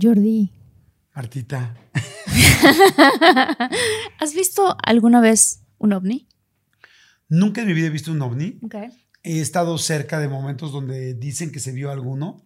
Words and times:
Jordi, 0.00 0.50
Martita. 1.14 1.76
¿has 4.18 4.34
visto 4.34 4.76
alguna 4.82 5.20
vez 5.20 5.62
un 5.78 5.92
ovni? 5.92 6.28
Nunca 7.28 7.60
en 7.60 7.68
mi 7.68 7.74
vida 7.74 7.86
he 7.86 7.90
visto 7.90 8.10
un 8.10 8.20
ovni. 8.20 8.58
He 9.22 9.40
estado 9.40 9.78
cerca 9.78 10.18
de 10.18 10.28
momentos 10.28 10.72
donde 10.72 11.14
dicen 11.14 11.52
que 11.52 11.60
se 11.60 11.72
vio 11.72 11.90
alguno, 11.90 12.44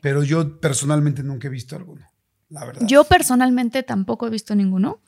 pero 0.00 0.22
yo 0.22 0.60
personalmente 0.60 1.22
nunca 1.22 1.48
he 1.48 1.50
visto 1.50 1.76
alguno. 1.76 2.10
La 2.48 2.64
verdad. 2.64 2.86
Yo 2.86 3.04
personalmente 3.04 3.82
tampoco 3.82 4.26
he 4.26 4.30
visto 4.30 4.54
ninguno, 4.54 5.02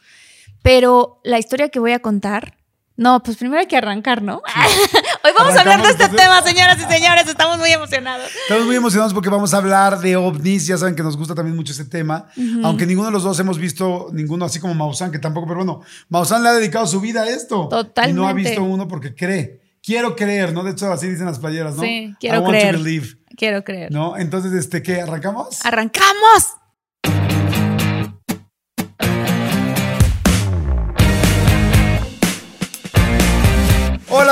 pero 0.63 1.21
la 1.25 1.39
historia 1.39 1.69
que 1.69 1.79
voy 1.79 1.93
a 1.93 2.01
contar. 2.01 2.59
No, 2.97 3.23
pues 3.23 3.37
primero 3.37 3.61
hay 3.61 3.67
que 3.67 3.77
arrancar, 3.77 4.23
¿no? 4.23 4.43
Hoy 5.27 5.33
vamos 5.37 5.57
a 5.57 5.61
hablar 5.61 5.83
de 5.83 5.89
este 5.91 6.05
entonces. 6.05 6.25
tema, 6.25 6.41
señoras 6.43 6.79
y 6.79 6.95
señores. 6.95 7.27
Estamos 7.27 7.59
muy 7.59 7.73
emocionados. 7.73 8.31
Estamos 8.43 8.65
muy 8.65 8.77
emocionados 8.77 9.13
porque 9.13 9.29
vamos 9.29 9.53
a 9.55 9.57
hablar 9.57 9.99
de 9.99 10.15
ovnis. 10.15 10.69
Ya 10.69 10.79
saben 10.79 10.95
que 10.95 11.03
nos 11.03 11.17
gusta 11.17 11.35
también 11.35 11.57
mucho 11.57 11.73
ese 11.73 11.85
tema. 11.85 12.29
Aunque 12.63 12.87
ninguno 12.87 13.09
de 13.09 13.13
los 13.13 13.25
dos 13.25 13.41
hemos 13.41 13.59
visto 13.59 14.09
ninguno, 14.13 14.45
así 14.45 14.61
como 14.61 14.75
Maussan, 14.75 15.11
que 15.11 15.19
tampoco, 15.19 15.49
pero 15.49 15.65
bueno, 15.65 15.81
Maussan 16.11 16.45
le 16.45 16.51
ha 16.51 16.53
dedicado 16.53 16.87
su 16.87 17.01
vida 17.01 17.23
a 17.23 17.29
esto. 17.29 17.67
Totalmente. 17.69 18.11
Y 18.11 18.15
no 18.15 18.29
ha 18.29 18.33
visto 18.35 18.63
uno 18.63 18.87
porque 18.87 19.17
cree. 19.17 19.61
Quiero 19.83 20.15
creer, 20.15 20.53
¿no? 20.53 20.63
De 20.63 20.71
hecho, 20.71 20.93
así 20.93 21.09
dicen 21.09 21.27
las 21.27 21.41
playeras, 21.41 21.75
¿no? 21.75 21.83
Sí, 21.83 22.15
quiero 22.21 22.37
I 22.37 22.41
want 22.43 22.51
creer. 22.53 22.77
to 22.77 22.83
believe, 22.85 23.07
Quiero 23.37 23.65
creer. 23.65 23.91
¿no? 23.91 24.17
Entonces, 24.17 24.53
este, 24.53 24.81
¿qué? 24.81 25.01
¿Arrancamos? 25.01 25.59
¡Arrancamos! 25.65 26.55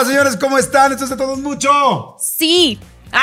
Señores, 0.07 0.37
¿cómo 0.37 0.59
están? 0.59 0.93
Esto 0.93 1.05
es 1.05 1.11
de 1.11 1.17
todos 1.17 1.39
mucho. 1.39 2.17
Sí. 2.21 2.79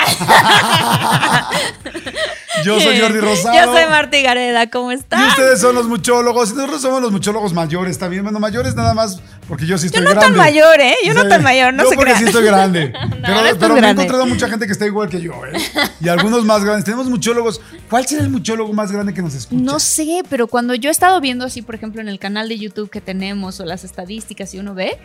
Yo 2.64 2.80
soy 2.80 3.00
Jordi 3.00 3.20
Rosado. 3.20 3.56
Yo 3.56 3.74
soy 3.74 3.86
Marta 3.90 4.18
Gareda. 4.22 4.70
¿Cómo 4.70 4.92
Y 4.92 4.96
están? 4.96 5.28
ustedes 5.30 5.60
son 5.60 5.76
los 5.76 5.88
muchólogos. 5.88 6.52
Y 6.52 6.56
nosotros 6.56 6.82
somos 6.82 7.02
los 7.02 7.12
muchólogos 7.12 7.54
mayores 7.54 7.98
también. 7.98 8.24
Bueno, 8.24 8.40
mayores 8.40 8.76
nada 8.76 8.94
más 8.94 9.20
porque 9.48 9.66
yo 9.66 9.78
sí 9.78 9.84
Yo 9.90 10.00
estoy 10.00 10.04
no 10.04 10.10
grande. 10.12 10.28
tan 10.28 10.38
mayor, 10.38 10.80
¿eh? 10.80 10.96
Yo 11.06 11.14
no 11.14 11.24
Sí. 11.24 11.30
tan 11.30 11.44
mayor, 11.44 11.74
no 11.74 11.84
yo 11.84 11.90
se 11.90 11.96
porque 11.96 12.12
crean. 12.12 12.24
sí 12.24 12.30
estoy 12.30 12.46
grande. 12.46 12.94
No, 12.94 13.42
pero 13.60 13.76
no 13.76 13.82
me 13.82 13.88
he 13.88 13.92
encontrado 13.92 14.26
mucha 14.26 14.48
gente 14.48 14.66
que 14.66 14.72
está 14.74 14.86
igual 14.86 15.10
que 15.10 15.22
yo, 15.22 15.34
¿eh? 15.46 15.58
Y 16.00 16.10
algunos 16.10 16.46
más 16.46 16.64
grandes. 16.64 16.86
Tenemos 16.86 17.08
muchólogos. 17.08 17.60
¿Cuál 17.90 18.06
será 18.06 18.24
el 18.24 18.30
muchólogo 18.30 18.72
más 18.74 18.92
grande 18.92 19.14
que 19.14 19.22
nos 19.22 19.34
escucha? 19.34 19.62
No 19.62 19.80
sé, 19.80 20.24
pero 20.30 20.48
cuando 20.48 20.76
yo 20.76 20.90
he 20.90 20.92
estado 20.92 21.20
viendo 21.20 21.46
así, 21.46 21.62
por 21.62 21.76
ejemplo, 21.76 22.02
en 22.02 22.08
el 22.08 22.20
canal 22.20 22.48
de 22.48 22.58
YouTube 22.58 22.90
que 22.90 23.02
tenemos 23.02 23.60
o 23.60 23.66
las 23.66 23.84
estadísticas 23.84 24.54
y 24.54 24.60
uno 24.60 24.74
ve, 24.74 24.98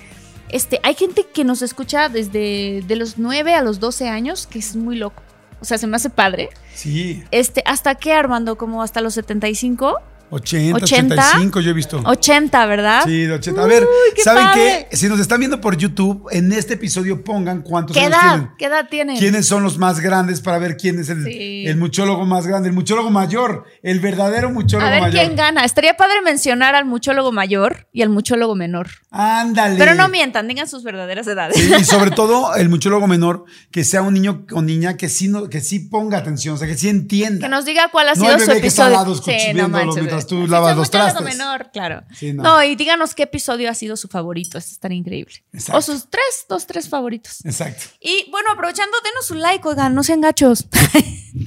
este, 0.49 0.81
hay 0.83 0.95
gente 0.95 1.27
que 1.33 1.45
nos 1.45 1.62
escucha 1.62 2.09
desde 2.09 2.83
de 2.87 2.97
los 2.97 3.19
9 3.19 3.55
a 3.55 3.62
los 3.62 3.81
12 3.81 4.09
años, 4.09 4.47
que 4.47 4.59
es 4.59 4.77
muy 4.77 4.97
loco. 4.97 5.23
O 5.61 5.65
sea, 5.65 5.79
se 5.79 5.87
me 5.87 5.97
hace 5.97 6.11
padre. 6.11 6.51
Sí. 6.75 7.25
Este, 7.31 7.62
¿hasta 7.67 7.95
qué, 7.95 8.12
Armando? 8.12 8.57
¿Como 8.57 8.83
hasta 8.83 9.01
los 9.01 9.15
75? 9.15 9.99
80, 10.31 10.77
80, 10.77 11.15
85 11.15 11.61
yo 11.61 11.71
he 11.71 11.73
visto. 11.73 12.01
80, 12.05 12.67
¿verdad? 12.67 13.03
Sí, 13.05 13.23
de 13.27 13.33
80. 13.35 13.63
A 13.63 13.67
ver, 13.67 13.83
Uy, 13.85 14.23
¿saben 14.23 14.45
padre. 14.45 14.87
qué? 14.91 14.97
Si 14.97 15.09
nos 15.09 15.21
están 15.21 15.39
viendo 15.39 15.61
por 15.61 15.77
YouTube, 15.77 16.27
en 16.33 16.53
este 16.53 16.75
episodio 16.75 17.23
pongan 17.23 17.63
cuántos 17.63 17.97
¿Qué 17.97 18.03
años 18.05 18.13
edad? 18.19 18.31
tienen. 18.33 18.51
¿Qué 18.59 18.65
edad 18.67 18.89
tienen? 18.91 19.17
¿Quiénes 19.19 19.47
son 19.47 19.63
los 19.63 19.79
más 19.79 20.01
grandes 20.01 20.41
para 20.41 20.59
ver 20.59 20.77
quién 20.77 20.99
es 20.99 21.09
el, 21.09 21.25
Sí. 21.25 21.65
el 21.67 21.77
muchólogo 21.77 22.25
más 22.27 22.47
grande? 22.47 22.69
El 22.69 22.75
muchólogo 22.75 23.11
mayor, 23.11 23.65
el 23.83 24.01
verdadero 24.01 24.51
muchólogo 24.51 24.87
A 24.89 24.91
ver 24.91 25.01
mayor. 25.03 25.21
quién 25.21 25.37
gana. 25.37 25.65
Estaría 25.65 25.97
padre 25.97 26.21
mencionar 26.23 26.75
al 26.75 26.85
muchólogo 26.87 27.31
mayor 27.33 27.89
y 27.93 28.03
al 28.03 28.09
muchólogo 28.09 28.55
menor. 28.55 28.89
Ándale. 29.11 29.77
Pero 29.79 29.95
no 29.95 30.09
mientan, 30.09 30.49
digan 30.49 30.69
sus 30.69 30.83
verdaderas 30.83 31.27
edades. 31.27 31.57
Sí, 31.57 31.71
y 31.81 31.85
sobre 31.85 32.11
todo 32.13 32.55
el 32.57 32.69
muchólogo 32.69 33.07
menor, 33.07 33.45
que 33.71 33.85
sea 33.85 34.03
un 34.03 34.15
niño 34.15 34.45
o 34.53 34.63
niña 34.63 34.97
que 34.97 35.09
sí, 35.09 35.29
no, 35.29 35.49
que 35.49 35.61
sí 35.61 35.79
ponga 35.81 36.19
atención, 36.19 36.55
o 36.55 36.59
sea, 36.59 36.67
que 36.69 36.77
sí 36.77 36.89
entienda. 36.89 37.47
Que 37.47 37.49
nos 37.51 37.65
diga 37.65 37.89
cuál 37.91 38.09
ha 38.09 38.15
No 38.15 38.21
sido 38.23 38.35
el 38.35 38.41
su 38.41 38.47
bebé 38.49 38.61
que 38.61 38.67
está 38.67 38.87
al 38.87 38.93
episodio. 38.93 39.05
lado 39.05 39.15
escuchando 39.15 39.69
manches, 39.69 40.03
mientras 40.16 40.27
tú 40.27 40.47
lavas 40.47 40.77
los 40.77 40.91
trastes. 40.91 41.22
menor, 41.22 41.71
claro. 41.72 42.03
Sí, 42.15 42.32
no. 42.32 42.43
no. 42.43 42.62
y 42.62 42.77
díganos 42.77 43.15
qué 43.15 43.25
episodio 43.25 43.71
ha 43.71 43.75
sido 43.75 43.97
su 43.97 44.09
favorito. 44.09 44.59
Esto 44.59 44.72
estaría 44.72 44.99
increíble. 44.99 45.44
Exacto. 45.53 45.78
O 45.78 45.82
sus 45.82 46.09
tres, 46.10 46.47
dos, 46.49 46.66
tres 46.66 46.88
favoritos. 46.88 47.44
Exacto. 47.44 47.84
Y 48.00 48.31
bueno, 48.31 48.50
aprovechando, 48.53 48.97
denos 49.04 49.31
un 49.31 49.41
like, 49.41 49.66
oigan, 49.66 49.94
no 49.94 50.03
sean 50.03 50.21
gachos. 50.21 50.66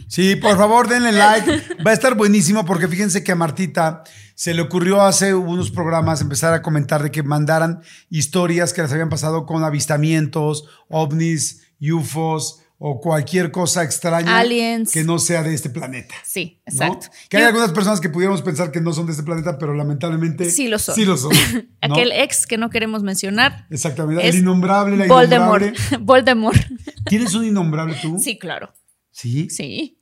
Sí, 0.08 0.36
por 0.36 0.56
favor, 0.58 0.88
denle 0.88 1.12
like. 1.12 1.78
Va 1.86 1.92
a 1.92 1.94
estar 1.94 2.16
buenísimo 2.16 2.66
porque 2.66 2.88
fíjense 2.88 3.24
que 3.24 3.32
a 3.32 3.36
Martita 3.36 4.04
se 4.36 4.54
le 4.54 4.62
ocurrió 4.62 5.02
hace 5.02 5.34
unos 5.34 5.72
programas 5.72 6.22
empezar 6.22 6.54
a 6.54 6.62
comentar 6.62 7.02
de 7.04 7.12
que 7.12 7.24
mandaran 7.24 7.82
historias 8.10 8.74
que 8.74 8.82
les 8.82 8.92
habían 8.92 9.10
pasado 9.10 9.46
con 9.46 9.64
avistamientos, 9.64 10.66
ovnis, 10.90 11.64
UFOs 11.82 12.62
o 12.82 13.02
cualquier 13.02 13.52
cosa 13.52 13.84
extraña 13.84 14.40
Aliens. 14.40 14.92
que 14.94 15.04
no 15.04 15.20
sea 15.20 15.44
de 15.44 15.54
este 15.54 15.70
planeta. 15.70 16.16
sí, 16.24 16.62
¿no? 16.66 16.72
exacto. 16.72 17.08
Que 17.30 17.36
hay 17.38 17.44
Yo- 17.44 17.48
algunas 17.50 17.72
personas 17.74 18.00
que 18.00 18.08
pudiéramos 18.10 18.42
pensar 18.42 18.72
que 18.72 18.80
no 18.80 18.94
son 18.94 19.06
de 19.06 19.12
este 19.12 19.24
planeta, 19.24 19.58
pero 19.60 19.74
lamentablemente 19.74 20.50
Sí 20.50 20.70
lo 20.70 20.80
son. 20.80 20.96
Sí 20.96 21.04
lo 21.06 21.18
son. 21.18 21.32
¿no? 21.54 21.94
Aquel 21.94 22.12
ex 22.14 22.48
que 22.48 22.58
no 22.58 22.70
queremos 22.70 23.04
mencionar. 23.04 23.68
Exactamente. 23.70 24.26
El 24.28 24.36
innombrable, 24.36 24.96
la 24.96 25.08
Voldemort. 25.08 25.62
innombrable. 25.62 25.98
Voldemort. 26.06 26.60
¿Tienes 27.06 27.34
un 27.36 27.46
innombrable 27.46 27.96
tú? 28.02 28.18
Sí, 28.18 28.40
claro. 28.40 28.74
¿Sí? 29.12 29.50
Sí. 29.50 29.98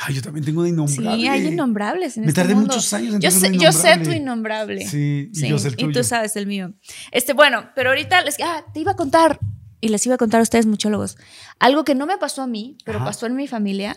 Ay, 0.00 0.14
yo 0.14 0.22
también 0.22 0.44
tengo 0.44 0.60
un 0.60 0.68
innombrable. 0.68 1.16
Sí, 1.22 1.26
hay 1.26 1.46
innombrables 1.48 2.16
en 2.18 2.24
Me 2.24 2.28
este 2.28 2.42
tardé 2.42 2.54
mundo. 2.54 2.68
muchos 2.74 2.92
años 2.92 3.14
en 3.14 3.20
yo 3.20 3.30
sé, 3.32 3.56
yo 3.56 3.72
sé 3.72 3.96
tu 3.98 4.10
innombrable. 4.12 4.86
Sí, 4.86 5.30
y 5.34 5.48
yo 5.48 5.58
sé 5.58 5.68
el 5.68 5.74
Y 5.74 5.76
tuyo. 5.78 5.92
tú 5.92 6.04
sabes 6.04 6.36
el 6.36 6.46
mío. 6.46 6.72
Este, 7.10 7.32
bueno, 7.32 7.70
pero 7.74 7.88
ahorita 7.88 8.20
les 8.22 8.36
ah, 8.40 8.64
te 8.72 8.78
iba 8.80 8.92
a 8.92 8.96
contar 8.96 9.40
y 9.80 9.88
les 9.88 10.04
iba 10.06 10.14
a 10.16 10.18
contar 10.18 10.40
a 10.40 10.42
ustedes 10.42 10.66
muchólogos 10.66 11.16
algo 11.58 11.84
que 11.84 11.94
no 11.94 12.06
me 12.06 12.18
pasó 12.18 12.42
a 12.42 12.46
mí, 12.46 12.76
pero 12.84 12.98
Ajá. 12.98 13.06
pasó 13.06 13.26
en 13.26 13.36
mi 13.36 13.46
familia. 13.48 13.96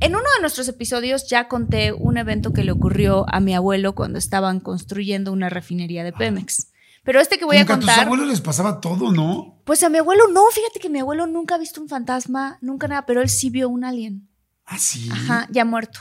En 0.00 0.12
uno 0.14 0.24
de 0.36 0.40
nuestros 0.42 0.68
episodios 0.68 1.28
ya 1.28 1.48
conté 1.48 1.92
un 1.92 2.18
evento 2.18 2.52
que 2.52 2.62
le 2.64 2.72
ocurrió 2.72 3.24
a 3.32 3.40
mi 3.40 3.54
abuelo 3.54 3.94
cuando 3.94 4.18
estaban 4.18 4.60
construyendo 4.60 5.32
una 5.32 5.48
refinería 5.48 6.04
de 6.04 6.12
Pemex. 6.12 6.68
Pero 7.04 7.20
este 7.20 7.38
que 7.38 7.46
voy 7.46 7.56
a 7.56 7.64
que 7.64 7.72
a 7.72 7.76
tus 7.76 7.86
contar, 7.86 8.04
abuelos 8.06 8.28
les 8.28 8.40
pasaba 8.42 8.80
todo, 8.80 9.12
¿no? 9.12 9.56
pues 9.64 9.82
a 9.82 9.88
mi 9.88 9.96
abuelo 9.98 10.24
no, 10.28 10.42
fíjate 10.52 10.78
que 10.78 10.90
mi 10.90 10.98
abuelo 10.98 11.26
nunca 11.26 11.54
ha 11.54 11.58
visto 11.58 11.80
un 11.80 11.88
fantasma, 11.88 12.58
nunca 12.60 12.86
nada, 12.86 13.06
pero 13.06 13.22
él 13.22 13.30
sí 13.30 13.48
vio 13.48 13.68
un 13.70 13.84
alien. 13.84 14.28
Ah, 14.66 14.78
sí. 14.78 15.08
Ajá, 15.10 15.46
ya 15.50 15.64
muerto. 15.64 16.00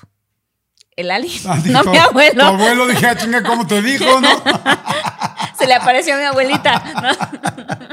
El 0.98 1.12
alien, 1.12 1.40
Ah, 1.46 1.56
no 1.68 1.80
dijo, 1.82 1.92
mi 1.92 1.98
abuelo. 1.98 2.42
Tu 2.42 2.46
abuelo 2.56 2.88
dije, 2.88 3.06
ah, 3.06 3.16
chinga, 3.18 3.42
¿cómo 3.44 3.66
te 3.68 3.82
dijo, 3.82 4.20
no? 4.20 4.28
Se 5.58 5.66
le 5.66 5.74
apareció 5.74 6.16
a 6.16 6.18
mi 6.18 6.24
abuelita, 6.24 6.84
¿no? 7.02 7.48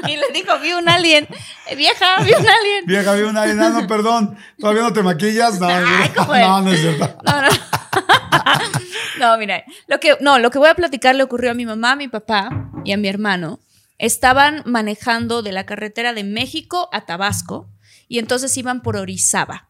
Y 0.08 0.16
le 0.16 0.26
dijo, 0.34 0.58
vi 0.58 0.72
un 0.74 0.86
alien. 0.86 1.26
Eh, 1.66 1.76
Vieja, 1.76 2.18
vi 2.22 2.32
un 2.34 2.46
alien. 2.46 2.84
Vieja, 2.84 3.14
vi 3.14 3.22
una 3.22 3.46
enano, 3.46 3.86
perdón. 3.86 4.36
¿Todavía 4.58 4.82
no 4.82 4.92
te 4.92 5.02
maquillas? 5.02 5.58
No, 5.58 5.66
Ay, 5.66 6.12
no, 6.14 6.26
no, 6.26 6.60
no 6.60 6.72
es 6.72 6.80
cierto. 6.80 7.16
No, 7.24 7.40
no. 7.40 7.48
No, 9.18 9.38
mira, 9.38 9.64
lo 9.86 10.00
que, 10.00 10.16
no, 10.20 10.38
lo 10.38 10.50
que 10.50 10.58
voy 10.58 10.68
a 10.68 10.74
platicar 10.74 11.14
le 11.14 11.22
ocurrió 11.22 11.52
a 11.52 11.54
mi 11.54 11.64
mamá, 11.64 11.92
a 11.92 11.96
mi 11.96 12.08
papá 12.08 12.70
y 12.84 12.92
a 12.92 12.96
mi 12.96 13.08
hermano. 13.08 13.60
Estaban 13.98 14.62
manejando 14.66 15.42
de 15.42 15.52
la 15.52 15.66
carretera 15.66 16.12
de 16.12 16.24
México 16.24 16.88
a 16.92 17.06
Tabasco 17.06 17.70
y 18.08 18.18
entonces 18.18 18.56
iban 18.56 18.82
por 18.82 18.96
Orizaba. 18.96 19.68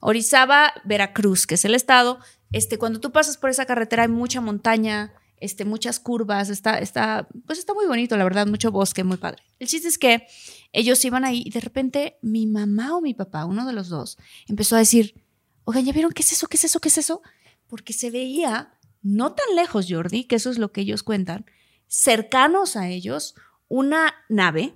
Orizaba, 0.00 0.72
Veracruz, 0.84 1.46
que 1.46 1.56
es 1.56 1.64
el 1.64 1.74
estado. 1.74 2.20
Este, 2.52 2.78
cuando 2.78 3.00
tú 3.00 3.10
pasas 3.10 3.36
por 3.36 3.50
esa 3.50 3.66
carretera 3.66 4.04
hay 4.04 4.08
mucha 4.08 4.40
montaña, 4.40 5.12
este, 5.44 5.64
muchas 5.64 6.00
curvas, 6.00 6.48
está, 6.48 6.78
está, 6.78 7.28
pues 7.46 7.58
está 7.58 7.74
muy 7.74 7.86
bonito, 7.86 8.16
la 8.16 8.24
verdad, 8.24 8.46
mucho 8.46 8.72
bosque, 8.72 9.04
muy 9.04 9.18
padre. 9.18 9.42
El 9.58 9.68
chiste 9.68 9.88
es 9.88 9.98
que 9.98 10.26
ellos 10.72 11.04
iban 11.04 11.24
ahí 11.24 11.42
y 11.44 11.50
de 11.50 11.60
repente 11.60 12.18
mi 12.22 12.46
mamá 12.46 12.96
o 12.96 13.02
mi 13.02 13.12
papá, 13.12 13.44
uno 13.44 13.66
de 13.66 13.74
los 13.74 13.88
dos, 13.88 14.16
empezó 14.48 14.76
a 14.76 14.78
decir, 14.78 15.22
oigan, 15.64 15.84
¿ya 15.84 15.92
vieron 15.92 16.12
qué 16.12 16.22
es 16.22 16.32
eso? 16.32 16.46
¿Qué 16.46 16.56
es 16.56 16.64
eso? 16.64 16.80
¿Qué 16.80 16.88
es 16.88 16.98
eso? 16.98 17.22
Porque 17.66 17.92
se 17.92 18.10
veía, 18.10 18.78
no 19.02 19.34
tan 19.34 19.54
lejos, 19.54 19.86
Jordi, 19.88 20.24
que 20.24 20.36
eso 20.36 20.50
es 20.50 20.58
lo 20.58 20.72
que 20.72 20.80
ellos 20.80 21.02
cuentan, 21.02 21.44
cercanos 21.86 22.76
a 22.76 22.88
ellos, 22.88 23.34
una 23.68 24.14
nave 24.28 24.74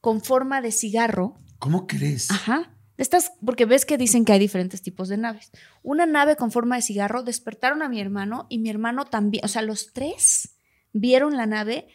con 0.00 0.22
forma 0.22 0.60
de 0.60 0.70
cigarro. 0.70 1.40
¿Cómo 1.58 1.86
crees? 1.86 2.30
Ajá. 2.30 2.73
Estas, 2.96 3.32
porque 3.44 3.64
ves 3.66 3.84
que 3.84 3.98
dicen 3.98 4.24
que 4.24 4.32
hay 4.32 4.38
diferentes 4.38 4.80
tipos 4.82 5.08
de 5.08 5.16
naves. 5.16 5.50
Una 5.82 6.06
nave 6.06 6.36
con 6.36 6.52
forma 6.52 6.76
de 6.76 6.82
cigarro 6.82 7.22
despertaron 7.22 7.82
a 7.82 7.88
mi 7.88 8.00
hermano 8.00 8.46
y 8.48 8.58
mi 8.58 8.70
hermano 8.70 9.04
también, 9.04 9.44
o 9.44 9.48
sea, 9.48 9.62
los 9.62 9.92
tres 9.92 10.56
vieron 10.92 11.36
la 11.36 11.46
nave 11.46 11.88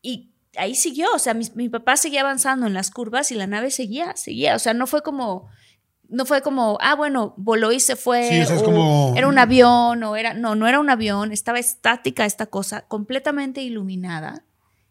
y 0.00 0.32
ahí 0.56 0.74
siguió, 0.74 1.08
o 1.14 1.18
sea, 1.18 1.34
mi, 1.34 1.46
mi 1.54 1.68
papá 1.68 1.98
seguía 1.98 2.22
avanzando 2.22 2.66
en 2.66 2.72
las 2.72 2.90
curvas 2.90 3.30
y 3.30 3.34
la 3.34 3.46
nave 3.46 3.70
seguía, 3.70 4.16
seguía, 4.16 4.56
o 4.56 4.58
sea, 4.58 4.72
no 4.72 4.86
fue 4.86 5.02
como, 5.02 5.48
no 6.08 6.24
fue 6.24 6.40
como, 6.40 6.78
ah, 6.80 6.94
bueno, 6.94 7.34
voló 7.36 7.72
y 7.72 7.80
se 7.80 7.94
fue, 7.96 8.26
Sí, 8.30 8.40
o 8.40 8.46
sea, 8.46 8.56
es 8.56 8.62
como- 8.62 9.12
era 9.14 9.28
un 9.28 9.38
avión, 9.38 10.02
o 10.04 10.16
era, 10.16 10.32
no, 10.32 10.54
no 10.54 10.66
era 10.68 10.80
un 10.80 10.88
avión, 10.88 11.32
estaba 11.32 11.58
estática 11.58 12.24
esta 12.24 12.46
cosa, 12.46 12.86
completamente 12.88 13.60
iluminada 13.60 14.44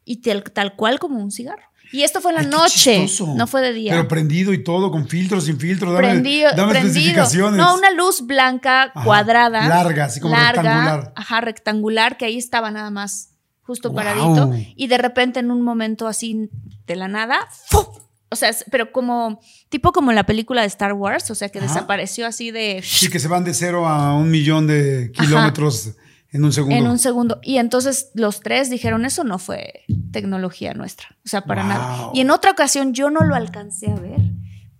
y 0.03 0.17
tal, 0.17 0.43
tal 0.43 0.75
cual 0.75 0.99
como 0.99 1.19
un 1.23 1.31
cigarro. 1.31 1.65
Y 1.91 2.03
esto 2.03 2.21
fue 2.21 2.31
en 2.31 2.35
la 2.35 2.41
Ay, 2.41 2.47
noche, 2.47 3.07
no 3.35 3.47
fue 3.47 3.61
de 3.61 3.73
día. 3.73 3.91
Pero 3.93 4.07
prendido 4.07 4.53
y 4.53 4.63
todo, 4.63 4.91
con 4.91 5.07
filtros, 5.07 5.45
sin 5.45 5.59
filtros. 5.59 5.93
Dame, 5.93 6.07
prendido, 6.07 6.49
dame 6.55 6.71
prendido. 6.71 6.91
especificaciones. 6.91 7.57
No, 7.57 7.75
una 7.75 7.91
luz 7.91 8.25
blanca, 8.25 8.83
Ajá, 8.93 9.03
cuadrada. 9.03 9.67
larga, 9.67 10.05
así 10.05 10.19
como 10.19 10.35
rectangular. 10.35 11.13
Ajá, 11.15 11.41
rectangular, 11.41 12.17
que 12.17 12.25
ahí 12.25 12.37
estaba 12.37 12.71
nada 12.71 12.89
más 12.89 13.29
justo 13.63 13.93
paradito. 13.93 14.51
Y 14.75 14.87
de 14.87 14.97
repente 14.97 15.39
en 15.39 15.51
un 15.51 15.61
momento 15.61 16.07
así 16.07 16.49
de 16.85 16.95
la 16.95 17.07
nada, 17.07 17.37
¡fu! 17.67 17.85
O 18.29 18.35
sea, 18.35 18.51
pero 18.71 18.91
como, 18.91 19.39
tipo 19.69 19.91
como 19.91 20.11
en 20.11 20.15
la 20.15 20.25
película 20.25 20.61
de 20.61 20.67
Star 20.67 20.93
Wars, 20.93 21.29
o 21.31 21.35
sea, 21.35 21.49
que 21.49 21.59
Ajá. 21.59 21.67
desapareció 21.67 22.27
así 22.27 22.51
de... 22.51 22.81
Sí, 22.83 23.09
que 23.09 23.19
se 23.19 23.27
van 23.27 23.43
de 23.43 23.53
cero 23.53 23.87
a 23.87 24.13
un 24.15 24.29
millón 24.29 24.67
de 24.67 25.11
kilómetros 25.13 25.91
en 26.35 26.43
un 26.45 26.51
segundo. 26.53 26.75
En 26.75 26.87
un 26.87 26.99
segundo. 26.99 27.39
Y 27.43 27.57
entonces 27.57 28.11
los 28.13 28.41
tres 28.41 28.69
dijeron, 28.69 29.05
eso 29.05 29.23
no 29.23 29.39
fue 29.39 29.85
tecnología 30.11 30.73
nuestra. 30.73 31.07
O 31.25 31.27
sea, 31.27 31.41
para 31.45 31.61
Wow. 31.63 31.69
nada. 31.69 32.09
Y 32.13 32.21
en 32.21 32.29
otra 32.31 32.51
ocasión 32.51 32.93
yo 32.93 33.09
no 33.09 33.21
lo 33.21 33.35
alcancé 33.35 33.91
a 33.91 33.95
ver, 33.95 34.19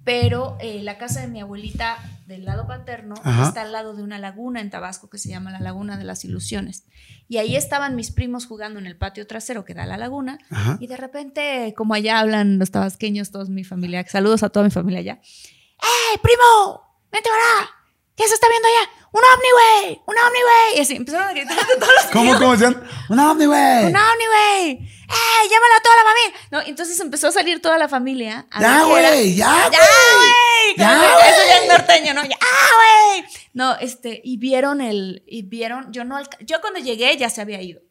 pero 0.04 0.58
eh, 0.60 0.82
la 0.84 0.98
casa 0.98 1.22
de 1.22 1.28
mi 1.28 1.42
abuelita 1.42 1.98
del 2.28 2.46
lado 2.46 2.68
paterno 2.68 3.16
Ajá. 3.24 3.48
está 3.48 3.62
al 3.62 3.72
lado 3.72 3.96
de 3.96 4.04
una 4.04 4.20
laguna 4.20 4.60
en 4.62 4.70
Tabasco 4.70 5.10
que 5.10 5.18
se 5.18 5.30
llama 5.30 5.52
la 5.52 5.60
Laguna 5.60 5.98
de 5.98 6.04
las 6.04 6.26
Ilusiones. 6.26 6.86
Y 7.28 7.38
ahí 7.38 7.56
estaban 7.56 7.96
mis 7.96 8.12
primos 8.12 8.46
jugando 8.46 8.80
en 8.80 8.86
el 8.86 8.98
patio 8.98 9.26
trasero 9.26 9.64
que 9.66 9.74
da 9.74 9.84
a 9.84 9.88
la 9.88 9.98
laguna. 9.98 10.38
Ajá. 10.50 10.78
Y 10.80 10.88
de 10.88 10.98
repente, 10.98 11.74
como 11.78 11.94
allá 11.96 12.20
hablan 12.20 12.60
los 12.60 12.70
tabasqueños, 12.72 13.32
todos 13.32 13.50
mi 13.50 13.64
familia, 13.64 14.06
saludos 14.08 14.44
a 14.44 14.50
toda 14.50 14.66
mi 14.66 14.72
familia 14.72 15.00
allá. 15.00 15.20
¡Eh, 15.24 16.20
primo! 16.22 16.82
¡Vente 17.12 17.30
para! 17.30 17.70
¿Qué 18.16 18.28
se 18.28 18.34
está 18.34 18.48
viendo 18.50 18.68
allá? 18.68 18.90
¡Un 19.12 19.22
ovni, 19.22 19.48
güey! 19.52 20.02
¡Un 20.08 20.16
ovni, 20.18 20.40
güey! 20.42 20.78
Y 20.78 20.82
así 20.82 20.96
empezaron 20.96 21.28
a 21.28 21.32
gritar 21.34 21.56
de 21.68 21.76
todos 21.76 21.94
los 22.02 22.06
¿Cómo, 22.12 22.34
cómo 22.38 22.52
decían? 22.54 22.82
¡Un 23.10 23.20
ovni, 23.20 23.46
güey! 23.46 23.86
¡Un 23.86 23.96
ovni, 23.96 24.26
güey! 24.28 24.72
¡Eh, 24.72 25.50
llámala 25.50 25.76
a 25.78 25.82
toda 25.84 25.96
la 25.96 26.04
familia! 26.04 26.40
No, 26.52 26.62
entonces 26.62 27.00
empezó 27.00 27.28
a 27.28 27.32
salir 27.32 27.62
toda 27.62 27.78
la 27.78 27.88
familia. 27.90 28.48
a 28.52 28.62
¡Ya, 28.62 28.84
güey! 28.84 29.36
¡Ya, 29.36 29.70
¡Ya, 29.70 29.70
güey! 29.70 29.76
güey! 30.18 30.78
¡Ya, 30.78 31.00
que 31.22 31.30
Eso 31.30 31.42
ya 31.48 31.54
es 31.56 31.66
güey! 31.66 31.78
norteño, 31.78 32.14
¿no? 32.14 32.24
Ya, 32.26 32.38
¡Ah, 32.42 32.70
güey! 33.14 33.26
No, 33.54 33.76
este, 33.78 34.22
y 34.24 34.38
vieron 34.38 34.82
el, 34.82 35.24
y 35.28 35.44
vieron, 35.44 35.92
yo 35.94 36.04
no, 36.04 36.18
yo 36.42 36.60
cuando 36.62 36.80
llegué 36.80 37.16
ya 37.18 37.30
se 37.30 37.42
había 37.42 37.62
ido, 37.62 37.82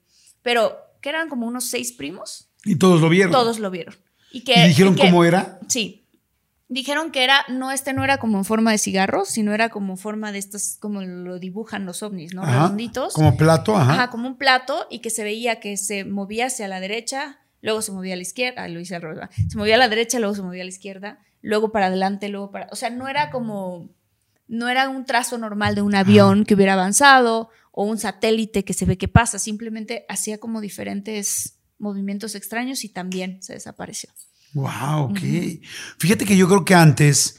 pero 0.43 0.77
que 1.01 1.09
eran 1.11 1.29
como 1.29 1.47
unos 1.47 1.65
seis 1.71 1.93
primos, 1.93 2.49
Y 2.65 2.77
todos 2.77 3.01
lo 3.01 3.09
vieron. 3.09 3.31
todos 3.33 3.59
lo 3.59 3.71
vieron. 3.71 3.95
Y, 4.33 4.43
que, 4.43 4.55
¿Y 4.65 4.69
dijeron 4.69 4.95
que- 4.97 5.03
cómo 5.03 5.25
era? 5.25 5.59
Sí. 5.69 6.04
Dijeron 6.69 7.13
que 7.13 7.25
era, 7.25 7.45
no, 7.49 7.71
este 7.71 7.93
no 7.93 8.05
era 8.05 8.17
como 8.17 8.39
en 8.39 8.45
forma 8.45 8.71
de 8.71 8.79
cigarros, 8.79 9.29
sino 9.29 9.53
era 9.53 9.69
como 9.69 9.97
forma 9.97 10.33
de 10.33 10.39
estas, 10.39 10.79
como 10.81 11.03
lo 11.03 11.39
dibujan 11.39 11.85
los 11.85 12.03
ovnis, 12.03 12.35
¿no? 12.35 12.43
Ajá. 12.43 12.63
Redonditos. 12.63 13.13
Como 13.13 13.37
plato, 13.37 13.77
ajá. 13.77 13.93
Ajá, 13.93 14.11
como 14.11 14.27
un 14.27 14.37
plato 14.37 14.87
y 14.91 15.01
que 15.01 15.11
se 15.11 15.25
veía 15.25 15.61
que 15.61 15.77
se 15.77 16.05
movía 16.05 16.47
hacia 16.47 16.67
la 16.67 16.81
derecha, 16.81 17.39
luego 17.61 17.83
se 17.83 17.93
movía 17.93 18.15
a 18.15 18.17
la 18.17 18.23
izquierda, 18.23 18.65
ah, 18.65 18.69
lo 18.69 18.81
hice 18.81 18.97
al 18.97 19.03
revés, 19.03 19.29
se 19.49 19.59
movía 19.59 19.75
a 19.75 19.79
la 19.79 19.89
derecha, 19.89 20.19
luego 20.19 20.35
se 20.35 20.43
movía 20.43 20.63
a 20.63 20.65
la 20.65 20.71
izquierda, 20.71 21.19
luego 21.43 21.71
para 21.71 21.87
adelante, 21.87 22.29
luego 22.29 22.51
para, 22.51 22.69
o 22.73 22.77
sea, 22.77 22.89
no 22.89 23.09
era 23.09 23.31
como, 23.31 23.91
no 24.49 24.69
era 24.69 24.89
un 24.89 25.05
trazo 25.05 25.37
normal 25.37 25.75
de 25.75 25.83
un 25.83 25.95
avión 25.95 26.45
que 26.45 26.55
hubiera 26.55 26.73
avanzado 26.73 27.51
o 27.73 27.85
un 27.85 27.99
satélite 27.99 28.65
que 28.65 28.73
se 28.73 28.87
ve 28.87 28.97
que 28.97 29.09
pasa, 29.09 29.39
simplemente 29.39 30.07
hacía 30.09 30.39
como 30.39 30.61
diferentes 30.61 31.59
movimientos 31.79 32.35
extraños 32.35 32.85
y 32.85 32.89
también 32.89 33.43
se 33.43 33.53
desapareció. 33.53 34.11
Wow, 34.55 35.11
ok. 35.11 35.19
Fíjate 35.99 36.25
que 36.25 36.37
yo 36.37 36.47
creo 36.49 36.65
que 36.65 36.75
antes, 36.75 37.37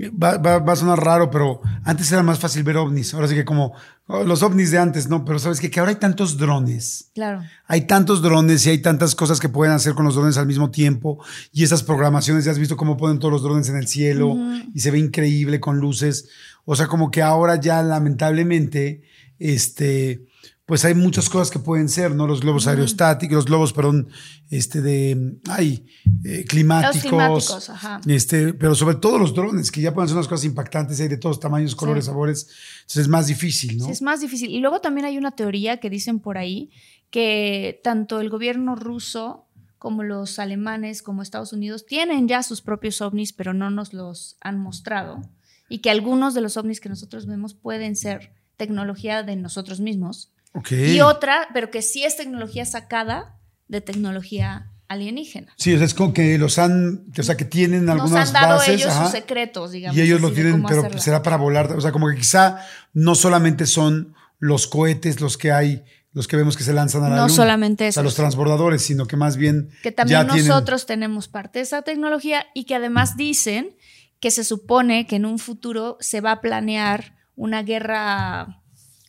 va, 0.00 0.36
va- 0.38 0.58
va 0.60 0.72
a 0.72 0.76
sonar 0.76 0.98
raro, 1.04 1.30
pero 1.30 1.60
antes 1.84 2.10
era 2.12 2.22
más 2.22 2.38
fácil 2.38 2.62
ver 2.62 2.76
ovnis. 2.76 3.12
Ahora 3.14 3.26
sí 3.28 3.34
que 3.34 3.44
como 3.44 3.72
oh, 4.06 4.22
los 4.24 4.42
ovnis 4.42 4.70
de 4.70 4.78
antes, 4.78 5.08
¿no? 5.08 5.24
Pero 5.24 5.38
sabes 5.40 5.58
qué? 5.60 5.70
que 5.70 5.80
ahora 5.80 5.90
hay 5.90 5.96
tantos 5.98 6.38
drones. 6.38 7.10
Claro. 7.14 7.42
Hay 7.66 7.82
tantos 7.82 8.22
drones 8.22 8.64
y 8.66 8.70
hay 8.70 8.78
tantas 8.78 9.14
cosas 9.16 9.40
que 9.40 9.48
pueden 9.48 9.74
hacer 9.74 9.94
con 9.94 10.04
los 10.04 10.14
drones 10.14 10.38
al 10.38 10.46
mismo 10.46 10.70
tiempo. 10.70 11.18
Y 11.52 11.64
esas 11.64 11.82
programaciones, 11.82 12.44
ya 12.44 12.52
has 12.52 12.58
visto 12.58 12.76
cómo 12.76 12.96
ponen 12.96 13.18
todos 13.18 13.32
los 13.32 13.42
drones 13.42 13.68
en 13.68 13.76
el 13.76 13.88
cielo 13.88 14.36
y 14.72 14.80
se 14.80 14.90
ve 14.92 14.98
increíble 14.98 15.58
con 15.58 15.78
luces. 15.78 16.28
O 16.64 16.76
sea, 16.76 16.86
como 16.86 17.10
que 17.10 17.22
ahora 17.22 17.56
ya 17.60 17.82
lamentablemente, 17.82 19.02
este, 19.40 20.26
pues 20.72 20.86
hay 20.86 20.94
muchas 20.94 21.28
cosas 21.28 21.50
que 21.50 21.58
pueden 21.58 21.86
ser, 21.90 22.14
¿no? 22.14 22.26
Los 22.26 22.40
globos 22.40 22.66
aerostáticos, 22.66 23.34
los 23.34 23.44
globos, 23.44 23.74
perdón, 23.74 24.08
este 24.48 24.80
de, 24.80 25.36
ay, 25.50 25.84
eh, 26.24 26.46
climáticos. 26.48 27.02
climáticos, 27.02 27.68
ajá. 27.68 28.00
Este, 28.06 28.54
pero 28.54 28.74
sobre 28.74 28.94
todo 28.94 29.18
los 29.18 29.34
drones, 29.34 29.70
que 29.70 29.82
ya 29.82 29.92
pueden 29.92 30.08
ser 30.08 30.16
unas 30.16 30.28
cosas 30.28 30.46
impactantes, 30.46 30.98
hay 30.98 31.08
de 31.08 31.18
todos 31.18 31.38
tamaños, 31.38 31.76
colores, 31.76 32.06
sabores. 32.06 32.48
Entonces 32.76 33.02
es 33.02 33.08
más 33.08 33.26
difícil, 33.26 33.76
¿no? 33.76 33.84
Sí, 33.84 33.90
es 33.90 34.00
más 34.00 34.22
difícil. 34.22 34.48
Y 34.48 34.60
luego 34.60 34.80
también 34.80 35.04
hay 35.04 35.18
una 35.18 35.32
teoría 35.32 35.76
que 35.76 35.90
dicen 35.90 36.20
por 36.20 36.38
ahí 36.38 36.70
que 37.10 37.78
tanto 37.84 38.22
el 38.22 38.30
gobierno 38.30 38.74
ruso 38.74 39.44
como 39.76 40.02
los 40.02 40.38
alemanes, 40.38 41.02
como 41.02 41.20
Estados 41.20 41.52
Unidos, 41.52 41.84
tienen 41.84 42.28
ya 42.28 42.42
sus 42.42 42.62
propios 42.62 43.02
ovnis, 43.02 43.34
pero 43.34 43.52
no 43.52 43.68
nos 43.68 43.92
los 43.92 44.38
han 44.40 44.58
mostrado. 44.58 45.20
Y 45.68 45.80
que 45.80 45.90
algunos 45.90 46.32
de 46.32 46.40
los 46.40 46.56
ovnis 46.56 46.80
que 46.80 46.88
nosotros 46.88 47.26
vemos 47.26 47.52
pueden 47.52 47.94
ser 47.94 48.32
tecnología 48.56 49.22
de 49.22 49.36
nosotros 49.36 49.78
mismos. 49.78 50.31
Y 50.70 51.00
otra, 51.00 51.48
pero 51.54 51.70
que 51.70 51.82
sí 51.82 52.04
es 52.04 52.16
tecnología 52.16 52.64
sacada 52.66 53.38
de 53.68 53.80
tecnología 53.80 54.68
alienígena. 54.88 55.54
Sí, 55.56 55.72
o 55.72 55.78
sea, 55.78 55.86
es 55.86 55.94
como 55.94 56.12
que 56.12 56.36
los 56.36 56.58
han, 56.58 57.06
o 57.18 57.22
sea, 57.22 57.36
que 57.36 57.46
tienen 57.46 57.86
Nos 57.86 57.94
algunas 58.00 58.28
han 58.28 58.34
dado 58.34 58.58
bases. 58.58 58.74
ellos 58.74 58.88
ajá, 58.90 59.04
sus 59.04 59.12
secretos, 59.12 59.72
digamos. 59.72 59.96
y 59.96 60.02
ellos 60.02 60.20
lo 60.20 60.30
tienen, 60.32 60.62
pero 60.64 60.80
hacerla. 60.80 61.00
será 61.00 61.22
para 61.22 61.36
volar. 61.38 61.72
O 61.72 61.80
sea, 61.80 61.92
como 61.92 62.08
que 62.10 62.16
quizá 62.16 62.58
no 62.92 63.14
solamente 63.14 63.64
son 63.66 64.14
los 64.38 64.66
cohetes 64.66 65.20
los 65.22 65.38
que 65.38 65.52
hay, 65.52 65.82
los 66.12 66.28
que 66.28 66.36
vemos 66.36 66.58
que 66.58 66.64
se 66.64 66.74
lanzan 66.74 67.04
a 67.04 67.08
la 67.08 67.16
No 67.16 67.22
luna. 67.22 67.34
solamente 67.34 67.84
O 67.88 67.92
sea, 67.92 68.00
eso. 68.00 68.02
los 68.02 68.14
transbordadores, 68.16 68.82
sino 68.82 69.06
que 69.06 69.16
más 69.16 69.38
bien. 69.38 69.70
que 69.82 69.92
también 69.92 70.20
ya 70.20 70.26
tienen- 70.30 70.48
nosotros 70.48 70.84
tenemos 70.84 71.28
parte 71.28 71.60
de 71.60 71.62
esa 71.62 71.80
tecnología 71.80 72.44
y 72.52 72.64
que 72.64 72.74
además 72.74 73.16
dicen 73.16 73.74
que 74.20 74.30
se 74.30 74.44
supone 74.44 75.06
que 75.06 75.16
en 75.16 75.24
un 75.24 75.38
futuro 75.38 75.96
se 76.00 76.20
va 76.20 76.32
a 76.32 76.40
planear 76.42 77.16
una 77.34 77.62
guerra, 77.62 78.61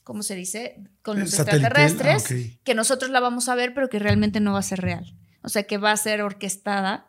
¿cómo 0.03 0.23
se 0.23 0.35
dice? 0.35 0.79
Con 1.01 1.19
los 1.19 1.31
Satelital, 1.31 1.81
extraterrestres, 1.81 2.31
ah, 2.31 2.53
ok. 2.55 2.59
que 2.63 2.75
nosotros 2.75 3.11
la 3.11 3.19
vamos 3.19 3.49
a 3.49 3.55
ver, 3.55 3.73
pero 3.73 3.89
que 3.89 3.99
realmente 3.99 4.39
no 4.39 4.53
va 4.53 4.59
a 4.59 4.63
ser 4.63 4.81
real. 4.81 5.15
O 5.41 5.49
sea, 5.49 5.63
que 5.63 5.77
va 5.77 5.91
a 5.91 5.97
ser 5.97 6.21
orquestada, 6.21 7.07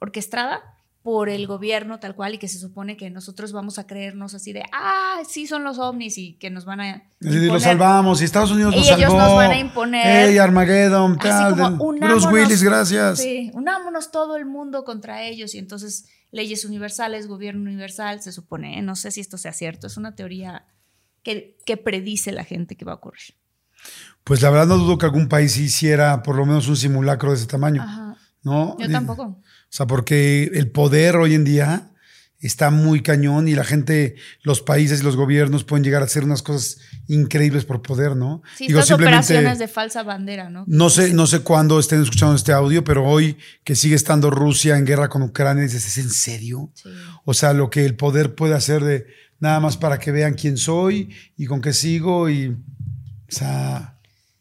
orquestada 0.00 0.62
por 1.02 1.28
el 1.30 1.46
gobierno 1.46 2.00
tal 2.00 2.14
cual 2.14 2.34
y 2.34 2.38
que 2.38 2.48
se 2.48 2.58
supone 2.58 2.96
que 2.96 3.08
nosotros 3.08 3.52
vamos 3.52 3.78
a 3.78 3.86
creernos 3.86 4.34
así 4.34 4.52
de, 4.52 4.62
ah, 4.72 5.20
sí 5.26 5.46
son 5.46 5.64
los 5.64 5.78
ovnis 5.78 6.18
y 6.18 6.34
que 6.34 6.50
nos 6.50 6.64
van 6.64 6.80
a... 6.80 6.88
Imponer". 7.20 7.44
los 7.52 7.62
salvamos 7.62 8.20
y 8.20 8.24
Estados 8.24 8.50
Unidos 8.50 8.74
nos 8.76 8.84
Y 8.86 8.90
ellos 8.90 9.00
salvó. 9.12 9.18
nos 9.18 9.34
van 9.34 9.50
a 9.52 9.58
imponer- 9.58 10.02
Hey, 10.28 10.38
Armageddon, 10.38 11.18
tal. 11.18 11.56
como. 11.56 11.92
Bruce 11.94 12.28
Willis, 12.28 12.62
gracias. 12.62 13.20
Sí, 13.20 13.50
unámonos 13.54 14.10
todo 14.10 14.36
el 14.36 14.44
mundo 14.44 14.84
contra 14.84 15.22
ellos 15.22 15.54
y 15.54 15.58
entonces 15.58 16.06
leyes 16.30 16.64
universales, 16.66 17.26
gobierno 17.26 17.62
universal, 17.62 18.20
se 18.20 18.32
supone. 18.32 18.78
¿eh? 18.78 18.82
No 18.82 18.94
sé 18.94 19.10
si 19.10 19.20
esto 19.20 19.38
sea 19.38 19.52
cierto, 19.52 19.86
es 19.86 19.96
una 19.96 20.14
teoría 20.14 20.66
que, 21.28 21.58
que 21.66 21.76
predice 21.76 22.32
la 22.32 22.42
gente 22.42 22.74
que 22.74 22.86
va 22.86 22.92
a 22.92 22.94
ocurrir. 22.94 23.34
Pues 24.24 24.40
la 24.40 24.48
verdad 24.48 24.66
no 24.66 24.78
dudo 24.78 24.96
que 24.96 25.04
algún 25.04 25.28
país 25.28 25.58
hiciera 25.58 26.22
por 26.22 26.36
lo 26.36 26.46
menos 26.46 26.68
un 26.68 26.76
simulacro 26.76 27.30
de 27.30 27.36
ese 27.36 27.46
tamaño. 27.46 27.82
Ajá. 27.82 28.16
¿no? 28.42 28.76
Yo 28.78 28.90
tampoco. 28.90 29.22
O 29.22 29.42
sea, 29.68 29.86
porque 29.86 30.44
el 30.54 30.70
poder 30.70 31.16
hoy 31.16 31.34
en 31.34 31.44
día 31.44 31.90
está 32.40 32.70
muy 32.70 33.02
cañón 33.02 33.46
y 33.48 33.54
la 33.54 33.64
gente, 33.64 34.14
los 34.42 34.62
países 34.62 35.00
y 35.00 35.02
los 35.02 35.16
gobiernos 35.16 35.64
pueden 35.64 35.84
llegar 35.84 36.00
a 36.00 36.04
hacer 36.06 36.24
unas 36.24 36.42
cosas 36.42 36.78
increíbles 37.08 37.64
por 37.64 37.82
poder, 37.82 38.16
¿no? 38.16 38.42
Sí, 38.56 38.66
estas 38.68 38.90
operaciones 38.92 39.58
de 39.58 39.68
falsa 39.68 40.02
bandera, 40.04 40.48
¿no? 40.48 40.64
no 40.66 40.88
sé, 40.88 41.12
no 41.12 41.26
sé 41.26 41.40
cuándo 41.40 41.78
estén 41.78 42.00
escuchando 42.00 42.36
este 42.36 42.52
audio, 42.52 42.84
pero 42.84 43.04
hoy 43.04 43.36
que 43.64 43.74
sigue 43.74 43.96
estando 43.96 44.30
Rusia 44.30 44.78
en 44.78 44.86
guerra 44.86 45.08
con 45.08 45.22
Ucrania, 45.22 45.64
dices, 45.64 45.86
¿es 45.86 45.98
en 45.98 46.10
serio? 46.10 46.70
Sí. 46.74 46.88
O 47.24 47.34
sea, 47.34 47.52
lo 47.52 47.70
que 47.70 47.84
el 47.84 47.96
poder 47.96 48.34
puede 48.34 48.54
hacer 48.54 48.84
de 48.84 49.06
nada 49.40 49.60
más 49.60 49.76
para 49.76 49.98
que 49.98 50.10
vean 50.12 50.34
quién 50.34 50.56
soy 50.56 51.14
y 51.36 51.46
con 51.46 51.60
qué 51.60 51.72
sigo 51.72 52.28
y, 52.28 52.48
o 52.48 52.56
sea, 53.28 53.94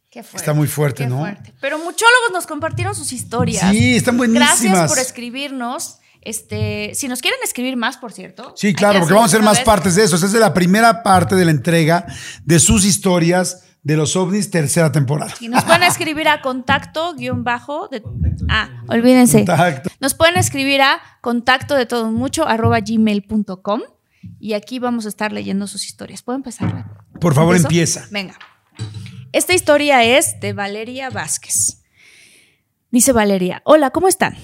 Qué 0.09 0.23
fuerte, 0.23 0.37
Está 0.37 0.53
muy 0.53 0.67
fuerte, 0.67 1.03
qué 1.03 1.09
¿no? 1.09 1.19
fuerte. 1.19 1.53
Pero 1.61 1.77
muchólogos 1.77 2.31
nos 2.33 2.47
compartieron 2.47 2.95
sus 2.95 3.11
historias. 3.11 3.69
sí, 3.71 3.97
están 3.97 4.17
buenísimas. 4.17 4.61
Gracias 4.61 4.89
por 4.89 4.97
escribirnos. 4.99 5.99
Este, 6.21 6.91
si 6.95 7.07
nos 7.07 7.21
quieren 7.21 7.39
escribir 7.43 7.77
más, 7.77 7.97
por 7.97 8.11
cierto. 8.11 8.53
Sí, 8.55 8.73
claro, 8.73 8.93
que 8.95 8.99
porque 9.01 9.13
vamos 9.13 9.31
a 9.31 9.35
hacer 9.35 9.43
más 9.45 9.57
vez. 9.57 9.65
partes 9.65 9.95
de 9.95 10.03
eso. 10.05 10.15
Esta 10.15 10.27
es 10.27 10.33
de 10.33 10.39
la 10.39 10.53
primera 10.53 11.03
parte 11.03 11.35
de 11.35 11.45
la 11.45 11.51
entrega 11.51 12.05
de 12.43 12.59
sus 12.59 12.83
historias 12.85 13.63
de 13.83 13.95
los 13.95 14.15
ovnis, 14.15 14.49
tercera 14.49 14.91
temporada. 14.91 15.33
Y 15.39 15.49
nos 15.49 15.63
pueden 15.65 15.83
escribir 15.91 16.27
a 16.27 16.41
contacto 16.41 17.13
guion 17.13 17.43
bajo 17.43 17.87
de. 17.87 18.01
Ah, 18.49 18.83
olvídense. 18.87 19.45
Contacto. 19.45 19.89
Nos 19.99 20.15
pueden 20.15 20.37
escribir 20.37 20.81
a 20.81 20.99
contacto 21.21 21.75
de 21.75 21.85
todo 21.85 22.11
mucho 22.11 22.47
arroba 22.47 22.79
gmail.com 22.79 23.81
y 24.39 24.53
aquí 24.53 24.79
vamos 24.79 25.05
a 25.05 25.09
estar 25.09 25.31
leyendo 25.31 25.67
sus 25.67 25.85
historias. 25.85 26.21
¿Puedo 26.21 26.37
empezar? 26.37 26.85
Por 27.19 27.33
favor, 27.33 27.55
¿Empiezo? 27.55 27.99
empieza. 27.99 28.07
Venga. 28.11 28.37
Esta 29.31 29.53
historia 29.53 30.03
es 30.03 30.39
de 30.39 30.53
Valeria 30.53 31.09
Vázquez. 31.09 31.83
Dice 32.91 33.11
Valeria, 33.11 33.61
hola, 33.65 33.91
¿cómo 33.91 34.07
están? 34.07 34.35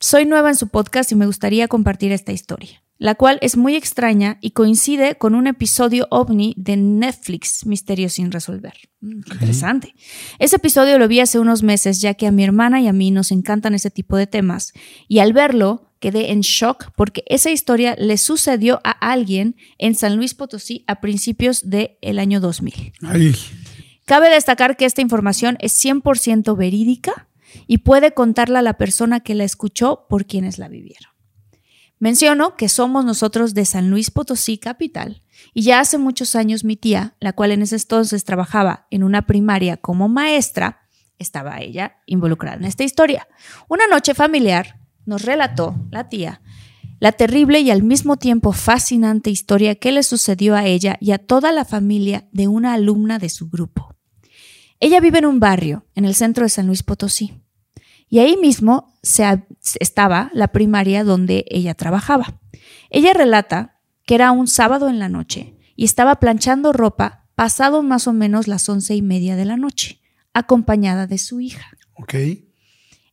Soy 0.00 0.26
nueva 0.26 0.50
en 0.50 0.56
su 0.56 0.68
podcast 0.68 1.10
y 1.10 1.14
me 1.14 1.26
gustaría 1.26 1.66
compartir 1.68 2.12
esta 2.12 2.32
historia, 2.32 2.82
la 2.98 3.14
cual 3.14 3.38
es 3.40 3.56
muy 3.56 3.76
extraña 3.76 4.38
y 4.40 4.50
coincide 4.50 5.16
con 5.16 5.34
un 5.34 5.46
episodio 5.46 6.06
ovni 6.10 6.54
de 6.56 6.76
Netflix, 6.76 7.64
Misterios 7.64 8.14
sin 8.14 8.32
resolver. 8.32 8.74
Mm, 9.00 9.22
Interesante. 9.32 9.94
Ese 10.38 10.56
episodio 10.56 10.98
lo 10.98 11.08
vi 11.08 11.20
hace 11.20 11.38
unos 11.38 11.62
meses 11.62 12.00
ya 12.00 12.14
que 12.14 12.26
a 12.26 12.32
mi 12.32 12.44
hermana 12.44 12.80
y 12.80 12.88
a 12.88 12.92
mí 12.92 13.10
nos 13.10 13.30
encantan 13.30 13.74
ese 13.74 13.90
tipo 13.90 14.16
de 14.16 14.26
temas 14.26 14.72
y 15.06 15.20
al 15.20 15.32
verlo 15.32 15.92
quedé 16.00 16.32
en 16.32 16.40
shock 16.40 16.92
porque 16.96 17.24
esa 17.26 17.50
historia 17.50 17.94
le 17.98 18.18
sucedió 18.18 18.80
a 18.84 18.90
alguien 18.90 19.56
en 19.78 19.94
San 19.94 20.16
Luis 20.16 20.34
Potosí 20.34 20.84
a 20.86 21.00
principios 21.00 21.68
del 21.70 22.18
año 22.18 22.40
2000. 22.40 22.92
Ay, 23.02 23.34
Cabe 24.08 24.30
destacar 24.30 24.78
que 24.78 24.86
esta 24.86 25.02
información 25.02 25.58
es 25.60 25.84
100% 25.84 26.56
verídica 26.56 27.28
y 27.66 27.78
puede 27.78 28.14
contarla 28.14 28.62
la 28.62 28.78
persona 28.78 29.20
que 29.20 29.34
la 29.34 29.44
escuchó 29.44 30.06
por 30.08 30.24
quienes 30.24 30.58
la 30.58 30.68
vivieron. 30.68 31.17
Menciono 32.00 32.56
que 32.56 32.68
somos 32.68 33.04
nosotros 33.04 33.54
de 33.54 33.64
San 33.64 33.90
Luis 33.90 34.10
Potosí, 34.10 34.58
capital, 34.58 35.22
y 35.54 35.62
ya 35.62 35.80
hace 35.80 35.98
muchos 35.98 36.36
años 36.36 36.64
mi 36.64 36.76
tía, 36.76 37.16
la 37.20 37.32
cual 37.32 37.52
en 37.52 37.62
ese 37.62 37.76
entonces 37.76 38.24
trabajaba 38.24 38.86
en 38.90 39.02
una 39.02 39.26
primaria 39.26 39.76
como 39.76 40.08
maestra, 40.08 40.88
estaba 41.18 41.60
ella 41.60 41.96
involucrada 42.06 42.56
en 42.56 42.64
esta 42.64 42.84
historia. 42.84 43.26
Una 43.68 43.86
noche 43.88 44.14
familiar 44.14 44.80
nos 45.06 45.24
relató 45.24 45.74
la 45.90 46.08
tía 46.08 46.40
la 47.00 47.12
terrible 47.12 47.60
y 47.60 47.70
al 47.70 47.82
mismo 47.82 48.16
tiempo 48.16 48.52
fascinante 48.52 49.30
historia 49.30 49.76
que 49.76 49.92
le 49.92 50.02
sucedió 50.02 50.56
a 50.56 50.66
ella 50.66 50.96
y 51.00 51.12
a 51.12 51.18
toda 51.18 51.52
la 51.52 51.64
familia 51.64 52.28
de 52.32 52.48
una 52.48 52.74
alumna 52.74 53.18
de 53.18 53.28
su 53.28 53.48
grupo. 53.48 53.94
Ella 54.80 55.00
vive 55.00 55.18
en 55.18 55.26
un 55.26 55.40
barrio 55.40 55.86
en 55.94 56.04
el 56.04 56.14
centro 56.14 56.44
de 56.44 56.50
San 56.50 56.66
Luis 56.66 56.82
Potosí 56.82 57.40
y 58.08 58.20
ahí 58.20 58.36
mismo 58.36 58.94
se 59.02 59.24
estaba 59.80 60.30
la 60.32 60.48
primaria 60.48 61.04
donde 61.04 61.44
ella 61.48 61.74
trabajaba. 61.74 62.40
Ella 62.90 63.12
relata 63.12 63.80
que 64.06 64.14
era 64.14 64.32
un 64.32 64.48
sábado 64.48 64.88
en 64.88 64.98
la 64.98 65.08
noche 65.08 65.56
y 65.76 65.84
estaba 65.84 66.16
planchando 66.16 66.72
ropa 66.72 67.26
pasado 67.34 67.82
más 67.82 68.08
o 68.08 68.12
menos 68.12 68.48
las 68.48 68.68
once 68.68 68.94
y 68.96 69.02
media 69.02 69.36
de 69.36 69.44
la 69.44 69.56
noche, 69.56 70.00
acompañada 70.32 71.06
de 71.06 71.18
su 71.18 71.40
hija. 71.40 71.70
ok. 71.94 72.14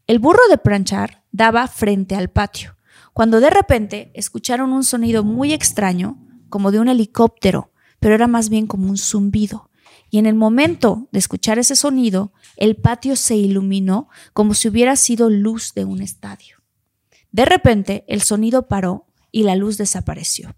El 0.08 0.20
burro 0.20 0.42
de 0.50 0.58
planchar 0.58 1.24
daba 1.32 1.68
frente 1.68 2.16
al 2.16 2.30
patio, 2.30 2.76
cuando 3.14 3.40
de 3.40 3.50
repente 3.50 4.12
escucharon 4.14 4.72
un 4.72 4.84
sonido 4.84 5.24
muy 5.24 5.52
extraño, 5.52 6.18
como 6.50 6.72
de 6.72 6.80
un 6.80 6.88
helicóptero, 6.88 7.72
pero 8.00 8.16
era 8.16 8.28
más 8.28 8.50
bien 8.50 8.68
como 8.68 8.88
un 8.90 8.98
zumbido. 8.98 9.70
Y 10.10 10.20
en 10.20 10.26
el 10.26 10.36
momento 10.36 11.08
de 11.12 11.20
escuchar 11.20 11.60
ese 11.60 11.76
sonido, 11.76 12.32
el 12.58 12.76
patio 12.76 13.16
se 13.16 13.36
iluminó 13.36 14.10
como 14.34 14.54
si 14.54 14.68
hubiera 14.68 14.96
sido 14.96 15.30
luz 15.30 15.74
de 15.74 15.86
un 15.86 16.02
estadio. 16.02 16.58
De 17.32 17.46
repente, 17.46 18.06
el 18.08 18.22
sonido 18.22 18.68
paró 18.68 19.08
y 19.32 19.44
la 19.44 19.56
luz 19.56 19.78
desapareció. 19.78 20.56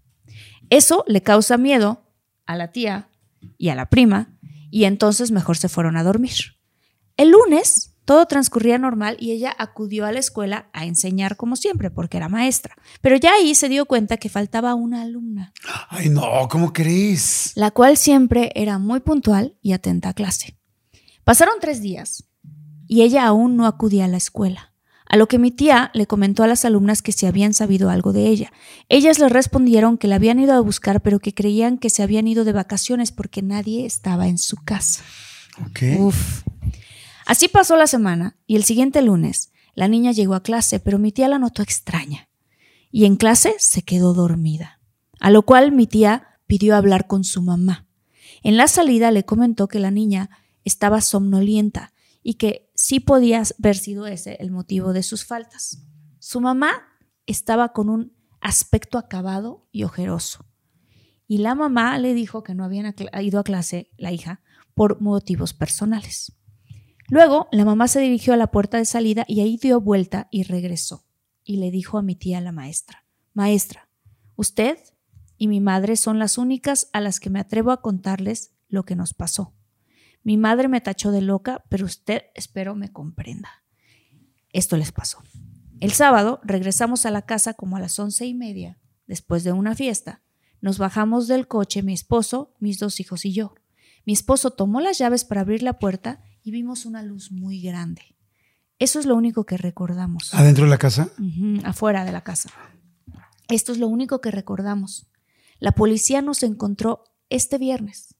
Eso 0.70 1.04
le 1.08 1.22
causa 1.22 1.56
miedo 1.56 2.04
a 2.46 2.56
la 2.56 2.70
tía 2.70 3.08
y 3.56 3.70
a 3.70 3.74
la 3.74 3.90
prima, 3.90 4.38
y 4.70 4.84
entonces 4.84 5.30
mejor 5.30 5.56
se 5.56 5.68
fueron 5.68 5.96
a 5.96 6.04
dormir. 6.04 6.56
El 7.16 7.30
lunes 7.30 7.87
todo 8.08 8.24
transcurría 8.24 8.78
normal 8.78 9.18
y 9.20 9.32
ella 9.32 9.54
acudió 9.58 10.06
a 10.06 10.12
la 10.12 10.18
escuela 10.18 10.70
a 10.72 10.86
enseñar 10.86 11.36
como 11.36 11.56
siempre, 11.56 11.90
porque 11.90 12.16
era 12.16 12.30
maestra. 12.30 12.74
Pero 13.02 13.16
ya 13.16 13.34
ahí 13.34 13.54
se 13.54 13.68
dio 13.68 13.84
cuenta 13.84 14.16
que 14.16 14.30
faltaba 14.30 14.74
una 14.74 15.02
alumna, 15.02 15.52
Ay, 15.90 16.08
no, 16.08 16.48
¿cómo 16.48 16.72
crees? 16.72 17.52
la 17.54 17.70
cual 17.70 17.98
siempre 17.98 18.50
era 18.54 18.78
muy 18.78 19.00
puntual 19.00 19.58
y 19.60 19.72
atenta 19.74 20.08
a 20.08 20.14
clase. 20.14 20.56
Pasaron 21.22 21.56
tres 21.60 21.82
días 21.82 22.24
y 22.86 23.02
ella 23.02 23.26
aún 23.26 23.58
no 23.58 23.66
acudía 23.66 24.06
a 24.06 24.08
la 24.08 24.16
escuela. 24.16 24.72
A 25.06 25.18
lo 25.18 25.28
que 25.28 25.38
mi 25.38 25.50
tía 25.50 25.90
le 25.92 26.06
comentó 26.06 26.42
a 26.42 26.46
las 26.46 26.64
alumnas 26.64 27.02
que 27.02 27.12
si 27.12 27.26
habían 27.26 27.52
sabido 27.52 27.90
algo 27.90 28.14
de 28.14 28.26
ella. 28.28 28.52
Ellas 28.88 29.18
le 29.18 29.28
respondieron 29.28 29.98
que 29.98 30.08
la 30.08 30.14
habían 30.16 30.40
ido 30.40 30.54
a 30.54 30.60
buscar, 30.60 31.02
pero 31.02 31.18
que 31.18 31.34
creían 31.34 31.76
que 31.76 31.90
se 31.90 32.02
habían 32.02 32.26
ido 32.26 32.46
de 32.46 32.52
vacaciones 32.52 33.12
porque 33.12 33.42
nadie 33.42 33.84
estaba 33.84 34.28
en 34.28 34.38
su 34.38 34.56
casa. 34.56 35.02
Ok. 35.60 35.82
Uf. 35.98 36.42
Así 37.28 37.46
pasó 37.46 37.76
la 37.76 37.86
semana 37.86 38.38
y 38.46 38.56
el 38.56 38.64
siguiente 38.64 39.02
lunes 39.02 39.52
la 39.74 39.86
niña 39.86 40.12
llegó 40.12 40.34
a 40.34 40.42
clase, 40.42 40.80
pero 40.80 40.98
mi 40.98 41.12
tía 41.12 41.28
la 41.28 41.38
notó 41.38 41.60
extraña. 41.60 42.30
Y 42.90 43.04
en 43.04 43.16
clase 43.16 43.54
se 43.58 43.82
quedó 43.82 44.14
dormida. 44.14 44.80
A 45.20 45.30
lo 45.30 45.42
cual 45.42 45.70
mi 45.70 45.86
tía 45.86 46.40
pidió 46.46 46.74
hablar 46.74 47.06
con 47.06 47.24
su 47.24 47.42
mamá. 47.42 47.86
En 48.42 48.56
la 48.56 48.66
salida 48.66 49.10
le 49.10 49.26
comentó 49.26 49.68
que 49.68 49.78
la 49.78 49.90
niña 49.90 50.30
estaba 50.64 51.02
somnolienta 51.02 51.92
y 52.22 52.34
que 52.36 52.70
sí 52.74 52.98
podía 52.98 53.42
haber 53.58 53.76
sido 53.76 54.06
ese 54.06 54.38
el 54.40 54.50
motivo 54.50 54.94
de 54.94 55.02
sus 55.02 55.26
faltas. 55.26 55.82
Su 56.20 56.40
mamá 56.40 56.72
estaba 57.26 57.74
con 57.74 57.90
un 57.90 58.16
aspecto 58.40 58.96
acabado 58.96 59.68
y 59.70 59.84
ojeroso. 59.84 60.46
Y 61.26 61.38
la 61.38 61.54
mamá 61.54 61.98
le 61.98 62.14
dijo 62.14 62.42
que 62.42 62.54
no 62.54 62.64
habían 62.64 62.94
ido 63.20 63.38
a 63.38 63.44
clase, 63.44 63.90
la 63.98 64.12
hija, 64.12 64.40
por 64.72 65.02
motivos 65.02 65.52
personales. 65.52 66.37
Luego, 67.08 67.48
la 67.52 67.64
mamá 67.64 67.88
se 67.88 68.00
dirigió 68.00 68.34
a 68.34 68.36
la 68.36 68.50
puerta 68.50 68.76
de 68.76 68.84
salida 68.84 69.24
y 69.26 69.40
ahí 69.40 69.56
dio 69.56 69.80
vuelta 69.80 70.28
y 70.30 70.42
regresó. 70.42 71.04
Y 71.42 71.56
le 71.56 71.70
dijo 71.70 71.98
a 71.98 72.02
mi 72.02 72.14
tía, 72.14 72.40
la 72.40 72.52
maestra, 72.52 73.04
Maestra, 73.32 73.88
usted 74.36 74.78
y 75.36 75.46
mi 75.48 75.60
madre 75.60 75.96
son 75.96 76.18
las 76.18 76.38
únicas 76.38 76.90
a 76.92 77.00
las 77.00 77.20
que 77.20 77.30
me 77.30 77.38
atrevo 77.38 77.70
a 77.70 77.80
contarles 77.80 78.52
lo 78.68 78.84
que 78.84 78.96
nos 78.96 79.14
pasó. 79.14 79.54
Mi 80.24 80.36
madre 80.36 80.68
me 80.68 80.80
tachó 80.80 81.12
de 81.12 81.22
loca, 81.22 81.64
pero 81.68 81.86
usted 81.86 82.24
espero 82.34 82.74
me 82.74 82.92
comprenda. 82.92 83.48
Esto 84.52 84.76
les 84.76 84.92
pasó. 84.92 85.22
El 85.80 85.92
sábado 85.92 86.40
regresamos 86.42 87.06
a 87.06 87.10
la 87.10 87.22
casa 87.22 87.54
como 87.54 87.76
a 87.76 87.80
las 87.80 87.98
once 87.98 88.26
y 88.26 88.34
media, 88.34 88.78
después 89.06 89.44
de 89.44 89.52
una 89.52 89.74
fiesta. 89.76 90.22
Nos 90.60 90.78
bajamos 90.78 91.28
del 91.28 91.46
coche 91.46 91.82
mi 91.82 91.94
esposo, 91.94 92.56
mis 92.58 92.80
dos 92.80 92.98
hijos 92.98 93.24
y 93.24 93.32
yo. 93.32 93.54
Mi 94.04 94.12
esposo 94.12 94.50
tomó 94.50 94.80
las 94.80 94.98
llaves 94.98 95.24
para 95.24 95.42
abrir 95.42 95.62
la 95.62 95.78
puerta 95.78 96.24
y 96.48 96.50
vimos 96.50 96.86
una 96.86 97.02
luz 97.02 97.30
muy 97.30 97.60
grande. 97.60 98.16
Eso 98.78 98.98
es 98.98 99.04
lo 99.04 99.16
único 99.16 99.44
que 99.44 99.58
recordamos. 99.58 100.32
¿Adentro 100.32 100.64
de 100.64 100.70
la 100.70 100.78
casa? 100.78 101.10
Afuera 101.62 102.06
de 102.06 102.12
la 102.12 102.22
casa. 102.22 102.48
Esto 103.50 103.72
es 103.72 103.76
lo 103.78 103.86
único 103.86 104.22
que 104.22 104.30
recordamos. 104.30 105.10
La 105.58 105.72
policía 105.72 106.22
nos 106.22 106.42
encontró 106.42 107.04
este 107.28 107.58
viernes, 107.58 108.14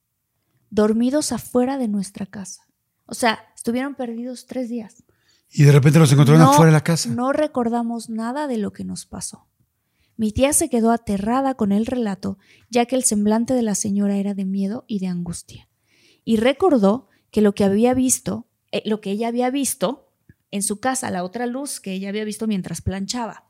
dormidos 0.68 1.32
afuera 1.32 1.78
de 1.78 1.88
nuestra 1.88 2.26
casa. 2.26 2.64
O 3.06 3.14
sea, 3.14 3.38
estuvieron 3.56 3.94
perdidos 3.94 4.46
tres 4.46 4.68
días. 4.68 5.02
Y 5.50 5.62
de 5.62 5.72
repente 5.72 5.98
los 5.98 6.12
encontraron 6.12 6.42
No- 6.42 6.50
afuera 6.50 6.70
de 6.70 6.76
la 6.76 6.84
casa. 6.84 7.08
No 7.08 7.32
recordamos 7.32 8.10
nada 8.10 8.46
de 8.46 8.58
lo 8.58 8.74
que 8.74 8.84
nos 8.84 9.06
pasó. 9.06 9.46
Mi 10.18 10.32
tía 10.32 10.52
se 10.52 10.68
quedó 10.68 10.90
aterrada 10.90 11.54
con 11.54 11.72
el 11.72 11.86
relato, 11.86 12.36
ya 12.68 12.84
que 12.84 12.96
el 12.96 13.04
semblante 13.04 13.54
de 13.54 13.62
la 13.62 13.74
señora 13.74 14.16
era 14.16 14.34
de 14.34 14.44
miedo 14.44 14.84
y 14.86 14.98
de 14.98 15.06
angustia. 15.06 15.68
Y 16.24 16.36
recordó 16.36 17.07
que 17.30 17.40
lo 17.42 17.54
que 17.54 17.64
había 17.64 17.94
visto, 17.94 18.48
eh, 18.72 18.82
lo 18.84 19.00
que 19.00 19.10
ella 19.10 19.28
había 19.28 19.50
visto 19.50 20.12
en 20.50 20.62
su 20.62 20.80
casa, 20.80 21.10
la 21.10 21.24
otra 21.24 21.46
luz 21.46 21.80
que 21.80 21.92
ella 21.92 22.08
había 22.08 22.24
visto 22.24 22.46
mientras 22.46 22.80
planchaba, 22.80 23.44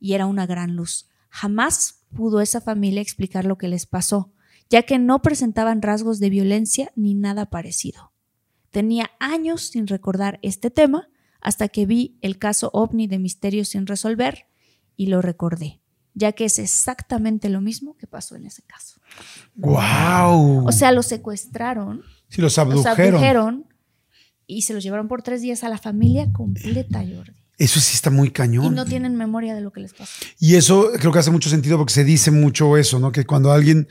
y 0.00 0.14
era 0.14 0.26
una 0.26 0.46
gran 0.46 0.76
luz. 0.76 1.08
Jamás 1.28 2.04
pudo 2.14 2.40
esa 2.40 2.60
familia 2.60 3.02
explicar 3.02 3.44
lo 3.44 3.58
que 3.58 3.68
les 3.68 3.86
pasó, 3.86 4.32
ya 4.68 4.82
que 4.82 4.98
no 4.98 5.22
presentaban 5.22 5.82
rasgos 5.82 6.18
de 6.18 6.30
violencia 6.30 6.92
ni 6.96 7.14
nada 7.14 7.50
parecido. 7.50 8.12
Tenía 8.70 9.10
años 9.20 9.68
sin 9.68 9.86
recordar 9.86 10.38
este 10.42 10.70
tema 10.70 11.08
hasta 11.40 11.68
que 11.68 11.84
vi 11.84 12.18
el 12.22 12.38
caso 12.38 12.70
ovni 12.72 13.06
de 13.06 13.18
Misterios 13.18 13.68
sin 13.68 13.86
resolver 13.86 14.46
y 14.96 15.06
lo 15.06 15.20
recordé, 15.20 15.82
ya 16.14 16.32
que 16.32 16.46
es 16.46 16.58
exactamente 16.58 17.50
lo 17.50 17.60
mismo 17.60 17.96
que 17.96 18.06
pasó 18.06 18.36
en 18.36 18.46
ese 18.46 18.62
caso. 18.62 19.00
¡Wow! 19.56 20.66
O 20.66 20.72
sea, 20.72 20.92
los 20.92 21.06
secuestraron, 21.06 22.02
sí, 22.34 22.40
los 22.40 22.56
los 22.56 22.86
abdujeron. 22.86 23.66
y 24.46 24.62
se 24.62 24.74
los 24.74 24.82
llevaron 24.82 25.08
por 25.08 25.22
tres 25.22 25.40
días 25.42 25.62
a 25.64 25.68
la 25.68 25.78
familia 25.78 26.30
completa, 26.32 26.98
Jordi. 27.00 27.32
Eso 27.58 27.78
sí 27.80 27.94
está 27.94 28.10
muy 28.10 28.28
Y 28.28 28.30
cañón. 28.32 28.74
no 28.74 28.84
tienen 28.86 29.14
memoria 29.14 29.54
de 29.54 29.60
lo 29.60 29.70
que 29.72 29.80
les 29.80 29.92
pasó. 29.92 30.10
Y 30.40 30.56
eso 30.56 30.90
creo 30.98 31.12
que 31.12 31.18
hace 31.20 31.30
mucho 31.30 31.48
sentido 31.48 31.76
porque 31.78 31.92
se 31.92 32.02
dice 32.02 32.30
mucho 32.32 32.76
eso, 32.76 32.98
¿no? 32.98 33.12
Que 33.12 33.24
cuando 33.24 33.52
alguien, 33.52 33.86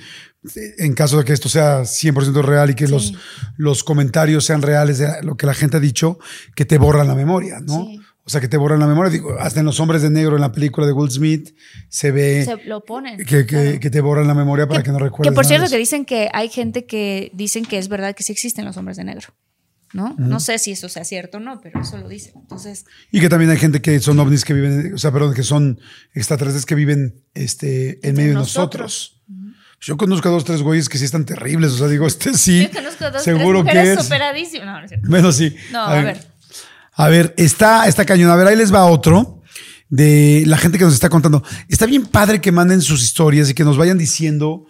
eh, 0.55 0.59
en 0.79 0.93
caso 0.93 1.17
de 1.19 1.23
que 1.23 1.31
esto 1.31 1.47
sea 1.47 1.83
100% 1.85 2.41
real 2.41 2.71
y 2.71 2.75
que 2.75 2.87
los, 2.87 3.13
los 3.55 3.83
comentarios 3.85 4.43
sean 4.45 4.61
reales 4.61 4.97
de 4.97 5.07
lo 5.23 5.37
que 5.37 5.45
la 5.45 5.53
gente 5.53 5.77
ha 5.77 5.79
dicho, 5.79 6.19
que 6.55 6.65
te 6.65 6.77
borran 6.79 7.07
la 7.07 7.15
memoria, 7.15 7.59
¿no? 7.61 7.85
Sí. 7.85 8.01
O 8.23 8.29
sea, 8.29 8.39
que 8.39 8.47
te 8.47 8.57
borran 8.57 8.79
la 8.79 8.87
memoria. 8.87 9.11
Digo, 9.11 9.35
hasta 9.39 9.59
en 9.61 9.65
Los 9.65 9.79
Hombres 9.79 10.01
de 10.03 10.09
Negro, 10.09 10.35
en 10.35 10.41
la 10.41 10.51
película 10.51 10.85
de 10.85 10.93
Will 10.93 11.09
Smith, 11.09 11.55
se 11.89 12.11
ve 12.11 12.45
Se 12.45 12.57
lo 12.65 12.83
ponen. 12.85 13.17
que, 13.17 13.25
que- 13.25 13.45
claro. 13.45 13.79
que 13.79 13.89
te 13.89 14.01
borran 14.01 14.27
la 14.27 14.35
memoria 14.35 14.67
para 14.67 14.83
que, 14.83 14.91
no 14.91 14.99
recuerdes. 14.99 15.31
Que 15.31 15.35
por 15.35 15.45
cierto 15.45 15.69
que 15.69 15.77
dicen 15.77 16.05
que 16.05 16.29
hay 16.31 16.49
gente 16.49 16.85
que 16.85 17.31
dicen 17.33 17.65
que 17.65 17.77
es 17.77 17.87
verdad 17.87 18.15
que 18.15 18.23
sí 18.23 18.31
existen 18.31 18.63
los 18.65 18.77
hombres 18.77 18.97
de 18.97 19.03
negro. 19.05 19.29
¿No? 19.93 20.15
No 20.17 20.39
sé 20.39 20.57
si 20.57 20.71
eso 20.71 20.87
sea 20.87 21.03
cierto 21.03 21.37
o 21.37 21.41
no, 21.41 21.59
pero 21.59 21.81
eso 21.81 21.97
lo 21.97 22.07
dicen. 22.07 22.33
Entonces, 22.37 22.85
Y 23.11 23.19
que 23.19 23.27
también 23.27 23.51
hay 23.51 23.57
gente 23.57 23.81
que 23.81 23.99
son 23.99 24.17
ovnis 24.19 24.45
que 24.45 24.53
viven, 24.53 24.93
o 24.93 24.97
sea, 24.97 25.11
perdón, 25.11 25.33
que 25.33 25.43
son 25.43 25.81
extraterrestres 26.13 26.65
que 26.65 26.75
viven 26.75 27.25
este, 27.33 27.99
en 28.07 28.15
medio 28.15 28.29
de 28.29 28.35
nosotros. 28.35 29.17
nosotros. 29.17 29.21
Yo 29.81 29.97
conozco 29.97 30.29
a 30.29 30.31
dos, 30.31 30.45
tres 30.45 30.61
güeyes 30.61 30.87
que 30.87 30.97
sí 30.99 31.05
están 31.05 31.25
terribles. 31.25 31.71
O 31.71 31.77
sea, 31.77 31.87
digo, 31.87 32.05
este 32.07 32.35
sí. 32.35 32.69
yo 32.71 32.71
conozco 32.71 33.11
dos 33.11 33.23
seguro 33.23 33.63
tres 33.63 33.73
que 33.73 33.79
es. 33.81 34.09
No, 34.63 34.79
no 34.79 34.83
es 34.85 34.89
cierto. 34.89 35.09
Bueno, 35.09 35.31
sí. 35.31 35.55
No, 35.71 35.79
a 35.81 36.01
ver. 36.01 36.30
A 36.93 37.09
ver, 37.09 37.33
está, 37.37 37.87
está 37.87 38.05
cañón. 38.05 38.31
A 38.31 38.35
ver, 38.35 38.47
ahí 38.47 38.55
les 38.55 38.73
va 38.73 38.85
otro 38.85 39.41
de 39.89 40.43
la 40.47 40.57
gente 40.57 40.77
que 40.77 40.85
nos 40.85 40.93
está 40.93 41.09
contando. 41.09 41.43
Está 41.67 41.85
bien 41.85 42.05
padre 42.05 42.41
que 42.41 42.51
manden 42.51 42.81
sus 42.81 43.03
historias 43.03 43.49
y 43.49 43.53
que 43.53 43.63
nos 43.63 43.77
vayan 43.77 43.97
diciendo 43.97 44.65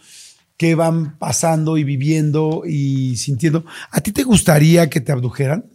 qué 0.58 0.76
van 0.76 1.18
pasando 1.18 1.78
y 1.78 1.84
viviendo 1.84 2.64
y 2.66 3.16
sintiendo. 3.18 3.66
¿A 3.92 4.02
ti 4.02 4.12
te 4.12 4.24
gustaría 4.24 4.90
que 4.90 5.02
te 5.02 5.12
abdujeran? 5.12 5.66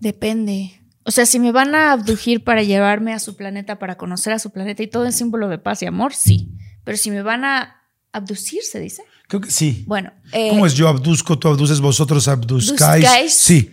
Depende. 0.00 0.80
O 1.04 1.10
sea, 1.10 1.26
si 1.26 1.38
me 1.38 1.52
van 1.52 1.74
a 1.74 1.92
abducir 1.92 2.44
para 2.44 2.62
llevarme 2.62 3.14
a 3.14 3.18
su 3.18 3.36
planeta, 3.36 3.78
para 3.78 3.96
conocer 3.96 4.32
a 4.32 4.38
su 4.38 4.50
planeta 4.50 4.82
y 4.82 4.88
todo 4.88 5.06
en 5.06 5.12
símbolo 5.12 5.48
de 5.48 5.58
paz 5.58 5.82
y 5.82 5.86
amor, 5.86 6.14
sí. 6.14 6.50
Pero 6.84 6.98
si 6.98 7.10
me 7.10 7.22
van 7.22 7.44
a 7.44 7.82
abducir, 8.12 8.62
se 8.62 8.80
dice. 8.80 9.02
Creo 9.28 9.42
que 9.42 9.50
sí. 9.50 9.84
Bueno, 9.86 10.10
eh, 10.32 10.48
¿Cómo 10.48 10.64
es 10.64 10.72
yo 10.72 10.88
abduzco, 10.88 11.38
tú 11.38 11.48
abduces, 11.48 11.80
vosotros 11.80 12.26
abduzcáis? 12.28 13.04
Abduzcáis. 13.04 13.34
Sí, 13.34 13.70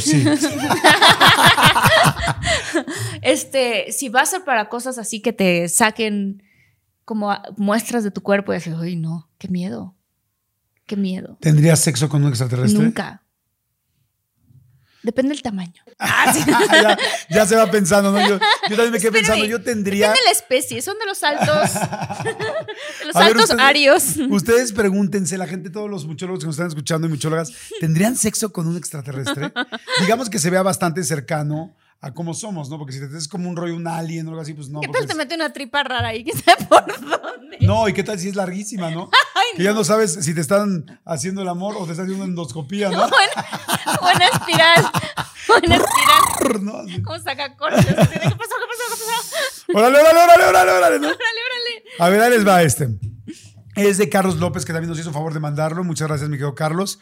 sí. 0.00 0.24
este, 3.22 3.90
si 3.90 4.10
va 4.10 4.20
a 4.20 4.26
ser 4.26 4.44
para 4.44 4.68
cosas 4.68 4.98
así 4.98 5.20
que 5.20 5.32
te 5.32 5.70
saquen 5.70 6.42
como 7.06 7.34
muestras 7.56 8.04
de 8.04 8.10
tu 8.10 8.20
cuerpo 8.20 8.52
y 8.52 8.56
decir, 8.56 8.74
uy, 8.74 8.96
no, 8.96 9.30
qué 9.38 9.48
miedo. 9.48 9.96
Qué 10.84 10.96
miedo. 10.96 11.38
¿Tendrías 11.40 11.80
sexo 11.80 12.10
con 12.10 12.22
un 12.22 12.28
extraterrestre? 12.28 12.82
Nunca. 12.82 13.22
Depende 15.02 15.30
del 15.30 15.42
tamaño. 15.42 15.82
Ah, 15.98 16.32
sí. 16.32 16.44
ya, 16.72 16.96
ya 17.28 17.46
se 17.46 17.56
va 17.56 17.70
pensando, 17.70 18.12
¿no? 18.12 18.20
Yo, 18.20 18.38
yo 18.38 18.76
también 18.76 18.92
me 18.92 18.98
quedé 18.98 19.08
Espérame, 19.08 19.12
pensando, 19.12 19.44
yo 19.46 19.62
tendría. 19.62 20.08
Depende 20.08 20.20
de 20.20 20.24
la 20.26 20.30
especie. 20.32 20.80
Son 20.82 20.96
de 20.98 21.06
los 21.06 21.22
altos. 21.22 21.74
de 22.24 23.04
los 23.06 23.16
A 23.16 23.20
ver, 23.20 23.28
altos 23.28 23.42
ustedes- 23.50 23.60
arios. 23.60 24.04
Ustedes 24.30 24.72
pregúntense, 24.72 25.36
la 25.38 25.46
gente, 25.46 25.70
todos 25.70 25.90
los 25.90 26.06
muchólogos 26.06 26.40
que 26.40 26.46
nos 26.46 26.54
están 26.54 26.68
escuchando 26.68 27.06
y 27.06 27.10
muchólogas, 27.10 27.52
¿tendrían 27.80 28.16
sexo 28.16 28.52
con 28.52 28.66
un 28.68 28.76
extraterrestre? 28.76 29.52
Digamos 30.00 30.30
que 30.30 30.38
se 30.38 30.50
vea 30.50 30.62
bastante 30.62 31.02
cercano 31.04 31.74
a 32.00 32.14
cómo 32.14 32.32
somos, 32.32 32.70
¿no? 32.70 32.78
Porque 32.78 32.92
si 32.92 33.00
te 33.00 33.18
es 33.18 33.26
como 33.26 33.48
un 33.48 33.56
rollo, 33.56 33.74
un 33.74 33.88
alien 33.88 34.24
o 34.28 34.30
algo 34.30 34.42
así, 34.42 34.54
pues 34.54 34.68
no. 34.68 34.80
¿Qué 34.80 34.86
porque 34.86 35.00
tal 35.00 35.08
te 35.08 35.14
mete 35.16 35.34
una 35.34 35.52
tripa 35.52 35.82
rara 35.82 36.08
ahí? 36.08 36.22
¿Quién 36.24 36.38
sabe 36.44 36.64
por 36.66 36.86
dónde? 37.00 37.56
No, 37.60 37.88
y 37.88 37.92
qué 37.92 38.04
tal 38.04 38.18
si 38.20 38.28
es 38.28 38.36
larguísima, 38.36 38.90
¿no? 38.90 39.10
que 39.56 39.62
ya 39.62 39.72
no 39.72 39.82
sabes 39.82 40.12
si 40.20 40.34
te 40.34 40.40
están 40.42 41.00
haciendo 41.04 41.42
el 41.42 41.48
amor 41.48 41.74
o 41.76 41.86
te 41.86 41.92
están 41.92 42.04
haciendo 42.04 42.22
una 42.22 42.30
endoscopía, 42.30 42.90
¿no? 42.90 43.08
Buena, 43.08 43.98
buena 44.00 44.26
espiral. 44.26 44.84
Buena 45.66 45.76
espiral. 45.76 46.64
¿no? 46.64 46.76
Así. 46.78 47.02
¿Cómo 47.02 47.18
saca 47.18 47.56
cortes? 47.56 47.84
¿Qué 47.84 47.94
pasó? 47.94 48.06
¿Qué 48.06 48.36
pasó? 48.36 48.36
¿Qué 48.36 49.04
pasó? 49.06 49.78
Órale, 49.78 49.98
órale, 49.98 50.20
órale, 50.20 50.44
órale, 50.44 50.72
órale, 50.72 50.98
¿no? 50.98 51.06
Órale, 51.06 51.40
órale. 51.46 51.84
A 51.98 52.08
ver, 52.08 52.20
ahí 52.20 52.30
les 52.30 52.46
va 52.46 52.62
este. 52.62 52.88
Es 53.76 53.98
de 53.98 54.08
Carlos 54.08 54.36
López, 54.38 54.64
que 54.64 54.72
también 54.72 54.90
nos 54.90 54.98
hizo 54.98 55.12
favor 55.12 55.34
de 55.34 55.40
mandarlo. 55.40 55.84
Muchas 55.84 56.08
gracias, 56.08 56.28
mi 56.28 56.36
querido 56.36 56.54
Carlos. 56.54 56.98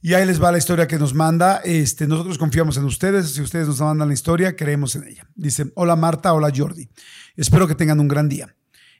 Y 0.00 0.14
ahí 0.14 0.26
les 0.26 0.42
va 0.42 0.50
la 0.50 0.58
historia 0.58 0.88
que 0.88 0.98
nos 0.98 1.14
manda. 1.14 1.60
Este, 1.64 2.08
nosotros 2.08 2.38
confiamos 2.38 2.76
en 2.76 2.84
ustedes. 2.84 3.32
Si 3.34 3.40
ustedes 3.40 3.68
nos 3.68 3.80
mandan 3.80 4.08
la 4.08 4.14
historia, 4.14 4.56
creemos 4.56 4.96
en 4.96 5.06
ella. 5.06 5.28
Dice, 5.34 5.70
hola 5.76 5.94
Marta, 5.94 6.32
hola 6.32 6.52
Jordi. 6.54 6.88
Espero 7.36 7.68
que 7.68 7.74
tengan 7.74 8.00
un 8.00 8.08
gran 8.08 8.28
día. 8.28 8.54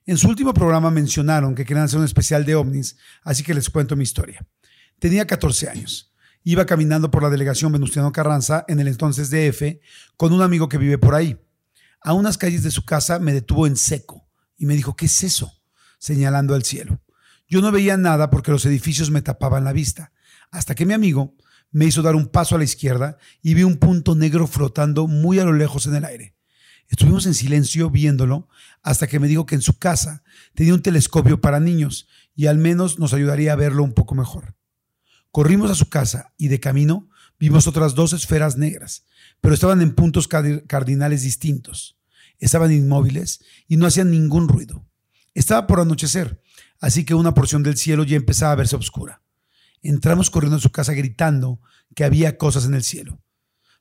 En 0.07 0.17
su 0.17 0.29
último 0.29 0.53
programa 0.55 0.91
mencionaron 0.91 1.55
que 1.55 1.65
querían 1.65 1.87
hacer 1.87 1.99
un 1.99 2.05
especial 2.05 2.45
de 2.45 2.55
ovnis, 2.57 2.97
así 3.23 3.43
que 3.43 3.55
les 3.55 3.71
cuento 3.71 3.97
mi 3.97 4.03
historia. 4.03 4.45
Tenía 4.99 5.27
14 5.27 5.69
años. 5.69 6.12
Iba 6.45 6.67
caminando 6.67 7.11
por 7.11 7.23
la 7.23 7.31
delegación 7.31 7.73
Venustiano 7.73 8.13
Carranza, 8.13 8.65
en 8.69 8.81
el 8.81 8.89
entonces 8.89 9.31
DF, 9.31 9.81
con 10.17 10.33
un 10.33 10.43
amigo 10.43 10.69
que 10.69 10.79
vive 10.79 10.99
por 10.99 11.15
ahí. 11.15 11.39
A 12.01 12.13
unas 12.13 12.39
calles 12.39 12.63
de 12.63 12.71
su 12.71 12.85
casa 12.85 13.19
me 13.19 13.33
detuvo 13.33 13.67
en 13.67 13.77
seco 13.77 14.29
y 14.57 14.67
me 14.67 14.75
dijo, 14.75 14.97
¿qué 14.97 15.07
es 15.07 15.23
eso? 15.23 15.63
señalando 16.03 16.57
al 16.57 16.65
cielo. 16.65 17.01
Yo 17.49 17.61
no 17.61 17.71
veía 17.71 17.97
nada 17.97 18.29
porque 18.29 18.51
los 18.51 18.67
edificios 18.67 19.13
me 19.13 19.23
tapaban 19.23 19.63
la 19.63 19.73
vista, 19.73 20.13
hasta 20.51 20.75
que 20.75 20.85
mi 20.85 20.95
amigo 20.95 21.37
me 21.71 21.85
hizo 21.85 22.03
dar 22.03 22.17
un 22.17 22.27
paso 22.27 22.57
a 22.57 22.59
la 22.59 22.65
izquierda 22.65 23.19
y 23.41 23.55
vi 23.55 23.63
un 23.63 23.77
punto 23.77 24.17
negro 24.17 24.49
flotando 24.49 25.07
muy 25.07 25.39
a 25.39 25.45
lo 25.45 25.53
lejos 25.53 25.87
en 25.87 25.95
el 25.95 26.05
aire. 26.05 26.35
Estuvimos 26.89 27.25
en 27.27 27.35
silencio 27.35 27.89
viéndolo 27.89 28.49
hasta 28.83 29.07
que 29.07 29.21
me 29.21 29.29
dijo 29.29 29.47
que 29.47 29.55
en 29.55 29.63
su 29.63 29.79
casa 29.79 30.25
tenía 30.55 30.75
un 30.75 30.83
telescopio 30.83 31.41
para 31.41 31.61
niños 31.61 32.09
y 32.35 32.47
al 32.47 32.59
menos 32.59 32.99
nos 32.99 33.15
ayudaría 33.15 33.53
a 33.53 33.57
verlo 33.57 33.85
un 33.85 33.93
poco 33.93 34.17
mejor. 34.17 34.57
Corrimos 35.33 35.71
a 35.71 35.75
su 35.75 35.89
casa 35.89 36.35
y 36.37 36.49
de 36.49 36.61
camino 36.61 37.09
vimos 37.41 37.67
otras 37.67 37.95
dos 37.95 38.13
esferas 38.13 38.59
negras, 38.59 39.07
pero 39.41 39.55
estaban 39.55 39.81
en 39.81 39.95
puntos 39.95 40.29
cardinales 40.29 41.23
distintos. 41.23 41.99
Estaban 42.39 42.71
inmóviles 42.71 43.43
y 43.67 43.79
no 43.79 43.87
hacían 43.87 44.11
ningún 44.11 44.47
ruido. 44.47 44.87
Estaba 45.33 45.67
por 45.67 45.81
anochecer, 45.81 46.43
así 46.81 47.07
que 47.07 47.15
una 47.15 47.33
porción 47.33 47.63
del 47.63 47.79
cielo 47.79 48.05
ya 48.05 48.17
empezaba 48.17 48.53
a 48.53 48.57
verse 48.57 48.77
oscura. 48.77 49.23
Entramos 49.81 50.29
corriendo 50.29 50.59
a 50.59 50.61
su 50.61 50.71
casa 50.71 50.93
gritando 50.93 51.63
que 51.95 52.05
había 52.05 52.37
cosas 52.37 52.67
en 52.67 52.75
el 52.75 52.83
cielo. 52.83 53.23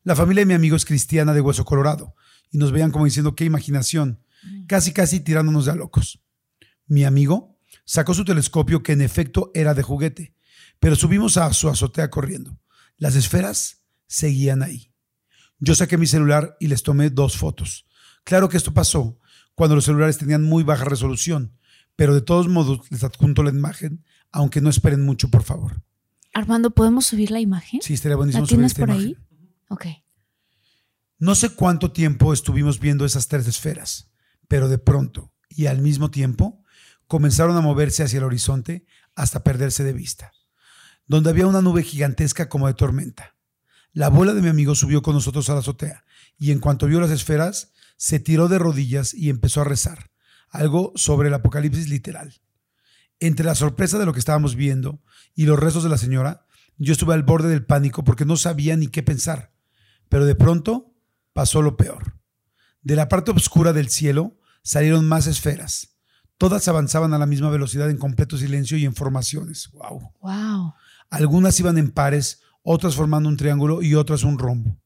La 0.03 0.15
familia 0.15 0.41
de 0.41 0.47
mi 0.47 0.53
amigo 0.53 0.77
es 0.77 0.85
cristiana 0.85 1.33
de 1.33 1.41
hueso 1.41 1.65
colorado 1.65 2.15
y 2.49 2.59
nos 2.59 2.71
veían 2.71 2.91
como 2.91 3.05
diciendo 3.05 3.35
qué 3.35 3.43
imaginación, 3.43 4.23
casi 4.67 4.93
casi 4.93 5.19
tirándonos 5.19 5.65
de 5.65 5.71
a 5.71 5.75
locos. 5.75 6.23
Mi 6.87 7.03
amigo 7.03 7.59
sacó 7.83 8.13
su 8.13 8.23
telescopio 8.23 8.83
que 8.83 8.93
en 8.93 9.01
efecto 9.01 9.51
era 9.53 9.73
de 9.73 9.83
juguete, 9.83 10.33
pero 10.81 10.95
subimos 10.95 11.37
a 11.37 11.53
su 11.53 11.69
azotea 11.69 12.09
corriendo. 12.09 12.59
Las 12.97 13.15
esferas 13.15 13.83
seguían 14.07 14.63
ahí. 14.63 14.91
Yo 15.59 15.75
saqué 15.75 15.95
mi 15.95 16.07
celular 16.07 16.57
y 16.59 16.67
les 16.67 16.81
tomé 16.81 17.11
dos 17.11 17.37
fotos. 17.37 17.85
Claro 18.23 18.49
que 18.49 18.57
esto 18.57 18.73
pasó 18.73 19.19
cuando 19.53 19.75
los 19.75 19.85
celulares 19.85 20.17
tenían 20.17 20.43
muy 20.43 20.63
baja 20.63 20.83
resolución, 20.83 21.55
pero 21.95 22.15
de 22.15 22.21
todos 22.21 22.47
modos 22.47 22.79
les 22.89 23.03
adjunto 23.03 23.43
la 23.43 23.51
imagen, 23.51 24.03
aunque 24.31 24.59
no 24.59 24.71
esperen 24.71 25.05
mucho, 25.05 25.29
por 25.29 25.43
favor. 25.43 25.83
Armando, 26.33 26.71
¿podemos 26.71 27.05
subir 27.05 27.29
la 27.29 27.39
imagen? 27.39 27.79
Sí, 27.83 27.93
estaría 27.93 28.15
buenísimo 28.15 28.43
¿La 28.43 28.47
subir 28.47 28.57
tienes 28.57 28.71
esta 28.71 28.87
por 28.87 28.89
imagen. 28.89 29.07
ahí? 29.07 29.17
Ok. 29.69 29.85
No 31.19 31.35
sé 31.35 31.51
cuánto 31.51 31.91
tiempo 31.91 32.33
estuvimos 32.33 32.79
viendo 32.79 33.05
esas 33.05 33.27
tres 33.27 33.47
esferas, 33.47 34.11
pero 34.47 34.67
de 34.67 34.79
pronto 34.79 35.31
y 35.47 35.67
al 35.67 35.79
mismo 35.79 36.09
tiempo 36.09 36.63
comenzaron 37.05 37.55
a 37.55 37.61
moverse 37.61 38.01
hacia 38.01 38.17
el 38.17 38.23
horizonte 38.23 38.87
hasta 39.13 39.43
perderse 39.43 39.83
de 39.83 39.93
vista, 39.93 40.31
donde 41.11 41.29
había 41.29 41.45
una 41.45 41.61
nube 41.61 41.83
gigantesca 41.83 42.47
como 42.47 42.67
de 42.67 42.73
tormenta. 42.73 43.35
La 43.91 44.05
abuela 44.05 44.33
de 44.33 44.41
mi 44.41 44.47
amigo 44.47 44.75
subió 44.75 45.01
con 45.01 45.13
nosotros 45.13 45.49
a 45.49 45.53
la 45.53 45.59
azotea 45.59 46.05
y 46.39 46.51
en 46.51 46.59
cuanto 46.59 46.87
vio 46.87 47.01
las 47.01 47.11
esferas, 47.11 47.73
se 47.97 48.21
tiró 48.21 48.47
de 48.47 48.57
rodillas 48.57 49.13
y 49.13 49.29
empezó 49.29 49.59
a 49.59 49.65
rezar, 49.65 50.09
algo 50.47 50.93
sobre 50.95 51.27
el 51.27 51.33
apocalipsis 51.33 51.89
literal. 51.89 52.41
Entre 53.19 53.45
la 53.45 53.55
sorpresa 53.55 53.99
de 53.99 54.05
lo 54.05 54.13
que 54.13 54.19
estábamos 54.19 54.55
viendo 54.55 55.03
y 55.35 55.47
los 55.47 55.59
rezos 55.59 55.83
de 55.83 55.89
la 55.89 55.97
señora, 55.97 56.45
yo 56.77 56.93
estuve 56.93 57.13
al 57.13 57.23
borde 57.23 57.49
del 57.49 57.65
pánico 57.65 58.05
porque 58.05 58.23
no 58.23 58.37
sabía 58.37 58.77
ni 58.77 58.87
qué 58.87 59.03
pensar. 59.03 59.51
Pero 60.07 60.23
de 60.23 60.35
pronto 60.35 60.95
pasó 61.33 61.61
lo 61.61 61.75
peor. 61.75 62.21
De 62.83 62.95
la 62.95 63.09
parte 63.09 63.31
oscura 63.31 63.73
del 63.73 63.89
cielo 63.89 64.39
salieron 64.63 65.09
más 65.09 65.27
esferas. 65.27 65.97
Todas 66.37 66.69
avanzaban 66.69 67.13
a 67.13 67.19
la 67.19 67.25
misma 67.25 67.49
velocidad 67.49 67.89
en 67.89 67.97
completo 67.97 68.37
silencio 68.37 68.77
y 68.77 68.85
en 68.85 68.95
formaciones. 68.95 69.69
¡Wow! 69.73 70.13
Wow. 70.21 70.73
Algunas 71.11 71.59
iban 71.59 71.77
en 71.77 71.91
pares, 71.91 72.41
otras 72.63 72.95
formando 72.95 73.27
un 73.27 73.35
triángulo 73.35 73.81
y 73.81 73.95
otras 73.95 74.23
un 74.23 74.39
rombo. 74.39 74.77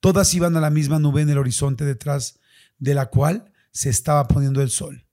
Todas 0.00 0.32
iban 0.32 0.56
a 0.56 0.60
la 0.60 0.70
misma 0.70 1.00
nube 1.00 1.22
en 1.22 1.28
el 1.28 1.38
horizonte 1.38 1.84
detrás 1.84 2.38
de 2.78 2.94
la 2.94 3.06
cual 3.06 3.52
se 3.72 3.90
estaba 3.90 4.28
poniendo 4.28 4.62
el 4.62 4.70
sol. 4.70 5.06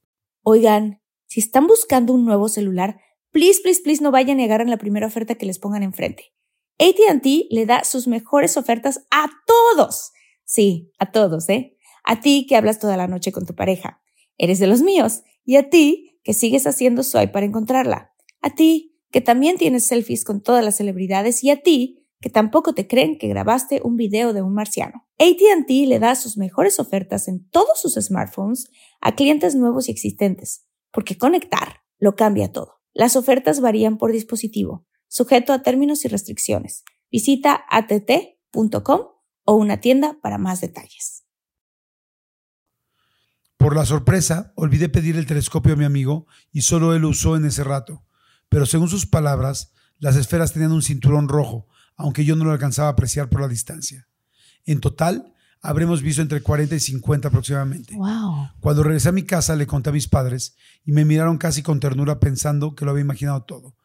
Oigan, 0.43 1.01
si 1.25 1.39
están 1.39 1.65
buscando 1.65 2.13
un 2.13 2.23
nuevo 2.23 2.49
celular, 2.49 2.99
please, 3.31 3.61
please, 3.63 3.81
please 3.83 4.03
no 4.03 4.11
vayan 4.11 4.39
y 4.39 4.43
agarren 4.43 4.69
la 4.69 4.77
primera 4.77 5.07
oferta 5.07 5.35
que 5.35 5.47
les 5.47 5.57
pongan 5.57 5.81
enfrente. 5.81 6.33
ATT 6.77 7.25
le 7.49 7.65
da 7.65 7.83
sus 7.83 8.07
mejores 8.07 8.55
ofertas 8.55 9.05
a 9.09 9.31
todos. 9.47 10.11
Sí, 10.45 10.91
a 10.99 11.11
todos, 11.11 11.49
¿eh? 11.49 11.77
A 12.03 12.21
ti 12.21 12.45
que 12.47 12.55
hablas 12.55 12.77
toda 12.77 12.95
la 12.95 13.07
noche 13.07 13.31
con 13.31 13.47
tu 13.47 13.55
pareja. 13.55 14.01
Eres 14.37 14.59
de 14.59 14.67
los 14.67 14.81
míos. 14.81 15.23
Y 15.45 15.55
a 15.55 15.69
ti 15.69 16.19
que 16.23 16.33
sigues 16.33 16.67
haciendo 16.67 17.01
swipe 17.01 17.29
para 17.29 17.45
encontrarla. 17.45 18.13
A 18.41 18.51
ti 18.51 18.92
que 19.13 19.21
también 19.21 19.57
tienes 19.57 19.85
selfies 19.85 20.25
con 20.25 20.41
todas 20.41 20.65
las 20.65 20.75
celebridades. 20.77 21.43
Y 21.43 21.51
a 21.51 21.61
ti 21.61 22.09
que 22.19 22.29
tampoco 22.29 22.73
te 22.73 22.87
creen 22.87 23.17
que 23.17 23.27
grabaste 23.27 23.79
un 23.83 23.95
video 23.95 24.33
de 24.33 24.41
un 24.41 24.53
marciano. 24.53 25.05
ATT 25.19 25.69
le 25.87 25.99
da 25.99 26.15
sus 26.15 26.35
mejores 26.35 26.79
ofertas 26.79 27.27
en 27.27 27.47
todos 27.49 27.79
sus 27.79 27.93
smartphones 27.93 28.71
a 29.01 29.13
clientes 29.13 29.55
nuevos 29.55 29.87
y 29.87 29.91
existentes, 29.91 30.65
porque 30.91 31.17
conectar 31.17 31.83
lo 31.99 32.15
cambia 32.15 32.51
todo. 32.51 32.79
Las 32.93 33.15
ofertas 33.15 33.61
varían 33.61 33.97
por 33.97 34.11
dispositivo, 34.11 34.87
sujeto 35.07 35.53
a 35.53 35.61
términos 35.61 36.05
y 36.05 36.07
restricciones. 36.07 36.83
Visita 37.11 37.61
att.com 37.69 39.01
o 39.45 39.53
una 39.53 39.79
tienda 39.79 40.17
para 40.23 40.37
más 40.37 40.61
detalles. 40.61 41.25
Por 43.57 43.75
la 43.75 43.85
sorpresa, 43.85 44.53
olvidé 44.55 44.89
pedir 44.89 45.17
el 45.17 45.27
telescopio 45.27 45.73
a 45.73 45.77
mi 45.77 45.85
amigo 45.85 46.25
y 46.51 46.61
solo 46.61 46.95
él 46.95 47.03
lo 47.03 47.09
usó 47.09 47.35
en 47.35 47.45
ese 47.45 47.63
rato. 47.63 48.05
Pero 48.53 48.67
según 48.67 48.87
sus 48.87 49.07
palabras, 49.07 49.73
las 49.97 50.15
esferas 50.15 50.53
tenían 50.53 50.73
un 50.73 50.83
cinturón 50.83 51.27
rojo, 51.27 51.67
aunque 51.97 52.23
yo 52.23 52.35
no 52.35 52.45
lo 52.45 52.51
alcanzaba 52.51 52.89
a 52.89 52.91
apreciar 52.91 53.27
por 53.27 53.41
la 53.41 53.47
distancia. 53.47 54.07
En 54.63 54.79
total, 54.79 55.33
habremos 55.59 56.03
visto 56.03 56.21
entre 56.21 56.43
40 56.43 56.75
y 56.75 56.79
50 56.79 57.29
aproximadamente. 57.29 57.95
Wow. 57.95 58.49
Cuando 58.59 58.83
regresé 58.83 59.09
a 59.09 59.11
mi 59.11 59.23
casa 59.23 59.55
le 59.55 59.65
conté 59.65 59.89
a 59.89 59.93
mis 59.93 60.07
padres 60.07 60.55
y 60.85 60.91
me 60.91 61.03
miraron 61.03 61.39
casi 61.39 61.63
con 61.63 61.79
ternura 61.79 62.19
pensando 62.19 62.75
que 62.75 62.85
lo 62.85 62.91
había 62.91 63.01
imaginado 63.01 63.41
todo. 63.41 63.75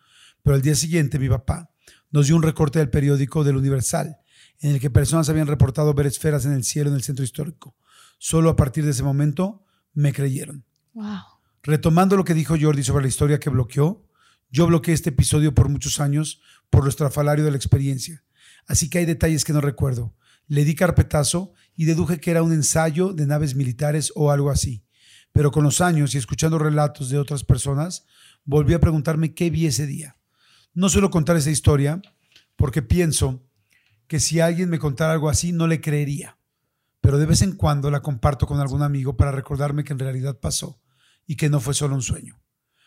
Pero 0.43 0.55
al 0.55 0.61
día 0.61 0.75
siguiente 0.75 1.19
mi 1.19 1.31
papá 1.31 1.71
nos 2.11 2.27
dio 2.27 2.37
un 2.37 2.43
recorte 2.43 2.79
del 2.79 2.91
periódico 2.91 3.45
del 3.45 3.57
Universal, 3.57 4.19
en 4.61 4.73
el 4.73 4.81
que 4.81 4.91
personas 4.91 5.31
habían 5.31 5.47
reportado 5.47 5.95
ver 5.95 6.07
esferas 6.07 6.45
en 6.45 6.53
el 6.53 6.65
cielo 6.65 6.91
en 6.91 6.97
el 6.97 7.03
centro 7.03 7.25
histórico. 7.25 7.75
Solo 8.19 8.51
a 8.51 8.57
partir 8.57 8.85
de 8.85 8.91
ese 8.91 9.03
momento 9.03 9.65
me 9.95 10.13
creyeron. 10.13 10.67
Wow. 10.93 11.23
Retomando 11.63 12.19
lo 12.19 12.25
que 12.27 12.35
dijo 12.35 12.55
Jordi 12.61 12.83
sobre 12.83 13.05
la 13.05 13.09
historia 13.09 13.41
que 13.41 13.49
bloqueó, 13.49 14.08
yo 14.51 14.67
bloqueé 14.67 14.95
este 14.95 15.11
episodio 15.11 15.55
por 15.55 15.69
muchos 15.69 16.01
años 16.01 16.41
por 16.71 16.85
lo 16.85 16.91
estrafalario 16.91 17.45
de 17.45 17.51
la 17.51 17.57
experiencia. 17.57 18.25
Así 18.67 18.89
que 18.89 18.99
hay 18.99 19.05
detalles 19.05 19.45
que 19.45 19.53
no 19.53 19.61
recuerdo. 19.61 20.15
Le 20.47 20.65
di 20.65 20.75
carpetazo 20.75 21.53
y 21.75 21.85
deduje 21.85 22.21
que 22.21 22.31
era 22.31 22.43
un 22.43 22.53
ensayo 22.53 23.13
de 23.13 23.27
naves 23.27 23.55
militares 23.55 24.13
o 24.15 24.31
algo 24.31 24.51
así. 24.51 24.85
Pero 25.33 25.51
con 25.51 25.65
los 25.65 25.81
años 25.81 26.15
y 26.15 26.19
escuchando 26.19 26.59
relatos 26.59 27.11
de 27.11 27.19
otras 27.19 27.45
personas, 27.45 28.07
volví 28.45 28.75
a 28.75 28.81
preguntarme 28.81 29.35
qué 29.35 29.51
vi 29.51 29.67
ese 29.67 29.87
día. 29.87 30.17
No 30.73 30.89
suelo 30.89 31.11
contar 31.11 31.37
esa 31.37 31.51
historia 31.51 32.01
porque 32.57 32.83
pienso 32.83 33.47
que 34.07 34.21
si 34.21 34.41
alguien 34.41 34.71
me 34.71 34.79
contara 34.79 35.13
algo 35.13 35.29
así 35.29 35.53
no 35.53 35.67
le 35.67 35.81
creería. 35.81 36.39
Pero 37.01 37.19
de 37.19 37.27
vez 37.27 37.43
en 37.43 37.53
cuando 37.53 37.91
la 37.91 38.01
comparto 38.01 38.47
con 38.47 38.61
algún 38.61 38.83
amigo 38.83 39.17
para 39.17 39.33
recordarme 39.33 39.85
que 39.85 39.93
en 39.93 39.99
realidad 39.99 40.41
pasó 40.41 40.81
y 41.27 41.37
que 41.37 41.51
no 41.51 41.61
fue 41.61 41.75
solo 41.75 41.95
un 41.95 42.03
sueño. 42.03 42.43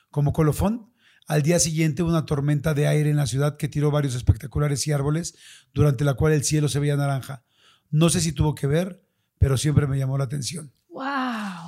Como 0.09 0.33
colofón, 0.33 0.91
al 1.27 1.41
día 1.43 1.59
siguiente 1.59 2.03
una 2.03 2.25
tormenta 2.25 2.73
de 2.73 2.87
aire 2.87 3.09
en 3.09 3.15
la 3.17 3.27
ciudad 3.27 3.57
que 3.57 3.67
tiró 3.67 3.91
varios 3.91 4.15
espectaculares 4.15 4.85
y 4.87 4.91
árboles, 4.91 5.35
durante 5.73 6.03
la 6.03 6.13
cual 6.15 6.33
el 6.33 6.43
cielo 6.43 6.67
se 6.67 6.79
veía 6.79 6.95
naranja. 6.97 7.43
No 7.89 8.09
sé 8.09 8.19
si 8.21 8.31
tuvo 8.33 8.55
que 8.55 8.67
ver, 8.67 9.01
pero 9.37 9.57
siempre 9.57 9.87
me 9.87 9.97
llamó 9.97 10.17
la 10.17 10.25
atención. 10.25 10.71
Wow. 10.89 11.05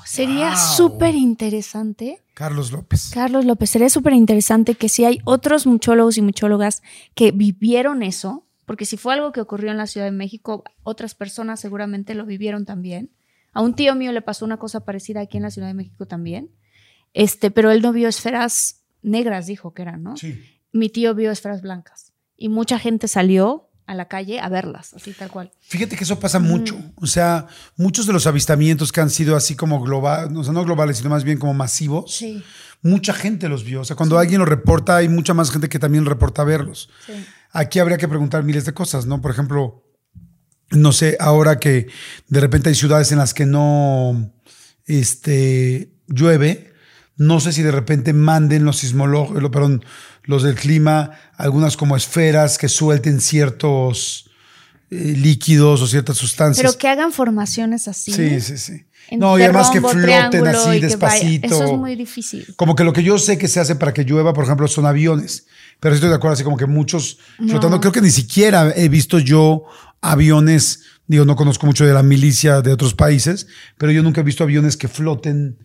Sería 0.05 0.49
Wow. 0.49 0.57
súper 0.75 1.15
interesante. 1.15 2.21
Carlos 2.33 2.71
López. 2.71 3.11
Carlos 3.13 3.45
López, 3.45 3.69
sería 3.69 3.89
súper 3.89 4.13
interesante 4.13 4.75
que 4.75 4.89
si 4.89 5.05
hay 5.05 5.19
otros 5.23 5.65
muchólogos 5.65 6.17
y 6.17 6.21
muchólogas 6.21 6.81
que 7.15 7.31
vivieron 7.31 8.03
eso, 8.03 8.45
porque 8.65 8.85
si 8.85 8.97
fue 8.97 9.13
algo 9.13 9.31
que 9.31 9.41
ocurrió 9.41 9.71
en 9.71 9.77
la 9.77 9.87
Ciudad 9.87 10.07
de 10.07 10.11
México, 10.11 10.63
otras 10.83 11.15
personas 11.15 11.59
seguramente 11.59 12.15
lo 12.15 12.25
vivieron 12.25 12.65
también. 12.65 13.11
A 13.53 13.61
un 13.61 13.75
tío 13.75 13.95
mío 13.95 14.11
le 14.11 14.21
pasó 14.21 14.45
una 14.45 14.57
cosa 14.57 14.83
parecida 14.83 15.21
aquí 15.21 15.37
en 15.37 15.43
la 15.43 15.51
Ciudad 15.51 15.67
de 15.67 15.73
México 15.73 16.05
también. 16.05 16.49
Este, 17.13 17.51
pero 17.51 17.71
él 17.71 17.81
no 17.81 17.91
vio 17.93 18.07
esferas 18.09 18.82
negras, 19.03 19.45
dijo 19.47 19.73
que 19.73 19.83
eran, 19.83 20.03
¿no? 20.03 20.17
Sí. 20.17 20.41
Mi 20.71 20.89
tío 20.89 21.13
vio 21.13 21.31
esferas 21.31 21.61
blancas 21.61 22.13
y 22.35 22.49
mucha 22.49 22.79
gente 22.79 23.07
salió 23.07 23.69
a 23.85 23.95
la 23.95 24.07
calle 24.07 24.39
a 24.39 24.49
verlas, 24.49 24.93
así 24.93 25.11
tal 25.11 25.29
cual. 25.29 25.51
Fíjate 25.59 25.95
que 25.97 26.05
eso 26.05 26.19
pasa 26.19 26.39
mucho. 26.39 26.77
O 26.95 27.05
sea, 27.05 27.47
muchos 27.75 28.07
de 28.07 28.13
los 28.13 28.25
avistamientos 28.27 28.91
que 28.91 29.01
han 29.01 29.09
sido 29.09 29.35
así 29.35 29.55
como 29.55 29.81
globales, 29.81 30.35
o 30.35 30.43
sea, 30.43 30.53
no 30.53 30.63
globales, 30.63 30.97
sino 30.97 31.09
más 31.09 31.23
bien 31.23 31.37
como 31.37 31.53
masivos, 31.53 32.15
Sí, 32.15 32.41
mucha 32.81 33.13
gente 33.13 33.49
los 33.49 33.63
vio. 33.63 33.81
O 33.81 33.85
sea, 33.85 33.95
cuando 33.95 34.17
alguien 34.17 34.39
lo 34.39 34.45
reporta, 34.45 34.97
hay 34.97 35.09
mucha 35.09 35.33
más 35.33 35.51
gente 35.51 35.69
que 35.69 35.79
también 35.79 36.05
reporta 36.05 36.43
verlos. 36.43 36.89
sí. 37.05 37.13
Aquí 37.55 37.77
habría 37.77 37.97
que 37.99 38.07
preguntar 38.07 38.43
miles 38.43 38.65
de 38.65 38.73
cosas, 38.73 39.05
¿no? 39.05 39.21
Por 39.21 39.29
ejemplo, 39.29 39.83
no 40.71 40.91
sé, 40.91 41.17
ahora 41.19 41.59
que 41.59 41.87
de 42.27 42.39
repente 42.39 42.69
hay 42.69 42.73
ciudades 42.75 43.11
en 43.11 43.19
las 43.19 43.35
que 43.35 43.45
no 43.45 44.33
este, 44.87 45.93
llueve, 46.07 46.72
no 47.17 47.39
sé 47.39 47.51
si 47.53 47.61
de 47.61 47.71
repente 47.71 48.13
manden 48.13 48.65
los 48.65 48.77
sismólogos, 48.77 49.41
lo- 49.41 49.51
perdón, 49.51 49.83
los 50.23 50.43
del 50.43 50.55
clima, 50.55 51.11
algunas 51.37 51.77
como 51.77 51.95
esferas 51.95 52.57
que 52.57 52.69
suelten 52.69 53.19
ciertos 53.21 54.29
eh, 54.89 55.15
líquidos 55.17 55.81
o 55.81 55.87
ciertas 55.87 56.17
sustancias. 56.17 56.65
Pero 56.65 56.77
que 56.77 56.87
hagan 56.87 57.11
formaciones 57.11 57.87
así. 57.87 58.11
sí, 58.11 58.39
sí, 58.41 58.57
sí. 58.57 58.85
No, 59.17 59.37
y 59.37 59.43
además 59.43 59.69
que 59.69 59.81
floten 59.81 60.47
así 60.47 60.67
vaya. 60.67 60.87
despacito. 60.87 61.45
Eso 61.47 61.63
es 61.65 61.71
muy 61.77 61.95
difícil. 61.95 62.47
Como 62.55 62.73
que 62.75 62.85
lo 62.85 62.93
que 62.93 63.03
yo 63.03 63.17
sé 63.19 63.37
que 63.37 63.49
se 63.49 63.59
hace 63.59 63.75
para 63.75 63.93
que 63.93 64.05
llueva, 64.05 64.33
por 64.33 64.45
ejemplo, 64.45 64.65
son 64.67 64.85
aviones. 64.85 65.45
Pero 65.81 65.93
estoy 65.93 66.09
de 66.09 66.15
acuerdo, 66.15 66.35
así 66.35 66.43
como 66.45 66.55
que 66.55 66.65
muchos 66.67 67.17
flotando. 67.37 67.81
Creo 67.81 67.91
que 67.91 67.99
ni 68.01 68.09
siquiera 68.11 68.71
he 68.75 68.87
visto 68.87 69.19
yo 69.19 69.63
aviones. 70.01 70.83
Digo, 71.05 71.25
no 71.25 71.35
conozco 71.35 71.65
mucho 71.65 71.85
de 71.85 71.93
la 71.93 72.01
milicia 72.01 72.61
de 72.61 72.71
otros 72.71 72.93
países, 72.93 73.47
pero 73.77 73.91
yo 73.91 74.01
nunca 74.03 74.21
he 74.21 74.23
visto 74.23 74.43
aviones 74.43 74.77
que 74.77 74.87
floten 74.87 75.57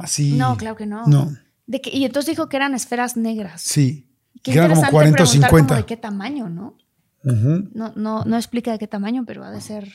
así. 0.00 0.32
No, 0.36 0.56
claro 0.56 0.76
que 0.76 0.86
no. 0.86 1.06
No, 1.06 1.30
De 1.66 1.80
que- 1.80 1.90
y 1.96 2.04
entonces 2.04 2.30
dijo 2.30 2.48
que 2.48 2.56
eran 2.56 2.74
esferas 2.74 3.16
negras. 3.16 3.62
sí. 3.62 4.06
Qué 4.42 4.52
que 4.52 4.58
eran 4.58 4.70
como 4.70 4.80
interesante 4.80 4.92
40 4.92 5.22
o 5.22 5.26
preguntar 5.26 5.50
como 5.50 5.58
50. 5.60 5.76
de 5.76 5.84
qué 5.86 5.96
tamaño, 5.98 6.48
¿no? 6.48 6.78
No, 7.22 7.92
no, 7.94 8.24
no 8.24 8.36
explica 8.36 8.72
de 8.72 8.78
qué 8.78 8.86
tamaño, 8.86 9.24
pero 9.26 9.44
ha 9.44 9.50
de 9.50 9.60
ser. 9.60 9.92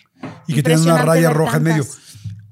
Y 0.48 0.54
que 0.54 0.62
tienen 0.62 0.84
una 0.84 1.02
raya 1.02 1.32
roja 1.32 1.58
en 1.58 1.64
medio. 1.64 1.84
tantas. 1.84 2.02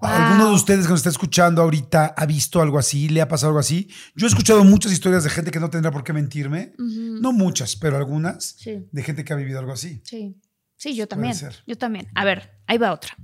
¿Alguno 0.02 0.44
de 0.46 0.50
Wow. 0.50 0.56
ustedes 0.56 0.86
que 0.86 0.90
nos 0.92 1.00
está 1.00 1.10
escuchando 1.10 1.62
ahorita 1.62 2.16
ha 2.18 2.26
visto 2.26 2.62
algo 2.62 2.80
así? 2.80 3.08
¿Le 3.10 3.22
ha 3.22 3.28
pasado 3.28 3.52
algo 3.52 3.60
así? 3.60 3.88
Yo 4.16 4.26
he 4.26 4.30
escuchado 4.30 4.64
muchas 4.64 4.92
historias 4.92 5.24
de 5.24 5.30
gente 5.30 5.52
que 5.52 5.60
no 5.60 5.70
tendrá 5.70 5.92
por 5.92 6.04
qué 6.04 6.12
mentirme. 6.14 6.74
No 6.80 7.32
muchas, 7.32 7.76
pero 7.76 7.96
algunas. 7.98 8.56
Sí. 8.58 8.88
De 8.92 9.04
gente 9.04 9.24
que 9.24 9.32
ha 9.34 9.36
vivido 9.36 9.60
algo 9.60 9.72
así. 9.74 10.02
Sí. 10.04 10.36
Sí, 10.76 10.96
yo 10.96 11.08
también. 11.08 11.36
Yo 11.68 11.78
también. 11.78 12.08
A 12.16 12.26
ver, 12.26 12.60
ahí 12.66 12.78
va 12.80 12.92
otra. 12.92 13.16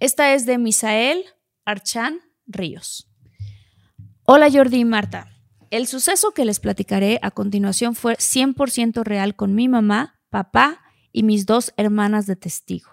Esta 0.00 0.34
es 0.34 0.46
de 0.46 0.56
Misael 0.58 1.22
Archan 1.66 2.18
Ríos. 2.46 3.08
Hola 4.28 4.50
Jordi 4.50 4.78
y 4.78 4.84
Marta. 4.84 5.28
El 5.70 5.86
suceso 5.86 6.32
que 6.32 6.44
les 6.44 6.58
platicaré 6.58 7.20
a 7.22 7.30
continuación 7.30 7.94
fue 7.94 8.16
100% 8.16 9.04
real 9.04 9.36
con 9.36 9.54
mi 9.54 9.68
mamá, 9.68 10.18
papá 10.30 10.80
y 11.12 11.22
mis 11.22 11.46
dos 11.46 11.72
hermanas 11.76 12.26
de 12.26 12.34
testigo. 12.34 12.90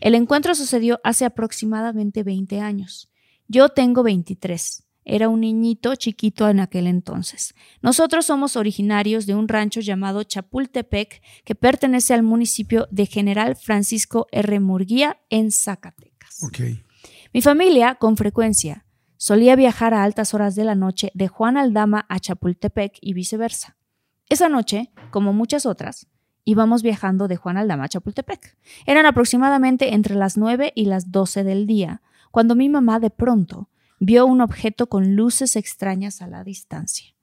El 0.00 0.16
encuentro 0.16 0.56
sucedió 0.56 1.00
hace 1.04 1.24
aproximadamente 1.24 2.24
20 2.24 2.58
años. 2.58 3.08
Yo 3.46 3.68
tengo 3.68 4.02
23. 4.02 4.82
Era 5.04 5.28
un 5.28 5.42
niñito 5.42 5.94
chiquito 5.94 6.48
en 6.48 6.58
aquel 6.58 6.88
entonces. 6.88 7.54
Nosotros 7.80 8.26
somos 8.26 8.56
originarios 8.56 9.24
de 9.26 9.36
un 9.36 9.46
rancho 9.46 9.78
llamado 9.78 10.24
Chapultepec 10.24 11.22
que 11.44 11.54
pertenece 11.54 12.12
al 12.12 12.24
municipio 12.24 12.88
de 12.90 13.06
General 13.06 13.54
Francisco 13.54 14.26
R. 14.32 14.58
Murguía 14.58 15.20
en 15.30 15.52
Zacatecas. 15.52 16.42
Mi 17.32 17.40
familia, 17.40 17.94
con 17.94 18.16
frecuencia, 18.16 18.85
solía 19.16 19.56
viajar 19.56 19.94
a 19.94 20.04
altas 20.04 20.34
horas 20.34 20.54
de 20.54 20.64
la 20.64 20.74
noche 20.74 21.10
de 21.14 21.28
Juan 21.28 21.56
Aldama 21.56 22.06
a 22.08 22.18
Chapultepec 22.18 22.98
y 23.00 23.12
viceversa. 23.14 23.76
Esa 24.28 24.48
noche, 24.48 24.90
como 25.10 25.32
muchas 25.32 25.66
otras, 25.66 26.08
íbamos 26.44 26.82
viajando 26.82 27.28
de 27.28 27.36
Juan 27.36 27.56
Aldama 27.56 27.84
a 27.84 27.88
Chapultepec. 27.88 28.56
Eran 28.86 29.06
aproximadamente 29.06 29.94
entre 29.94 30.14
las 30.14 30.36
9 30.36 30.72
y 30.74 30.86
las 30.86 31.12
12 31.12 31.44
del 31.44 31.66
día, 31.66 32.02
cuando 32.30 32.54
mi 32.54 32.68
mamá 32.68 33.00
de 33.00 33.10
pronto 33.10 33.68
vio 33.98 34.26
un 34.26 34.40
objeto 34.40 34.88
con 34.88 35.16
luces 35.16 35.56
extrañas 35.56 36.22
a 36.22 36.26
la 36.26 36.44
distancia. 36.44 37.14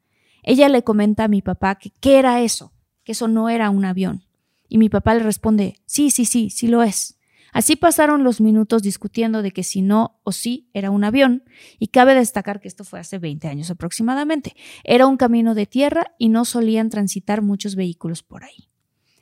Ella 0.43 0.69
le 0.69 0.83
comenta 0.83 1.23
a 1.25 1.27
mi 1.29 1.41
papá 1.41 1.75
que 1.75 1.91
qué 1.91 2.19
era 2.19 2.41
eso, 2.41 2.73
que 3.03 3.13
eso 3.13 3.27
no 3.27 3.49
era 3.49 3.69
un 3.69 3.85
avión. 3.85 4.25
Y 4.67 4.77
mi 4.77 4.89
papá 4.89 5.13
le 5.13 5.23
responde, 5.23 5.77
sí, 5.85 6.11
sí, 6.11 6.25
sí, 6.25 6.49
sí 6.49 6.67
lo 6.67 6.83
es. 6.83 7.17
Así 7.53 7.75
pasaron 7.75 8.23
los 8.23 8.41
minutos 8.41 8.81
discutiendo 8.81 9.43
de 9.43 9.51
que 9.51 9.63
si 9.63 9.81
no 9.81 10.19
o 10.23 10.31
sí 10.31 10.69
era 10.73 10.89
un 10.89 11.03
avión, 11.03 11.43
y 11.79 11.87
cabe 11.87 12.15
destacar 12.15 12.59
que 12.59 12.67
esto 12.67 12.83
fue 12.83 12.99
hace 12.99 13.19
20 13.19 13.47
años 13.47 13.69
aproximadamente. 13.69 14.55
Era 14.83 15.05
un 15.05 15.17
camino 15.17 15.53
de 15.53 15.67
tierra 15.67 16.15
y 16.17 16.29
no 16.29 16.45
solían 16.45 16.89
transitar 16.89 17.41
muchos 17.43 17.75
vehículos 17.75 18.23
por 18.23 18.43
ahí. 18.43 18.69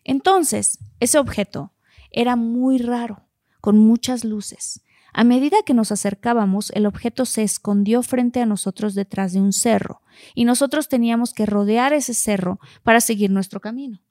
Entonces, 0.04 0.80
ese 1.00 1.20
objeto 1.20 1.74
era 2.10 2.36
muy 2.36 2.78
raro, 2.78 3.28
con 3.60 3.78
muchas 3.78 4.24
luces. 4.24 4.82
A 5.14 5.26
medida 5.26 5.58
que 5.66 5.74
nos 5.74 5.92
acercábamos, 5.92 6.72
el 6.72 6.86
objeto 6.86 7.26
se 7.26 7.44
escondió 7.44 8.02
frente 8.02 8.42
a 8.42 8.46
nosotros 8.46 8.96
detrás 8.96 9.34
de 9.34 9.42
un 9.42 9.52
cerro, 9.52 10.02
y 10.36 10.46
nosotros 10.46 10.88
teníamos 10.88 11.34
que 11.34 11.46
rodear 11.46 11.92
ese 11.92 12.14
cerro 12.14 12.60
para 12.84 13.02
seguir 13.02 13.30
nuestro 13.30 13.60
camino. 13.60 14.02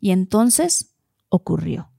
Y 0.00 0.12
entonces 0.12 0.94
ocurrió. 1.28 1.90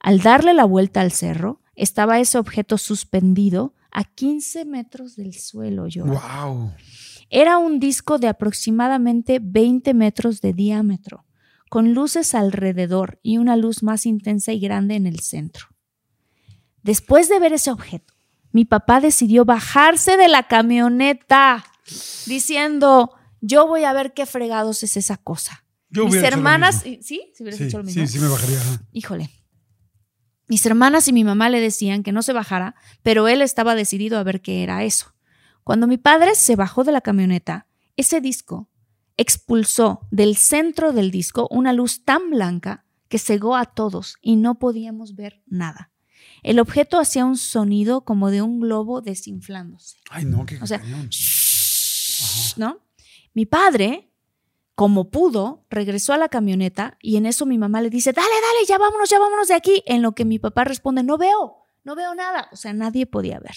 Al 0.00 0.20
darle 0.20 0.54
la 0.54 0.64
vuelta 0.64 1.00
al 1.00 1.12
cerro, 1.12 1.60
estaba 1.74 2.18
ese 2.18 2.38
objeto 2.38 2.78
suspendido 2.78 3.74
a 3.92 4.04
15 4.04 4.64
metros 4.64 5.16
del 5.16 5.34
suelo. 5.34 5.86
Yo. 5.86 6.04
Wow. 6.04 6.72
Era 7.28 7.58
un 7.58 7.78
disco 7.78 8.18
de 8.18 8.28
aproximadamente 8.28 9.38
20 9.42 9.94
metros 9.94 10.40
de 10.40 10.52
diámetro, 10.52 11.26
con 11.68 11.94
luces 11.94 12.34
alrededor 12.34 13.20
y 13.22 13.38
una 13.38 13.56
luz 13.56 13.82
más 13.82 14.06
intensa 14.06 14.52
y 14.52 14.58
grande 14.58 14.96
en 14.96 15.06
el 15.06 15.20
centro. 15.20 15.66
Después 16.82 17.28
de 17.28 17.38
ver 17.38 17.52
ese 17.52 17.70
objeto, 17.70 18.14
mi 18.52 18.64
papá 18.64 19.00
decidió 19.00 19.44
bajarse 19.44 20.16
de 20.16 20.28
la 20.28 20.48
camioneta, 20.48 21.64
diciendo, 22.26 23.12
yo 23.40 23.66
voy 23.66 23.84
a 23.84 23.92
ver 23.92 24.12
qué 24.12 24.26
fregados 24.26 24.82
es 24.82 24.96
esa 24.96 25.16
cosa. 25.18 25.64
Yo 25.90 26.06
Mis 26.06 26.16
hermanas. 26.16 26.82
¿sí? 26.82 26.98
¿Sí 27.02 27.32
hubieras 27.40 27.58
Sí, 27.58 27.64
hecho 27.64 27.78
lo 27.78 27.84
mismo? 27.84 28.06
sí, 28.06 28.12
sí 28.12 28.18
me 28.18 28.28
bajaría. 28.28 28.58
Híjole. 28.92 29.30
Mis 30.50 30.66
hermanas 30.66 31.06
y 31.06 31.12
mi 31.12 31.22
mamá 31.22 31.48
le 31.48 31.60
decían 31.60 32.02
que 32.02 32.10
no 32.10 32.22
se 32.22 32.32
bajara, 32.32 32.74
pero 33.04 33.28
él 33.28 33.40
estaba 33.40 33.76
decidido 33.76 34.18
a 34.18 34.24
ver 34.24 34.40
qué 34.40 34.64
era 34.64 34.82
eso. 34.82 35.14
Cuando 35.62 35.86
mi 35.86 35.96
padre 35.96 36.34
se 36.34 36.56
bajó 36.56 36.82
de 36.82 36.90
la 36.90 37.02
camioneta, 37.02 37.68
ese 37.96 38.20
disco 38.20 38.68
expulsó 39.16 40.08
del 40.10 40.36
centro 40.36 40.92
del 40.92 41.12
disco 41.12 41.46
una 41.52 41.72
luz 41.72 42.04
tan 42.04 42.30
blanca 42.30 42.84
que 43.08 43.20
cegó 43.20 43.54
a 43.54 43.64
todos 43.64 44.16
y 44.20 44.34
no 44.34 44.58
podíamos 44.58 45.14
ver 45.14 45.40
nada. 45.46 45.92
El 46.42 46.58
objeto 46.58 46.98
hacía 46.98 47.24
un 47.24 47.36
sonido 47.36 48.04
como 48.04 48.32
de 48.32 48.42
un 48.42 48.58
globo 48.58 49.02
desinflándose. 49.02 49.98
Ay, 50.10 50.24
no, 50.24 50.46
qué 50.46 50.58
O 50.60 50.66
sea, 50.66 50.80
cañón. 50.80 51.10
¿no? 52.56 52.80
Mi 53.34 53.46
padre, 53.46 54.09
como 54.80 55.10
pudo, 55.10 55.66
regresó 55.68 56.14
a 56.14 56.16
la 56.16 56.30
camioneta 56.30 56.96
y 57.02 57.18
en 57.18 57.26
eso 57.26 57.44
mi 57.44 57.58
mamá 57.58 57.82
le 57.82 57.90
dice, 57.90 58.14
dale, 58.14 58.26
dale, 58.30 58.66
ya 58.66 58.78
vámonos, 58.78 59.10
ya 59.10 59.18
vámonos 59.18 59.48
de 59.48 59.52
aquí. 59.52 59.82
En 59.84 60.00
lo 60.00 60.12
que 60.12 60.24
mi 60.24 60.38
papá 60.38 60.64
responde, 60.64 61.02
no 61.02 61.18
veo, 61.18 61.66
no 61.84 61.94
veo 61.94 62.14
nada. 62.14 62.48
O 62.50 62.56
sea, 62.56 62.72
nadie 62.72 63.04
podía 63.04 63.38
ver. 63.40 63.52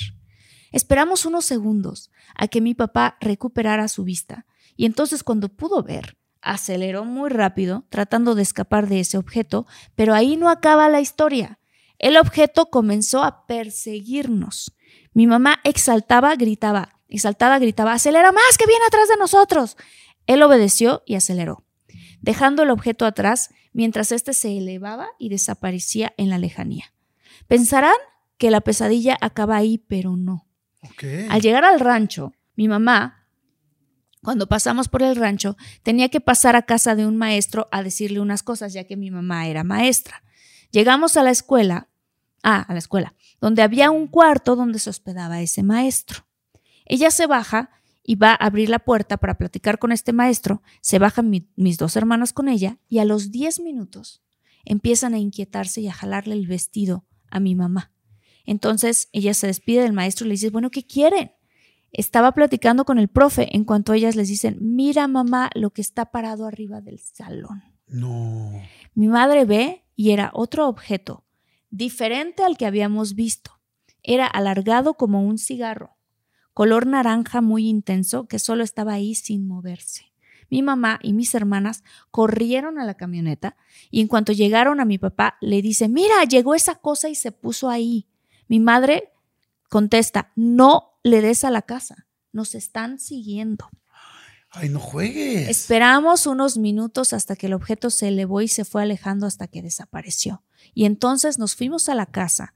Esperamos 0.74 1.26
unos 1.26 1.46
segundos 1.46 2.12
a 2.36 2.50
que 2.50 2.60
mi 2.60 2.74
papá 2.74 3.16
recuperara 3.22 3.88
su 3.88 4.04
vista 4.04 4.46
y 4.76 4.86
entonces 4.86 5.24
cuando 5.24 5.48
pudo 5.48 5.82
ver, 5.82 6.18
aceleró 6.42 7.06
muy 7.06 7.30
rápido 7.30 7.86
tratando 7.88 8.36
de 8.36 8.42
escapar 8.42 8.90
de 8.90 9.00
ese 9.00 9.18
objeto, 9.18 9.66
pero 9.96 10.14
ahí 10.14 10.36
no 10.36 10.50
acaba 10.50 10.90
la 10.90 11.00
historia. 11.00 11.58
El 12.00 12.18
objeto 12.18 12.66
comenzó 12.66 13.24
a 13.24 13.48
perseguirnos. 13.48 14.76
Mi 15.14 15.26
mamá 15.26 15.62
exaltaba, 15.64 16.36
gritaba, 16.36 17.00
exaltada 17.08 17.60
gritaba, 17.60 17.94
acelera 17.94 18.34
más, 18.34 18.58
que 18.58 18.68
viene 18.68 18.84
atrás 18.86 19.08
de 19.08 19.16
nosotros. 19.16 19.78
Él 20.28 20.42
obedeció 20.44 21.04
y 21.06 21.16
aceleró, 21.16 21.66
dejando 22.22 22.64
el 22.64 22.70
objeto 22.70 23.06
atrás 23.06 23.50
mientras 23.74 24.12
éste 24.12 24.34
se 24.34 24.58
elevaba 24.58 25.10
y 25.20 25.30
desaparecía 25.30 26.14
en 26.18 26.30
la 26.30 26.38
lejanía. 26.38 26.94
Pensarán 27.48 27.96
que 28.38 28.52
la 28.52 28.62
pesadilla 28.62 29.18
acaba 29.22 29.58
ahí, 29.58 29.78
pero 29.78 30.16
no. 30.16 30.48
Al 31.30 31.42
llegar 31.42 31.64
al 31.64 31.80
rancho, 31.80 32.34
mi 32.56 32.68
mamá, 32.68 33.28
cuando 34.22 34.48
pasamos 34.48 34.88
por 34.88 35.04
el 35.04 35.16
rancho, 35.16 35.58
tenía 35.82 36.10
que 36.10 36.22
pasar 36.22 36.56
a 36.56 36.64
casa 36.64 36.96
de 36.96 37.06
un 37.06 37.18
maestro 37.18 37.68
a 37.72 37.84
decirle 37.84 38.20
unas 38.20 38.44
cosas, 38.44 38.74
ya 38.74 38.86
que 38.86 38.96
mi 38.96 39.12
mamá 39.12 39.48
era 39.48 39.64
maestra. 39.64 40.24
Llegamos 40.72 41.18
a 41.18 41.24
la 41.24 41.32
escuela, 41.32 41.90
ah, 42.42 42.66
a 42.68 42.74
la 42.74 42.80
escuela, 42.80 43.16
donde 43.42 43.62
había 43.62 43.92
un 43.92 44.08
cuarto 44.08 44.56
donde 44.56 44.80
se 44.80 44.90
hospedaba 44.90 45.42
ese 45.42 45.64
maestro. 45.64 46.26
Ella 46.86 47.12
se 47.12 47.28
baja 47.28 47.70
y 48.04 48.16
va 48.16 48.32
a 48.32 48.36
abrir 48.36 48.70
la 48.70 48.80
puerta 48.80 49.18
para 49.18 49.38
platicar 49.38 49.80
con 49.80 49.92
este 49.92 50.12
maestro, 50.14 50.62
se 50.82 51.00
bajan 51.00 51.30
mi- 51.30 51.48
mis 51.56 51.78
dos 51.78 51.96
hermanas 51.96 52.34
con 52.34 52.50
ella 52.50 52.78
y 52.90 53.00
a 53.00 53.06
los 53.06 53.32
10 53.32 53.60
minutos 53.62 54.22
empiezan 54.66 55.14
a 55.14 55.20
inquietarse 55.20 55.82
y 55.82 55.88
a 55.88 55.94
jalarle 55.94 56.36
el 56.36 56.48
vestido 56.48 57.06
a 57.32 57.40
mi 57.40 57.56
mamá. 57.56 57.92
Entonces 58.46 59.10
ella 59.14 59.34
se 59.34 59.48
despide 59.48 59.84
del 59.84 59.94
maestro 59.94 60.26
y 60.26 60.30
le 60.30 60.34
dice, 60.34 60.50
bueno, 60.50 60.70
¿qué 60.70 60.86
quieren? 60.86 61.32
Estaba 61.92 62.32
platicando 62.34 62.86
con 62.86 62.98
el 62.98 63.08
profe 63.08 63.56
en 63.56 63.64
cuanto 63.66 63.94
ellas 63.94 64.16
les 64.16 64.28
dicen, 64.28 64.58
mira 64.60 65.08
mamá 65.08 65.50
lo 65.54 65.70
que 65.70 65.82
está 65.82 66.12
parado 66.12 66.46
arriba 66.46 66.82
del 66.82 67.00
salón. 67.00 67.62
No. 67.88 68.52
Mi 68.96 69.08
madre 69.08 69.46
ve 69.46 69.86
y 69.96 70.12
era 70.12 70.32
otro 70.34 70.68
objeto, 70.68 71.24
diferente 71.70 72.44
al 72.44 72.58
que 72.58 72.66
habíamos 72.66 73.14
visto. 73.16 73.52
Era 74.02 74.26
alargado 74.28 74.96
como 74.96 75.24
un 75.24 75.38
cigarro, 75.38 75.93
color 76.54 76.88
naranja 76.88 77.42
muy 77.42 77.68
intenso 77.68 78.28
que 78.28 78.40
solo 78.40 78.64
estaba 78.64 78.94
ahí 78.94 79.16
sin 79.16 79.48
moverse. 79.48 80.14
Mi 80.50 80.62
mamá 80.62 81.00
y 81.02 81.14
mis 81.14 81.34
hermanas 81.34 81.84
corrieron 82.12 82.78
a 82.78 82.86
la 82.86 82.94
camioneta 82.94 83.56
y 83.90 84.02
en 84.02 84.08
cuanto 84.08 84.34
llegaron 84.34 84.80
a 84.80 84.86
mi 84.86 84.98
papá 84.98 85.38
le 85.42 85.62
dice, 85.62 85.90
mira, 85.90 86.24
llegó 86.30 86.54
esa 86.54 86.76
cosa 86.76 87.10
y 87.10 87.16
se 87.16 87.32
puso 87.32 87.70
ahí. 87.70 88.08
Mi 88.48 88.60
madre 88.60 89.14
contesta, 89.70 90.32
no 90.36 91.00
le 91.02 91.22
des 91.22 91.44
a 91.44 91.50
la 91.50 91.64
casa, 91.64 92.06
nos 92.32 92.54
están 92.54 93.00
siguiendo. 93.00 93.70
Ay, 94.52 94.70
no 94.70 94.80
juegues. 94.80 95.50
Esperamos 95.50 96.28
unos 96.28 96.60
minutos 96.60 97.14
hasta 97.14 97.36
que 97.36 97.48
el 97.48 97.54
objeto 97.54 97.90
se 97.90 98.10
elevó 98.10 98.42
y 98.42 98.48
se 98.48 98.66
fue 98.66 98.84
alejando 98.84 99.26
hasta 99.26 99.48
que 99.48 99.64
desapareció. 99.64 100.44
Y 100.76 100.86
entonces 100.86 101.40
nos 101.40 101.56
fuimos 101.56 101.90
a 101.90 101.96
la 101.96 102.06
casa 102.06 102.54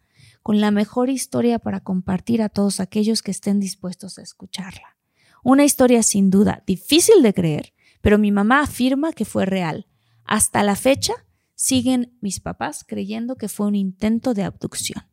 con 0.47 0.61
la 0.61 0.71
mejor 0.71 1.09
historia 1.09 1.59
para 1.59 1.81
compartir 1.81 2.41
a 2.41 2.47
todos 2.47 2.79
aquellos 2.79 3.21
que 3.21 3.31
estén 3.31 3.59
dispuestos 3.59 4.17
a 4.17 4.21
escucharla. 4.21 4.95
Una 5.43 5.65
historia 5.65 6.01
sin 6.03 6.29
duda 6.29 6.63
difícil 6.65 7.21
de 7.21 7.33
creer, 7.33 7.73
pero 7.99 8.17
mi 8.17 8.31
mamá 8.31 8.61
afirma 8.61 9.11
que 9.11 9.25
fue 9.25 9.45
real. 9.45 9.87
Hasta 10.23 10.63
la 10.63 10.77
fecha 10.77 11.11
siguen 11.53 12.17
mis 12.21 12.39
papás 12.39 12.85
creyendo 12.87 13.35
que 13.35 13.49
fue 13.49 13.67
un 13.67 13.75
intento 13.75 14.33
de 14.33 14.43
abducción. 14.43 15.03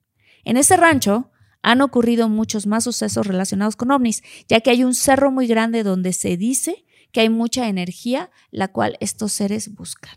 En 0.44 0.56
ese 0.56 0.76
rancho 0.76 1.32
han 1.62 1.80
ocurrido 1.80 2.28
muchos 2.28 2.68
más 2.68 2.84
sucesos 2.84 3.26
relacionados 3.26 3.74
con 3.74 3.90
ovnis, 3.90 4.22
ya 4.46 4.60
que 4.60 4.70
hay 4.70 4.84
un 4.84 4.94
cerro 4.94 5.32
muy 5.32 5.48
grande 5.48 5.82
donde 5.82 6.12
se 6.12 6.36
dice 6.36 6.84
que 7.10 7.22
hay 7.22 7.28
mucha 7.28 7.66
energía, 7.66 8.30
la 8.52 8.68
cual 8.68 8.96
estos 9.00 9.32
seres 9.32 9.74
buscan. 9.74 10.14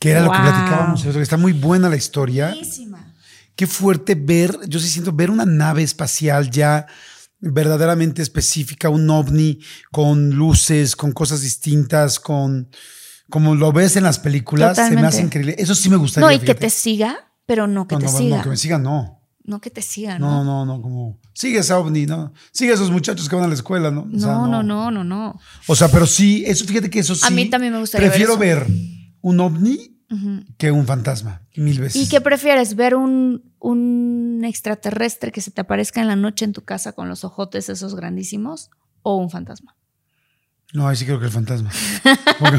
Que 0.00 0.10
era 0.10 0.22
lo 0.22 0.32
que 0.32 0.38
platicábamos. 0.38 1.06
Está 1.06 1.36
muy 1.36 1.52
buena 1.52 1.88
la 1.88 1.96
historia. 1.96 2.48
Buenísima. 2.48 3.07
Qué 3.58 3.66
fuerte 3.66 4.14
ver, 4.14 4.56
yo 4.68 4.78
sí 4.78 4.88
siento 4.88 5.12
ver 5.12 5.32
una 5.32 5.44
nave 5.44 5.82
espacial 5.82 6.48
ya 6.48 6.86
verdaderamente 7.40 8.22
específica, 8.22 8.88
un 8.88 9.10
ovni 9.10 9.58
con 9.90 10.30
luces, 10.30 10.94
con 10.94 11.10
cosas 11.10 11.40
distintas, 11.40 12.20
con 12.20 12.70
como 13.28 13.56
lo 13.56 13.72
ves 13.72 13.96
en 13.96 14.04
las 14.04 14.20
películas, 14.20 14.76
se 14.76 14.94
me 14.94 15.04
hace 15.04 15.22
increíble. 15.22 15.56
Eso 15.58 15.74
sí 15.74 15.88
me 15.90 15.96
gustaría. 15.96 16.28
No, 16.28 16.32
y 16.32 16.38
que 16.38 16.54
te 16.54 16.70
siga, 16.70 17.32
pero 17.46 17.66
no 17.66 17.88
que 17.88 17.96
no, 17.96 17.98
te 17.98 18.06
no, 18.06 18.12
no, 18.12 18.18
siga. 18.18 18.42
que 18.44 18.48
me 18.48 18.56
sigan, 18.56 18.82
no. 18.84 19.24
No 19.42 19.60
que 19.60 19.70
te 19.70 19.82
siga, 19.82 20.20
No, 20.20 20.44
¿no? 20.44 20.64
no, 20.64 20.76
no, 20.76 20.80
como 20.80 21.18
sigue 21.34 21.58
ese 21.58 21.72
ovni, 21.72 22.06
no. 22.06 22.32
Sigue 22.52 22.70
a 22.70 22.74
esos 22.74 22.92
muchachos 22.92 23.28
que 23.28 23.34
van 23.34 23.46
a 23.46 23.48
la 23.48 23.54
escuela, 23.54 23.90
¿no? 23.90 24.02
O 24.02 24.06
No, 24.06 24.20
sea, 24.20 24.32
no, 24.34 24.62
no, 24.62 24.92
no, 24.92 25.02
no. 25.02 25.40
O 25.66 25.74
sea, 25.74 25.88
pero 25.88 26.06
sí, 26.06 26.44
eso, 26.46 26.64
fíjate 26.64 26.88
que 26.88 27.00
eso 27.00 27.16
sí. 27.16 27.22
A 27.24 27.30
mí 27.30 27.50
también 27.50 27.72
me 27.72 27.80
gustaría 27.80 28.08
ver 28.08 28.12
Prefiero 28.16 28.38
ver, 28.38 28.68
un 29.20 29.40
ovni 29.40 29.97
Que 30.56 30.70
un 30.70 30.86
fantasma, 30.86 31.42
mil 31.56 31.80
veces. 31.80 32.00
¿Y 32.00 32.08
qué 32.08 32.20
prefieres? 32.22 32.76
¿Ver 32.76 32.94
un, 32.94 33.52
un 33.58 34.42
extraterrestre 34.44 35.32
que 35.32 35.42
se 35.42 35.50
te 35.50 35.60
aparezca 35.60 36.00
en 36.00 36.08
la 36.08 36.16
noche 36.16 36.46
en 36.46 36.52
tu 36.54 36.62
casa 36.62 36.92
con 36.92 37.08
los 37.08 37.24
ojotes 37.24 37.68
esos 37.68 37.94
grandísimos 37.94 38.70
o 39.02 39.16
un 39.16 39.28
fantasma? 39.28 39.74
No, 40.72 40.86
ahí 40.88 40.96
sí 40.96 41.04
creo 41.06 41.18
que 41.18 41.26
el 41.26 41.30
fantasma. 41.30 41.70
Como 42.38 42.50
que, 42.50 42.58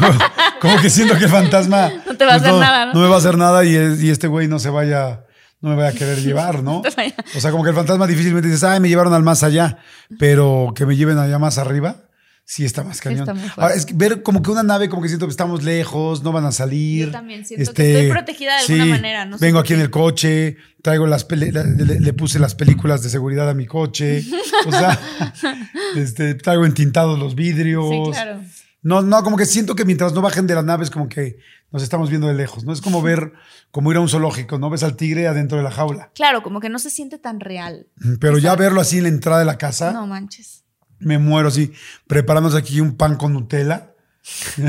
como 0.61 0.81
que 0.81 0.89
siento 0.89 1.17
que 1.17 1.25
el 1.25 1.29
fantasma. 1.29 1.91
No 2.05 2.17
te 2.17 2.25
va 2.25 2.33
a 2.33 2.35
hacer 2.35 2.53
nada, 2.53 2.85
¿no? 2.87 2.93
No 2.93 2.99
me 3.01 3.07
va 3.07 3.15
a 3.15 3.19
hacer 3.19 3.37
nada 3.37 3.63
y, 3.65 3.69
y 3.69 4.09
este 4.09 4.27
güey 4.27 4.47
no 4.47 4.59
se 4.59 4.69
vaya, 4.69 5.25
no 5.61 5.69
me 5.69 5.75
vaya 5.75 5.89
a 5.89 5.93
querer 5.93 6.17
llevar, 6.23 6.63
¿no? 6.63 6.81
O 7.35 7.39
sea, 7.39 7.51
como 7.51 7.63
que 7.63 7.69
el 7.69 7.75
fantasma 7.75 8.07
difícilmente 8.07 8.47
dices, 8.47 8.63
ay, 8.63 8.79
me 8.79 8.89
llevaron 8.89 9.13
al 9.13 9.23
más 9.23 9.43
allá, 9.43 9.77
pero 10.17 10.73
que 10.75 10.85
me 10.85 10.95
lleven 10.95 11.17
allá 11.17 11.37
más 11.39 11.57
arriba, 11.59 12.08
sí 12.49 12.65
está 12.65 12.83
más 12.83 12.99
cañón. 12.99 13.29
está. 13.29 13.61
Ahora, 13.61 13.75
es 13.75 13.85
que 13.85 13.93
ver 13.93 14.23
como 14.23 14.41
que 14.41 14.49
una 14.49 14.63
nave, 14.63 14.89
como 14.89 15.03
que 15.03 15.07
siento 15.07 15.27
que 15.27 15.31
estamos 15.31 15.61
lejos, 15.61 16.23
no 16.23 16.31
van 16.31 16.45
a 16.45 16.51
salir. 16.51 17.05
Yo 17.05 17.11
también 17.11 17.45
siento 17.45 17.71
que 17.75 17.91
estoy 17.91 18.09
protegida 18.09 18.55
de 18.55 18.73
alguna 18.73 18.85
manera, 18.95 19.25
no 19.25 19.37
vengo 19.37 19.59
aquí 19.59 19.75
en 19.75 19.81
el 19.81 19.91
coche, 19.91 20.57
traigo 20.81 21.05
las 21.05 21.27
le, 21.29 21.51
le 21.51 22.13
puse 22.13 22.39
las 22.39 22.55
películas 22.55 23.03
de 23.03 23.11
seguridad 23.11 23.47
a 23.47 23.53
mi 23.53 23.67
coche, 23.67 24.25
o 24.65 24.71
sea, 24.71 24.99
este, 25.95 26.33
traigo 26.33 26.65
entintados 26.65 27.19
los 27.19 27.35
vidrios. 27.35 27.87
Sí, 27.87 28.01
claro. 28.11 28.41
No, 28.81 29.03
no, 29.03 29.23
como 29.23 29.37
que 29.37 29.45
siento 29.45 29.75
que 29.75 29.85
mientras 29.85 30.13
no 30.13 30.21
bajen 30.21 30.47
de 30.47 30.55
las 30.55 30.65
naves, 30.65 30.89
como 30.89 31.07
que 31.07 31.37
nos 31.71 31.83
estamos 31.83 32.09
viendo 32.09 32.27
de 32.27 32.33
lejos, 32.33 32.63
¿no? 32.63 32.73
Es 32.73 32.81
como 32.81 33.03
ver, 33.03 33.33
como 33.69 33.91
ir 33.91 33.97
a 33.97 33.99
un 33.99 34.09
zoológico, 34.09 34.57
¿no? 34.57 34.71
Ves 34.71 34.81
al 34.81 34.95
tigre 34.95 35.27
adentro 35.27 35.59
de 35.59 35.63
la 35.63 35.69
jaula. 35.69 36.11
Claro, 36.15 36.41
como 36.41 36.61
que 36.61 36.69
no 36.69 36.79
se 36.79 36.89
siente 36.89 37.19
tan 37.19 37.41
real. 37.41 37.89
Pero 38.19 38.39
ya 38.39 38.55
verlo 38.55 38.81
así 38.81 38.97
en 38.97 39.03
la 39.03 39.09
entrada 39.09 39.39
de 39.39 39.45
la 39.45 39.59
casa, 39.59 39.91
No 39.91 40.07
manches. 40.07 40.63
Me 40.99 41.17
muero 41.17 41.47
así, 41.49 41.71
preparándonos 42.07 42.57
aquí 42.57 42.79
un 42.81 42.95
pan 42.95 43.15
con 43.15 43.33
Nutella. 43.33 43.93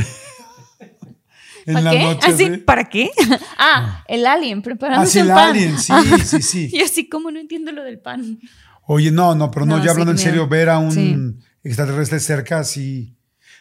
en 1.66 1.75
¿Para 1.75 1.81
la 1.83 1.90
qué? 1.90 2.03
noche. 2.03 2.59
¿Para 2.59 2.85
qué? 2.88 3.11
ah, 3.59 4.05
el 4.09 4.27
alien 4.27 4.62
preparándose 4.62 5.21
Ah, 5.21 5.23
sí, 5.25 5.29
el 5.29 5.35
pan. 5.35 5.51
alien, 5.51 5.79
sí, 5.79 5.93
Ah. 5.95 6.03
sí, 6.25 6.43
sí. 6.43 6.71
Y 6.73 6.81
así 6.81 7.09
como 7.09 7.31
no 7.31 7.38
entiendo 7.38 7.73
lo 7.73 7.83
del 7.85 7.99
pan. 7.99 8.38
Oye, 8.87 9.11
no, 9.11 9.35
no, 9.35 9.51
pero 9.51 9.66
no, 9.66 9.77
No, 9.77 9.79
ya 9.79 9.85
sí, 9.85 9.90
hablando 9.90 10.12
en 10.12 10.19
serio, 10.19 10.49
ver 10.49 10.69
a 10.71 10.79
un 10.79 10.90
Sí. 10.93 11.16
extraterrestre 11.62 12.19
cerca, 12.21 12.59
así. 12.61 13.16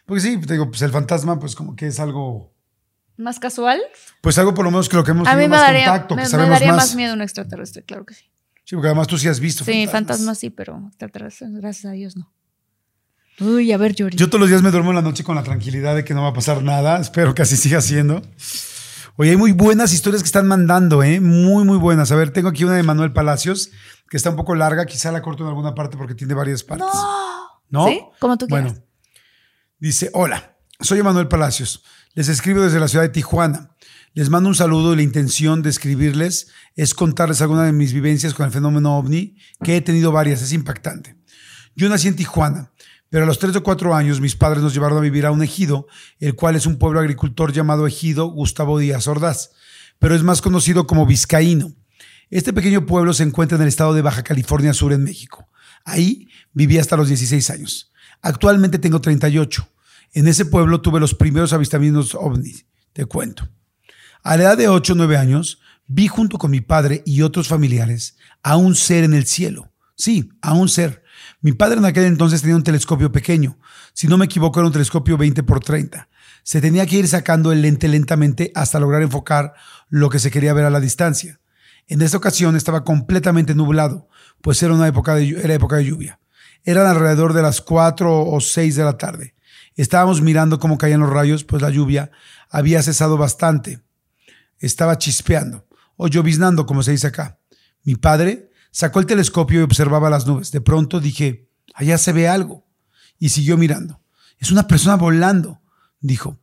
Porque 0.06 0.22
sí, 0.22 0.38
te 0.38 0.54
digo, 0.54 0.70
pues 0.70 0.82
el 0.82 0.92
fantasma, 0.92 1.40
pues 1.40 1.56
como 1.56 1.76
que 1.76 1.88
es 1.88 2.00
algo, 2.00 2.52
¿Más 3.18 3.38
casual? 3.40 3.80
pues 4.22 4.38
algo 4.38 4.54
por 4.54 4.64
lo 4.66 4.72
menos 4.72 4.88
que 4.90 4.96
lo 4.96 5.04
que 5.04 5.12
hemos 5.12 5.28
A 5.28 5.32
mí 5.32 5.42
tenido 5.42 5.50
me 5.50 5.56
más 5.58 5.62
daría, 5.68 5.86
contacto, 5.88 6.16
me, 6.16 6.24
que 6.24 6.38
me 6.38 6.50
daría 6.50 6.68
más. 6.70 6.78
más 6.78 6.96
miedo 6.96 7.14
un 7.14 7.22
extraterrestre, 7.22 7.84
claro 7.84 8.06
que 8.06 8.14
sí. 8.14 8.26
Sí, 8.64 8.76
porque 8.76 8.88
además 8.88 9.08
tú 9.08 9.18
sí 9.18 9.28
has 9.28 9.40
visto. 9.40 9.66
Sí, 9.66 9.88
fantasmas 9.88 10.40
sí, 10.40 10.50
pero 10.52 10.86
extraterrestres, 10.88 11.52
gracias 11.54 11.86
a 11.86 11.92
Dios, 11.92 12.16
no. 12.16 12.32
Uy, 13.40 13.72
a 13.72 13.78
ver, 13.78 13.96
Yuri. 13.96 14.18
Yo 14.18 14.28
todos 14.28 14.42
los 14.42 14.50
días 14.50 14.62
me 14.62 14.72
duermo 14.72 14.90
en 14.92 14.96
la 14.96 15.02
noche 15.02 15.24
con 15.24 15.36
la 15.36 15.44
tranquilidad 15.44 15.96
de 15.96 16.04
que 16.04 16.14
no 16.14 16.24
va 16.24 16.30
a 16.30 16.34
pasar 16.34 16.62
nada. 16.62 17.00
Espero 17.00 17.34
que 17.34 17.42
así 17.42 17.56
siga 17.56 17.82
siendo. 17.82 18.22
Oye, 19.16 19.32
hay 19.32 19.38
muy 19.38 19.52
buenas 19.52 19.94
historias 19.94 20.22
que 20.24 20.28
están 20.28 20.48
mandando, 20.48 21.04
¿eh? 21.04 21.20
Muy, 21.20 21.64
muy 21.66 21.78
buenas. 21.78 22.12
A 22.12 22.16
ver, 22.16 22.32
tengo 22.32 22.50
aquí 22.50 22.64
una 22.64 22.76
de 22.76 22.84
Manuel 22.84 23.12
Palacios, 23.12 23.72
que 24.10 24.18
está 24.18 24.30
un 24.30 24.36
poco 24.36 24.56
larga. 24.56 24.86
Quizá 24.86 25.12
la 25.12 25.22
corto 25.22 25.44
en 25.44 25.50
alguna 25.50 25.76
parte 25.76 25.98
porque 25.98 26.16
tiene 26.16 26.34
varias 26.34 26.64
partes. 26.64 26.88
no. 26.94 27.40
¿No? 27.70 27.88
¿Sí? 27.88 28.02
Como 28.20 28.38
tú 28.38 28.48
quieras. 28.48 28.74
Bueno, 28.74 28.86
dice, 29.78 30.10
hola, 30.14 30.58
soy 30.80 31.00
Emanuel 31.00 31.28
Palacios. 31.28 31.84
Les 32.16 32.28
escribo 32.28 32.62
desde 32.62 32.80
la 32.80 32.88
ciudad 32.88 33.04
de 33.04 33.10
Tijuana. 33.10 33.76
Les 34.14 34.30
mando 34.30 34.50
un 34.50 34.56
saludo 34.56 34.94
y 34.94 34.96
la 34.96 35.02
intención 35.04 35.62
de 35.62 35.70
escribirles 35.70 36.48
es 36.76 36.96
contarles 36.96 37.42
alguna 37.42 37.64
de 37.64 37.72
mis 37.72 37.94
vivencias 37.94 38.34
con 38.34 38.48
el 38.48 38.52
fenómeno 38.52 38.98
ovni, 38.98 39.38
que 39.64 39.78
he 39.78 39.82
tenido 39.82 40.12
varias, 40.12 40.42
es 40.42 40.52
impactante. 40.52 41.16
Yo 41.76 41.88
nací 41.90 42.08
en 42.08 42.16
Tijuana, 42.16 42.72
pero 43.10 43.24
a 43.24 43.28
los 43.28 43.40
3 43.40 43.56
o 43.56 43.64
4 43.64 43.96
años 43.96 44.22
mis 44.22 44.36
padres 44.36 44.64
nos 44.64 44.74
llevaron 44.74 44.98
a 44.98 45.02
vivir 45.02 45.26
a 45.26 45.32
un 45.32 45.44
ejido, 45.44 45.88
el 46.20 46.36
cual 46.36 46.56
es 46.56 46.66
un 46.66 46.78
pueblo 46.78 47.00
agricultor 47.00 47.52
llamado 47.52 47.88
Ejido 47.88 48.28
Gustavo 48.28 48.80
Díaz 48.80 49.08
Ordaz, 49.08 49.52
pero 49.98 50.16
es 50.16 50.24
más 50.24 50.42
conocido 50.42 50.88
como 50.88 51.06
Vizcaíno. 51.06 51.74
Este 52.30 52.54
pequeño 52.54 52.86
pueblo 52.86 53.14
se 53.14 53.24
encuentra 53.24 53.56
en 53.56 53.64
el 53.64 53.68
estado 53.68 53.94
de 53.94 54.04
Baja 54.04 54.24
California 54.24 54.74
Sur 54.74 54.94
en 54.94 55.04
México. 55.04 55.50
Ahí 55.84 56.28
viví 56.54 56.78
hasta 56.78 56.96
los 56.96 57.08
16 57.08 57.50
años. 57.50 57.92
Actualmente 58.22 58.78
tengo 58.78 59.02
38. 59.02 59.68
En 60.14 60.28
ese 60.28 60.46
pueblo 60.46 60.82
tuve 60.82 61.00
los 61.00 61.16
primeros 61.16 61.54
avistamientos 61.54 62.16
ovnis, 62.16 62.66
te 62.94 63.06
cuento. 63.06 63.50
A 64.24 64.38
la 64.38 64.44
edad 64.44 64.58
de 64.58 64.68
8 64.68 64.94
o 64.94 64.96
9 64.96 65.18
años, 65.18 65.60
vi 65.88 66.08
junto 66.08 66.38
con 66.38 66.52
mi 66.52 66.62
padre 66.62 67.02
y 67.06 67.24
otros 67.24 67.48
familiares 67.48 68.18
a 68.44 68.58
un 68.58 68.76
ser 68.76 69.04
en 69.04 69.14
el 69.14 69.26
cielo. 69.26 69.72
Sí, 69.96 70.30
a 70.42 70.54
un 70.54 70.70
ser. 70.70 71.04
Mi 71.42 71.54
padre 71.54 71.78
en 71.78 71.86
aquel 71.86 72.04
entonces 72.04 72.42
tenía 72.42 72.58
un 72.58 72.64
telescopio 72.64 73.12
pequeño. 73.12 73.58
Si 73.94 74.08
no 74.08 74.18
me 74.18 74.26
equivoco, 74.26 74.60
era 74.60 74.68
un 74.68 74.74
telescopio 74.74 75.18
20 75.18 75.44
por 75.44 75.62
30. 75.62 76.10
Se 76.44 76.60
tenía 76.60 76.86
que 76.86 76.98
ir 76.98 77.08
sacando 77.08 77.54
el 77.54 77.62
lente 77.62 77.88
lentamente 77.88 78.52
hasta 78.56 78.80
lograr 78.80 79.02
enfocar 79.02 79.54
lo 79.88 80.10
que 80.10 80.20
se 80.20 80.32
quería 80.32 80.54
ver 80.54 80.66
a 80.66 80.70
la 80.70 80.82
distancia. 80.82 81.40
En 81.88 82.02
esta 82.02 82.18
ocasión 82.18 82.58
estaba 82.58 82.84
completamente 82.84 83.56
nublado, 83.56 84.10
pues 84.42 84.62
era 84.62 84.74
una 84.74 84.88
época 84.88 85.16
de, 85.16 85.30
era 85.30 85.54
época 85.54 85.78
de 85.78 85.86
lluvia. 85.86 86.20
Eran 86.66 86.88
alrededor 86.88 87.34
de 87.34 87.42
las 87.42 87.62
4 87.62 88.26
o 88.26 88.40
6 88.42 88.76
de 88.76 88.84
la 88.84 88.98
tarde. 88.98 89.34
Estábamos 89.76 90.22
mirando 90.22 90.60
cómo 90.60 90.78
caían 90.78 91.00
los 91.00 91.10
rayos, 91.10 91.46
pues 91.46 91.62
la 91.62 91.70
lluvia 91.70 92.12
había 92.50 92.84
cesado 92.84 93.18
bastante. 93.18 93.82
Estaba 94.60 94.98
chispeando, 94.98 95.66
o 95.96 96.10
lloviznando, 96.10 96.66
como 96.66 96.84
se 96.84 96.92
dice 96.92 97.08
acá. 97.08 97.40
Mi 97.84 97.96
padre 97.96 98.49
sacó 98.72 99.00
el 99.00 99.06
telescopio 99.06 99.60
y 99.60 99.64
observaba 99.64 100.10
las 100.10 100.28
nubes. 100.28 100.52
De 100.52 100.62
pronto 100.62 101.00
dije, 101.00 101.50
allá 101.74 101.98
se 101.98 102.14
ve 102.14 102.28
algo. 102.28 102.66
Y 103.18 103.30
siguió 103.30 103.58
mirando. 103.58 104.02
Es 104.38 104.52
una 104.52 104.68
persona 104.68 104.96
volando, 104.96 105.62
dijo. 106.00 106.40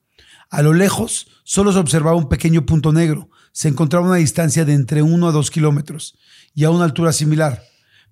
A 0.50 0.62
lo 0.62 0.72
lejos 0.74 1.28
solo 1.44 1.72
se 1.72 1.78
observaba 1.78 2.16
un 2.16 2.28
pequeño 2.28 2.66
punto 2.66 2.92
negro. 2.92 3.30
Se 3.52 3.68
encontraba 3.68 4.04
a 4.06 4.08
una 4.10 4.18
distancia 4.18 4.64
de 4.64 4.74
entre 4.74 5.02
1 5.02 5.28
a 5.28 5.32
2 5.32 5.50
kilómetros 5.50 6.18
y 6.54 6.64
a 6.64 6.70
una 6.70 6.84
altura 6.84 7.12
similar. 7.12 7.62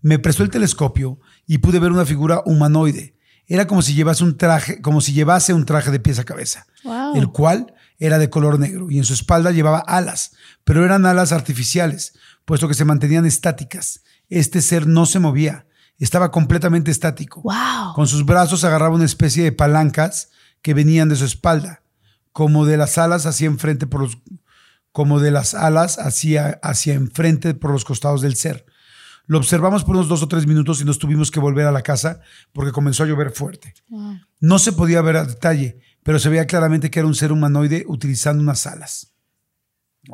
Me 0.01 0.19
prestó 0.19 0.43
el 0.43 0.51
telescopio 0.51 1.19
y 1.47 1.59
pude 1.59 1.79
ver 1.79 1.93
una 1.93 2.07
figura 2.07 2.43
humanoide. 2.47 3.17
Era 3.47 3.67
como 3.67 3.83
si 3.83 3.95
llevase 3.95 4.25
un 4.25 4.39
traje, 4.39 4.81
como 4.81 5.01
si 5.03 5.13
llevase 5.13 5.53
un 5.53 5.67
traje 5.67 5.91
de 5.91 6.01
pies 6.01 6.19
a 6.19 6.25
cabeza, 6.25 6.67
Wow. 6.83 7.17
el 7.17 7.29
cual 7.29 7.75
era 7.99 8.19
de 8.19 8.31
color 8.31 8.59
negro 8.59 8.91
y 8.91 8.99
en 8.99 9.05
su 9.05 9.15
espalda 9.15 9.51
llevaba 9.51 9.79
alas, 9.79 10.33
pero 10.65 10.85
eran 10.85 11.07
alas 11.07 11.33
artificiales, 11.33 12.15
puesto 12.45 12.69
que 12.69 12.75
se 12.75 12.85
mantenían 12.85 13.27
estáticas. 13.27 14.03
Este 14.29 14.61
ser 14.63 14.87
no 14.87 15.07
se 15.07 15.19
movía, 15.21 15.67
estaba 15.99 16.31
completamente 16.31 16.91
estático. 16.91 17.43
Wow. 17.43 17.95
Con 17.95 18.07
sus 18.07 18.25
brazos 18.25 18.65
agarraba 18.65 18.95
una 18.95 19.05
especie 19.05 19.45
de 19.45 19.53
palancas 19.53 20.31
que 20.63 20.75
venían 20.75 21.09
de 21.09 21.17
su 21.17 21.25
espalda, 21.25 21.83
como 22.33 22.67
de 22.67 22.77
las 22.77 22.99
alas 22.99 23.27
hacia 23.27 23.47
enfrente 23.47 23.87
por 23.87 24.01
los, 24.01 24.19
como 24.93 25.21
de 25.21 25.31
las 25.31 25.55
alas 25.55 25.99
hacia, 25.99 26.61
hacia 26.63 26.95
enfrente 26.95 27.55
por 27.55 27.71
los 27.71 27.85
costados 27.85 28.23
del 28.23 28.37
ser. 28.37 28.67
Lo 29.27 29.39
observamos 29.39 29.85
por 29.85 29.97
unos 29.97 30.09
dos 30.09 30.23
o 30.23 30.29
tres 30.29 30.47
minutos 30.47 30.81
y 30.81 30.85
nos 30.85 30.99
tuvimos 30.99 31.31
que 31.31 31.41
volver 31.41 31.67
a 31.67 31.73
la 31.73 31.83
casa 31.83 32.21
porque 32.53 32.73
comenzó 32.73 33.05
a 33.05 33.07
llover 33.07 33.31
fuerte. 33.31 33.75
Wow. 33.89 34.21
No 34.41 34.59
se 34.59 34.73
podía 34.73 35.01
ver 35.01 35.17
a 35.17 35.25
detalle, 35.25 35.81
pero 36.05 36.21
se 36.21 36.29
veía 36.29 36.47
claramente 36.47 36.91
que 36.91 37.01
era 37.01 37.09
un 37.09 37.15
ser 37.17 37.33
humanoide 37.33 37.85
utilizando 37.89 38.41
unas 38.43 38.67
alas. 38.69 39.11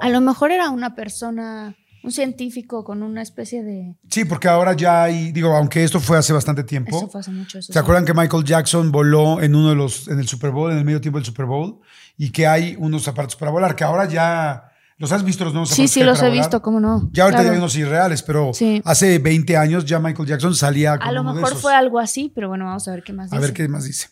A 0.00 0.09
lo 0.09 0.20
mejor 0.22 0.53
era 0.53 0.70
una 0.70 0.94
persona, 0.94 1.76
un 2.05 2.12
científico 2.12 2.85
con 2.85 3.03
una 3.03 3.22
especie 3.22 3.62
de. 3.64 3.96
Sí, 4.09 4.24
porque 4.24 4.46
ahora 4.48 4.72
ya 4.74 5.03
hay, 5.03 5.33
digo, 5.33 5.55
aunque 5.57 5.83
esto 5.85 5.98
fue 6.00 6.16
hace 6.16 6.33
bastante 6.33 6.62
tiempo. 6.64 6.96
Eso 6.96 7.09
fue 7.09 7.20
hace 7.20 7.33
mucho. 7.33 7.59
Eso 7.59 7.66
¿Se 7.66 7.72
sí. 7.72 7.79
acuerdan 7.79 8.05
que 8.05 8.14
Michael 8.14 8.44
Jackson 8.44 8.90
voló 8.92 9.42
en 9.42 9.55
uno 9.55 9.68
de 9.70 9.74
los, 9.74 10.07
en 10.09 10.18
el 10.20 10.29
Super 10.29 10.50
Bowl, 10.53 10.70
en 10.72 10.79
el 10.79 10.85
medio 10.85 11.00
tiempo 11.00 11.18
del 11.18 11.26
Super 11.26 11.44
Bowl? 11.46 11.81
Y 12.16 12.31
que 12.31 12.46
hay 12.46 12.76
unos 12.79 13.07
aparatos 13.09 13.37
para 13.37 13.50
volar, 13.50 13.74
que 13.76 13.85
ahora 13.85 14.07
ya. 14.07 14.64
¿Los 14.96 15.11
has 15.12 15.24
visto 15.24 15.44
los 15.44 15.55
nuevos 15.55 15.70
Sí, 15.70 15.74
aparatos? 15.76 15.92
sí, 15.94 16.03
los 16.05 16.18
he 16.18 16.22
volar? 16.29 16.38
visto, 16.38 16.61
¿cómo 16.62 16.79
no? 16.79 17.09
Ya 17.11 17.24
ahorita 17.24 17.38
Claro. 17.40 17.53
hay 17.55 17.59
unos 17.59 17.74
irreales, 17.74 18.22
pero 18.22 18.53
Sí. 18.53 18.83
hace 18.85 19.18
20 19.18 19.57
años 19.57 19.87
ya 19.87 19.98
Michael 19.98 20.29
Jackson 20.29 20.55
salía 20.55 20.98
con 20.98 21.09
A 21.09 21.12
lo 21.12 21.22
uno 21.22 21.31
de 21.31 21.37
mejor 21.37 21.53
esos. 21.53 21.62
fue 21.62 21.74
algo 21.74 21.98
así, 21.98 22.31
pero 22.35 22.48
bueno, 22.50 22.66
vamos 22.66 22.87
a 22.87 22.90
ver 22.92 23.03
qué 23.03 23.14
más 23.14 23.33
A 23.33 23.37
dice. 23.37 23.46
ver 23.46 23.55
qué 23.55 23.66
más 23.66 23.85
dice. 23.85 24.09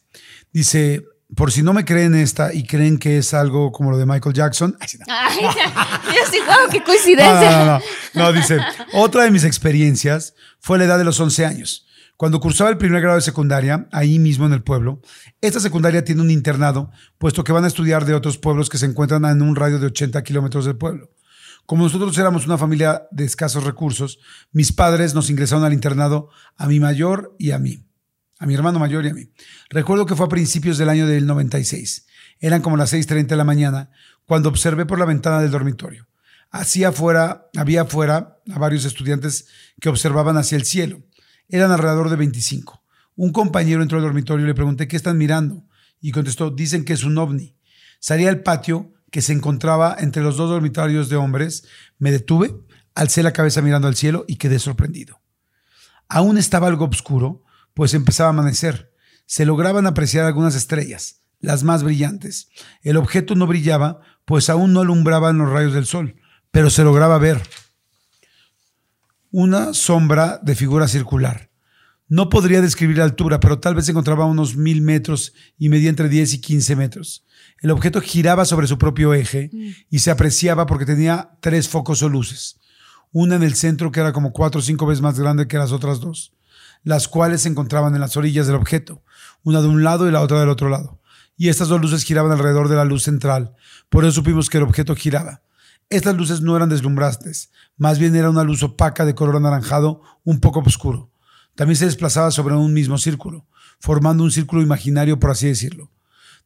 Dice, 0.51 1.05
por 1.35 1.53
si 1.53 1.63
no 1.63 1.73
me 1.73 1.85
creen 1.85 2.15
esta 2.15 2.53
y 2.55 2.65
creen 2.65 2.99
que 2.99 3.19
es 3.19 3.35
algo 3.35 3.71
como 3.73 3.91
lo 3.91 3.99
de 3.99 4.07
Michael 4.07 4.35
Jackson. 4.35 4.77
Ay, 4.81 4.89
sí, 4.89 4.99
no. 4.99 5.05
Ay, 5.09 5.39
yo 6.07 6.31
sí, 6.31 6.39
wow, 6.47 6.71
qué 6.71 6.83
coincidencia. 6.83 7.51
no, 7.51 7.65
no, 7.65 7.79
no. 7.79 7.81
No, 8.15 8.33
dice, 8.33 8.59
otra 8.95 9.25
de 9.25 9.31
mis 9.31 9.45
experiencias 9.45 10.35
fue 10.61 10.79
la 10.79 10.85
edad 10.85 10.99
de 10.99 11.05
los 11.05 11.21
11 11.21 11.45
años. 11.45 11.87
Cuando 12.17 12.41
cursaba 12.41 12.71
el 12.71 12.79
primer 12.79 13.01
grado 13.01 13.15
de 13.15 13.23
secundaria, 13.23 13.87
ahí 13.93 14.19
mismo 14.19 14.45
en 14.45 14.53
el 14.53 14.65
pueblo, 14.65 15.01
esta 15.41 15.61
secundaria 15.61 16.03
tiene 16.03 16.21
un 16.21 16.33
internado, 16.33 16.91
puesto 17.17 17.45
que 17.45 17.53
van 17.53 17.63
a 17.63 17.69
estudiar 17.69 18.07
de 18.07 18.15
otros 18.15 18.39
pueblos 18.39 18.69
que 18.69 18.79
se 18.79 18.87
encuentran 18.87 19.25
en 19.27 19.41
un 19.41 19.55
radio 19.55 19.79
de 19.79 19.87
80 19.87 20.21
kilómetros 20.25 20.65
del 20.65 20.77
pueblo. 20.77 21.13
Como 21.65 21.85
nosotros 21.85 22.17
éramos 22.19 22.47
una 22.47 22.59
familia 22.59 23.07
de 23.13 23.25
escasos 23.25 23.63
recursos, 23.63 24.19
mis 24.51 24.73
padres 24.73 25.15
nos 25.15 25.31
ingresaron 25.31 25.65
al 25.65 25.75
internado 25.75 26.31
a 26.57 26.67
mi 26.67 26.81
mayor 26.81 27.37
y 27.39 27.53
a 27.53 27.59
mí, 27.61 27.85
a 28.39 28.47
mi 28.47 28.55
hermano 28.55 28.79
mayor 28.79 29.05
y 29.05 29.09
a 29.09 29.15
mí. 29.15 29.31
Recuerdo 29.69 30.07
que 30.07 30.15
fue 30.15 30.27
a 30.27 30.31
principios 30.31 30.79
del 30.79 30.89
año 30.89 31.07
del 31.07 31.27
96. 31.27 32.07
Eran 32.41 32.63
como 32.63 32.77
las 32.77 32.93
6.30 32.93 33.27
de 33.27 33.37
la 33.37 33.45
mañana 33.45 33.91
cuando 34.27 34.49
observé 34.49 34.87
por 34.87 34.99
la 34.99 35.05
ventana 35.05 35.41
del 35.41 35.51
dormitorio. 35.51 36.07
Así 36.51 36.85
afuera, 36.85 37.49
había 37.57 37.83
afuera 37.83 38.39
a 38.51 38.59
varios 38.59 38.85
estudiantes 38.85 39.49
que 39.81 39.89
observaban 39.89 40.37
hacia 40.37 40.57
el 40.57 40.65
cielo. 40.65 41.03
Eran 41.49 41.73
alrededor 41.73 42.11
de 42.11 42.17
25. 42.17 42.83
Un 43.17 43.33
compañero 43.33 43.83
entró 43.83 43.99
al 43.99 44.05
dormitorio 44.05 44.45
y 44.45 44.49
le 44.49 44.55
pregunté 44.55 44.87
qué 44.87 44.97
están 44.97 45.19
mirando 45.19 45.65
y 46.01 46.13
contestó, 46.13 46.51
dicen 46.51 46.85
que 46.85 46.93
es 46.93 47.05
un 47.05 47.19
ovni. 47.19 47.57
Salí 47.99 48.27
al 48.27 48.43
patio 48.43 48.93
que 49.11 49.23
se 49.23 49.33
encontraba 49.33 49.97
entre 49.99 50.23
los 50.23 50.37
dos 50.37 50.51
dormitorios 50.51 51.09
de 51.09 51.17
hombres, 51.17 51.65
me 51.99 52.13
detuve, 52.13 52.55
alcé 52.95 53.23
la 53.23 53.33
cabeza 53.33 53.63
mirando 53.63 53.89
al 53.89 53.97
cielo 53.97 54.25
y 54.29 54.37
quedé 54.37 54.59
sorprendido. 54.59 55.21
Aún 56.09 56.39
estaba 56.39 56.69
algo 56.69 56.87
oscuro, 56.87 57.45
pues 57.79 57.95
empezaba 57.95 58.31
a 58.31 58.33
amanecer. 58.33 58.93
Se 59.25 59.47
lograban 59.47 59.87
apreciar 59.87 60.25
algunas 60.25 60.57
estrellas, 60.57 61.21
las 61.39 61.63
más 61.63 61.85
brillantes. 61.85 62.49
El 62.83 62.97
objeto 62.97 63.37
no 63.37 63.47
brillaba, 63.47 64.01
pues 64.25 64.51
aún 64.51 64.73
no 64.73 64.81
alumbraban 64.81 65.39
los 65.39 65.49
rayos 65.49 65.75
del 65.75 65.87
sol, 65.87 66.17
pero 66.51 66.71
se 66.71 66.83
lograba 66.83 67.19
ver 67.19 67.41
una 69.31 69.75
sombra 69.75 70.41
de 70.43 70.57
figura 70.57 70.89
circular. 70.89 71.53
No 72.09 72.31
podría 72.31 72.61
describir 72.61 72.99
la 72.99 73.05
altura, 73.05 73.39
pero 73.39 73.61
tal 73.61 73.77
vez 73.77 73.85
se 73.85 73.93
encontraba 73.93 74.25
a 74.25 74.27
unos 74.27 74.57
mil 74.57 74.83
metros 74.83 75.33
y 75.57 75.69
medía 75.69 75.91
entre 75.91 76.09
10 76.09 76.35
y 76.35 76.41
15 76.41 76.75
metros. 76.75 77.27
El 77.61 77.71
objeto 77.71 78.01
giraba 78.01 78.45
sobre 78.45 78.67
su 78.67 78.77
propio 78.77 79.15
eje 79.15 79.53
y 79.89 80.01
se 80.01 80.11
apreciaba 80.11 80.67
porque 80.67 80.85
tenía 80.85 81.39
tres 81.39 81.69
focos 81.69 82.03
o 82.03 82.09
luces. 82.09 82.59
Una 83.13 83.37
en 83.37 83.45
el 83.45 83.55
centro 83.55 83.93
que 83.93 84.01
era 84.01 84.13
como 84.13 84.33
cuatro 84.33 84.59
o 84.59 84.65
cinco 84.65 84.85
veces 84.85 85.01
más 85.01 85.21
grande 85.21 85.47
que 85.47 85.59
las 85.59 85.71
otras 85.71 86.01
dos, 86.01 86.33
las 86.89 87.07
cuales 87.07 87.43
se 87.43 87.51
encontraban 87.51 87.95
en 87.95 88.01
las 88.01 88.17
orillas 88.17 88.47
del 88.47 88.57
objeto, 88.57 89.03
una 89.43 89.61
de 89.61 89.69
un 89.69 89.85
lado 89.85 90.09
y 90.09 90.11
la 90.11 90.23
otra 90.23 90.41
del 90.41 90.49
otro 90.49 90.71
lado. 90.71 90.99
Y 91.37 91.51
estas 91.51 91.69
dos 91.69 91.83
luces 91.83 92.03
giraban 92.03 92.33
alrededor 92.33 92.69
de 92.69 92.77
la 92.77 92.87
luz 92.87 93.03
central, 93.03 93.55
por 93.91 94.05
eso 94.05 94.13
supimos 94.15 94.49
que 94.49 94.57
el 94.57 94.65
objeto 94.65 94.97
giraba. 94.97 95.43
Estas 95.91 96.17
luces 96.17 96.41
no 96.41 96.57
eran 96.57 96.71
deslumbrantes, 96.71 97.51
más 97.77 97.99
bien 97.99 98.17
era 98.17 98.31
una 98.31 98.43
luz 98.43 98.63
opaca 98.63 99.05
de 99.05 99.15
color 99.15 99.37
anaranjado, 99.37 100.01
un 100.25 100.41
poco 100.41 100.61
oscuro. 100.61 101.11
También 101.55 101.77
se 101.77 101.85
desplazaba 101.85 102.31
sobre 102.31 102.55
un 102.55 102.73
mismo 102.73 102.97
círculo, 102.97 103.45
formando 103.81 104.25
un 104.25 104.31
círculo 104.31 104.63
imaginario, 104.63 105.21
por 105.21 105.31
así 105.31 105.47
decirlo, 105.47 105.91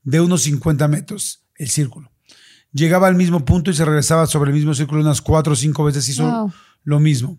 de 0.02 0.20
unos 0.20 0.42
50 0.42 0.88
metros, 0.88 1.44
el 1.54 1.68
círculo. 1.70 2.10
Llegaba 2.72 3.06
al 3.06 3.14
mismo 3.14 3.44
punto 3.44 3.70
y 3.70 3.74
se 3.74 3.84
regresaba 3.84 4.26
sobre 4.26 4.50
el 4.50 4.56
mismo 4.56 4.74
círculo 4.74 5.02
unas 5.02 5.22
cuatro 5.22 5.52
o 5.52 5.56
cinco 5.56 5.84
veces, 5.84 6.08
hizo 6.08 6.24
Wow. 6.28 6.52
lo 6.82 6.98
mismo. 6.98 7.38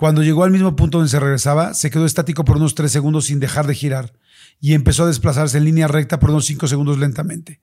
Cuando 0.00 0.22
llegó 0.22 0.44
al 0.44 0.50
mismo 0.50 0.76
punto 0.76 0.96
donde 0.96 1.10
se 1.10 1.20
regresaba, 1.20 1.74
se 1.74 1.90
quedó 1.90 2.06
estático 2.06 2.42
por 2.42 2.56
unos 2.56 2.74
tres 2.74 2.90
segundos 2.90 3.26
sin 3.26 3.38
dejar 3.38 3.66
de 3.66 3.74
girar. 3.74 4.14
y 4.58 4.72
empezó 4.72 5.04
a 5.04 5.06
desplazarse 5.06 5.58
en 5.58 5.66
línea 5.66 5.88
recta 5.88 6.18
por 6.18 6.30
unos 6.30 6.46
5 6.46 6.68
segundos 6.68 6.96
lentamente, 6.98 7.60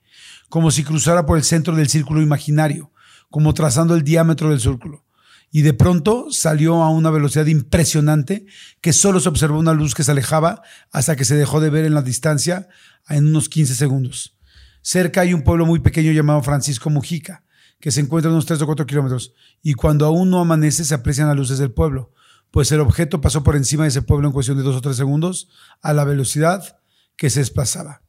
como 0.48 0.70
si 0.70 0.84
cruzara 0.84 1.26
por 1.26 1.40
el 1.40 1.44
centro 1.44 1.76
del 1.76 1.90
círculo 1.90 2.22
imaginario, 2.22 2.92
como 3.32 3.56
trazando 3.56 3.96
el 3.96 4.04
diámetro 4.04 4.52
del 4.52 4.60
círculo. 4.60 5.04
Y 5.52 5.64
de 5.64 5.74
pronto 5.74 6.28
salió 6.30 6.84
a 6.84 6.92
una 6.92 7.10
velocidad 7.10 7.48
impresionante 7.48 8.46
que 8.82 8.94
solo 8.94 9.20
se 9.20 9.30
observó 9.30 9.58
una 9.58 9.74
luz 9.74 9.96
que 9.96 10.04
se 10.04 10.12
alejaba 10.12 10.62
hasta 10.92 11.16
que 11.16 11.26
se 11.26 11.36
dejó 11.36 11.60
de 11.60 11.72
ver 11.72 11.86
en 11.86 11.96
la 11.96 12.04
distancia 12.04 12.68
en 13.10 13.26
unos 13.26 13.50
15 13.50 13.74
segundos. 13.74 14.38
Cerca 14.84 15.22
hay 15.22 15.34
un 15.34 15.42
pueblo 15.42 15.66
muy 15.66 15.80
pequeño 15.80 16.12
llamado 16.12 16.44
Francisco 16.44 16.92
Mujica, 16.92 17.46
que 17.80 17.90
se 17.90 18.02
encuentra 18.02 18.30
a 18.30 18.34
unos 18.34 18.46
3 18.46 18.62
o 18.62 18.66
4 18.68 18.86
kilómetros, 18.86 19.34
y 19.64 19.74
cuando 19.74 20.06
aún 20.06 20.30
no 20.30 20.40
amanece 20.40 20.86
se 20.86 20.94
aprecian 20.94 21.28
las 21.28 21.38
luces 21.38 21.58
del 21.58 21.72
pueblo, 21.72 22.14
pues 22.52 22.72
el 22.72 22.80
objeto 22.80 23.22
pasó 23.22 23.44
por 23.44 23.56
encima 23.56 23.84
de 23.84 23.90
ese 23.90 24.02
pueblo 24.02 24.28
en 24.28 24.34
cuestión 24.34 24.58
de 24.58 24.64
2 24.64 24.76
o 24.76 24.82
3 24.82 24.96
segundos 24.96 25.50
a 25.82 25.94
la 25.94 26.04
velocidad 26.04 26.78
que 27.16 27.30
se 27.30 27.40
desplazaba. 27.40 28.04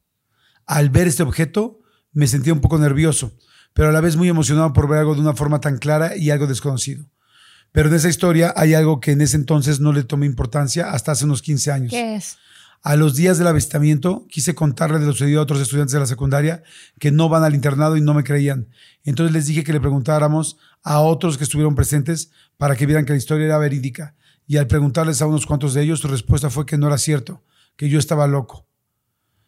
Al 0.66 0.91
ver 0.91 1.09
este 1.09 1.22
objeto 1.22 1.80
me 2.12 2.26
sentía 2.26 2.53
un 2.53 2.61
poco 2.61 2.78
nervioso, 2.78 3.32
pero 3.72 3.89
a 3.89 3.93
la 3.93 4.01
vez 4.01 4.16
muy 4.16 4.28
emocionado 4.28 4.72
por 4.72 4.89
ver 4.89 5.01
algo 5.01 5.14
de 5.14 5.20
una 5.20 5.34
forma 5.34 5.61
tan 5.61 5.78
clara 5.78 6.16
y 6.16 6.30
algo 6.30 6.47
desconocido. 6.47 7.07
Pero 7.72 7.89
en 7.89 7.95
esa 7.95 8.09
historia 8.09 8.53
hay 8.57 8.74
algo 8.74 9.01
que 9.01 9.12
en 9.12 9.20
ese 9.20 9.36
entonces 9.36 9.80
no 9.80 9.93
le 9.93 10.05
tomé 10.05 10.26
importancia 10.26 10.91
hasta 10.91 11.12
hace 11.12 11.24
unos 11.24 11.43
15 11.43 11.72
años. 11.72 11.91
¿Qué 11.91 12.16
es? 12.16 12.39
A 12.82 12.97
los 12.97 13.16
días 13.16 13.39
del 13.39 13.49
avistamiento 13.49 14.26
quise 14.28 14.55
contarle 14.55 14.99
de 14.99 15.07
lo 15.07 15.12
sucedido 15.12 15.41
a 15.41 15.43
otros 15.43 15.61
estudiantes 15.61 15.93
de 15.93 16.01
la 16.01 16.07
secundaria 16.07 16.62
que 16.99 17.11
no 17.11 17.28
van 17.28 17.43
al 17.43 17.55
internado 17.55 17.97
y 17.97 18.01
no 18.01 18.14
me 18.14 18.24
creían. 18.24 18.68
Entonces 19.05 19.34
les 19.34 19.47
dije 19.47 19.64
que 19.64 19.72
le 19.72 19.80
preguntáramos 19.80 20.57
a 20.82 21.01
otros 21.01 21.36
que 21.36 21.45
estuvieron 21.45 21.74
presentes 21.74 22.30
para 22.57 22.76
que 22.76 22.86
vieran 22.86 23.05
que 23.05 23.12
la 23.12 23.18
historia 23.18 23.47
era 23.47 23.59
verídica. 23.59 24.14
Y 24.49 24.57
al 24.57 24.66
preguntarles 24.66 25.22
a 25.22 25.26
unos 25.26 25.46
cuantos 25.46 25.74
de 25.74 25.82
ellos, 25.82 26.01
su 26.01 26.09
respuesta 26.09 26.51
fue 26.51 26.66
que 26.66 26.76
no 26.78 26.86
era 26.88 26.99
cierto, 26.99 27.44
que 27.76 27.88
yo 27.88 27.99
estaba 28.01 28.26
loco. 28.26 28.66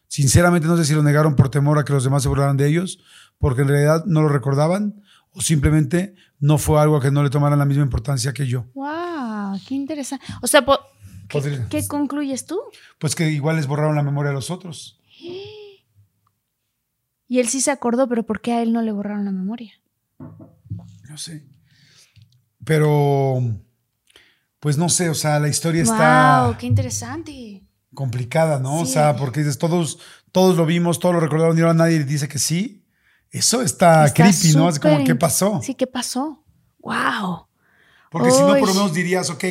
Sinceramente 0.07 0.67
no 0.67 0.77
sé 0.77 0.85
si 0.85 0.93
lo 0.93 1.01
negaron 1.03 1.35
por 1.35 1.49
temor 1.49 1.77
a 1.79 1.83
que 1.83 1.91
los 1.93 2.03
demás 2.05 2.21
se 2.23 2.29
burlaran 2.29 2.55
de 2.55 2.67
ellos, 2.67 2.99
porque 3.39 3.63
en 3.63 3.67
realidad 3.69 4.05
no 4.05 4.21
lo 4.21 4.29
recordaban 4.29 5.01
o 5.31 5.41
simplemente 5.41 6.13
no 6.39 6.57
fue 6.57 6.79
algo 6.79 6.97
a 6.97 7.01
que 7.01 7.09
no 7.11 7.23
le 7.23 7.29
tomaran 7.29 7.57
la 7.59 7.65
misma 7.65 7.83
importancia 7.83 8.31
que 8.33 8.45
yo. 8.45 8.65
¡Wow! 8.75 9.59
¡Qué 9.67 9.73
interesante! 9.75 10.23
O 10.41 10.47
sea, 10.47 10.63
po- 10.65 10.79
¿qué, 11.27 11.39
Podría- 11.39 11.67
qué 11.69 11.87
concluyes 11.87 12.45
tú? 12.45 12.59
Pues 12.99 13.15
que 13.15 13.31
igual 13.31 13.55
les 13.55 13.65
borraron 13.67 13.95
la 13.95 14.03
memoria 14.03 14.31
a 14.31 14.35
los 14.35 14.51
otros. 14.51 14.99
Y 17.27 17.39
él 17.39 17.47
sí 17.47 17.61
se 17.61 17.71
acordó, 17.71 18.07
pero 18.09 18.23
¿por 18.23 18.41
qué 18.41 18.51
a 18.51 18.61
él 18.61 18.73
no 18.73 18.81
le 18.81 18.91
borraron 18.91 19.23
la 19.25 19.31
memoria? 19.31 19.71
No 20.19 21.17
sé. 21.17 21.45
Pero, 22.65 23.39
pues 24.61 24.77
no 24.77 24.87
sé, 24.87 25.09
o 25.09 25.13
sea, 25.15 25.37
la 25.39 25.49
historia 25.49 25.83
está 25.83 26.45
¡Wow! 26.45 26.57
¡Qué 26.57 26.67
interesante! 26.67 27.63
complicada, 27.93 28.57
¿no? 28.59 28.79
O 28.81 28.85
Sí. 28.85 28.93
sea, 28.93 29.17
porque 29.17 29.41
dices, 29.41 29.57
todos, 29.57 29.99
todos 30.31 30.55
lo 30.55 30.65
vimos, 30.65 30.97
todos 30.99 31.13
lo 31.15 31.19
recordaron 31.19 31.57
y 31.57 31.61
ahora 31.61 31.73
nadie 31.73 32.01
dice 32.05 32.29
que 32.29 32.39
sí. 32.39 32.85
Eso 33.29 33.61
está, 33.61 34.05
Está 34.05 34.23
creepy, 34.23 34.53
¿no? 34.55 34.69
Es 34.69 34.79
como, 34.79 35.03
¿qué 35.03 35.15
pasó? 35.15 35.59
Sí, 35.61 35.75
¿qué 35.75 35.87
pasó? 35.87 36.43
¡Wow! 36.79 37.47
Porque 38.09 38.31
si 38.31 38.41
no, 38.41 38.49
por 38.57 38.67
lo 38.69 38.73
menos 38.73 38.93
dirías, 38.93 39.29
ok, 39.29 39.43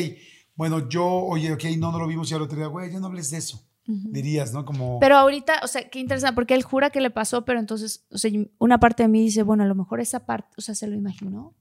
bueno, 0.55 0.89
yo, 0.89 1.07
oye, 1.07 1.53
ok, 1.53 1.65
no, 1.79 1.91
no 1.93 1.99
lo 1.99 2.07
vimos 2.07 2.31
y 2.31 2.35
ahora 2.35 2.47
te 2.47 2.55
diría, 2.55 2.69
güey, 2.69 2.91
ya 2.93 2.99
no 3.01 3.07
hables 3.07 3.31
de 3.31 3.39
eso. 3.39 3.63
Dirías, 3.87 4.53
¿no? 4.53 4.65
Como, 4.65 5.01
Pero 5.01 5.17
ahorita, 5.17 5.61
o 5.65 5.67
sea, 5.67 5.89
qué 5.89 5.99
interesante, 5.99 6.35
porque 6.35 6.55
él 6.55 6.63
jura 6.63 6.91
que 6.91 7.01
le 7.01 7.11
pasó, 7.11 7.45
pero 7.45 7.59
entonces, 7.59 8.05
o 8.11 8.19
sea, 8.19 8.31
una 8.59 8.79
parte 8.79 9.03
de 9.03 9.09
mí 9.09 9.21
dice, 9.23 9.43
bueno, 9.43 9.65
a 9.65 9.67
lo 9.67 9.75
mejor 9.75 10.01
esa 10.01 10.27
parte, 10.27 10.49
o 10.57 10.61
sea, 10.61 10.75
se 10.77 10.87
lo 10.87 10.95
imaginó. 10.95 11.55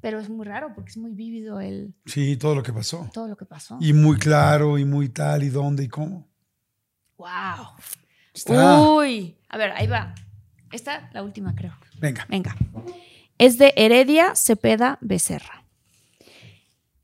Pero 0.00 0.18
es 0.18 0.28
muy 0.28 0.46
raro 0.46 0.72
porque 0.74 0.90
es 0.90 0.96
muy 0.96 1.12
vívido 1.12 1.60
el, 1.60 1.94
sí, 2.06 2.36
todo 2.36 2.54
lo 2.54 2.62
que 2.62 2.72
pasó. 2.72 3.10
todo 3.12 3.28
lo 3.28 3.36
que 3.36 3.44
pasó. 3.44 3.76
Y 3.80 3.92
muy 3.92 4.16
claro, 4.18 4.78
y 4.78 4.84
muy 4.84 5.08
tal, 5.08 5.42
y 5.42 5.50
dónde, 5.50 5.84
y 5.84 5.88
cómo. 5.88 6.28
¡Wow! 7.18 7.66
Está. 8.32 8.80
Uy, 8.80 9.36
a 9.48 9.58
ver, 9.58 9.72
ahí 9.72 9.86
va. 9.86 10.14
Esta, 10.72 11.10
la 11.12 11.22
última, 11.22 11.54
creo. 11.54 11.74
Venga. 11.98 12.26
Venga. 12.28 12.56
Es 13.38 13.58
de 13.58 13.74
Heredia 13.76 14.34
Cepeda 14.36 14.98
Becerra. 15.00 15.59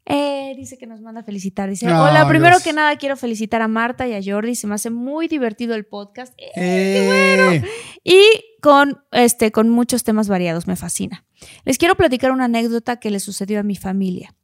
Eh, 0.09 0.55
dice 0.57 0.79
que 0.79 0.87
nos 0.87 1.01
manda 1.01 1.23
a 1.23 1.25
felicitar. 1.25 1.69
Dice: 1.69 1.87
Ah, 1.89 2.03
Hola, 2.03 2.29
primero 2.29 2.51
gracias. 2.55 2.63
que 2.65 2.73
nada 2.73 2.95
quiero 2.97 3.17
felicitar 3.17 3.61
a 3.61 3.67
Marta 3.69 4.07
y 4.07 4.15
a 4.15 4.21
Jordi. 4.25 4.55
Se 4.55 4.67
me 4.69 4.75
hace 4.77 4.91
muy 4.91 5.27
divertido 5.27 5.75
el 5.75 5.85
podcast. 5.85 6.33
Eh, 6.39 6.53
¡Eh! 6.57 7.65
y 8.05 8.23
con, 8.63 9.03
este, 9.11 9.51
con 9.51 9.69
muchos 9.69 10.05
temas 10.05 10.29
variados. 10.29 10.67
Me 10.69 10.77
fascina. 10.77 11.27
Les 11.65 11.77
quiero 11.77 11.97
platicar 11.97 12.31
una 12.31 12.45
anécdota 12.45 13.01
que 13.01 13.11
le 13.11 13.19
sucedió 13.21 13.59
a 13.59 13.65
mi 13.65 13.75
familia. 13.77 14.35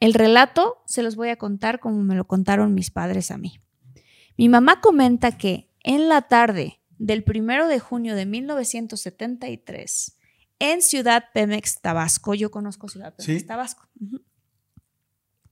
El 0.00 0.14
relato 0.14 0.82
se 0.86 1.02
los 1.02 1.14
voy 1.14 1.28
a 1.28 1.36
contar 1.36 1.78
como 1.78 2.02
me 2.02 2.14
lo 2.14 2.26
contaron 2.26 2.74
mis 2.74 2.90
padres 2.90 3.30
a 3.30 3.36
mí. 3.38 3.60
Mi 4.38 4.48
mamá 4.48 4.80
comenta 4.80 5.36
que 5.36 5.68
en 5.84 6.08
la 6.08 6.22
tarde 6.22 6.80
del 6.98 7.22
primero 7.22 7.68
de 7.68 7.78
junio 7.80 8.16
de 8.16 8.24
1973, 8.26 10.16
en 10.58 10.82
Ciudad 10.82 11.24
Pemex, 11.34 11.80
Tabasco, 11.80 12.34
yo 12.34 12.50
conozco 12.50 12.88
Ciudad 12.88 13.14
Pemex, 13.14 13.40
Sí. 13.42 13.46
Tabasco. 13.46 13.86
ujú. 14.00 14.20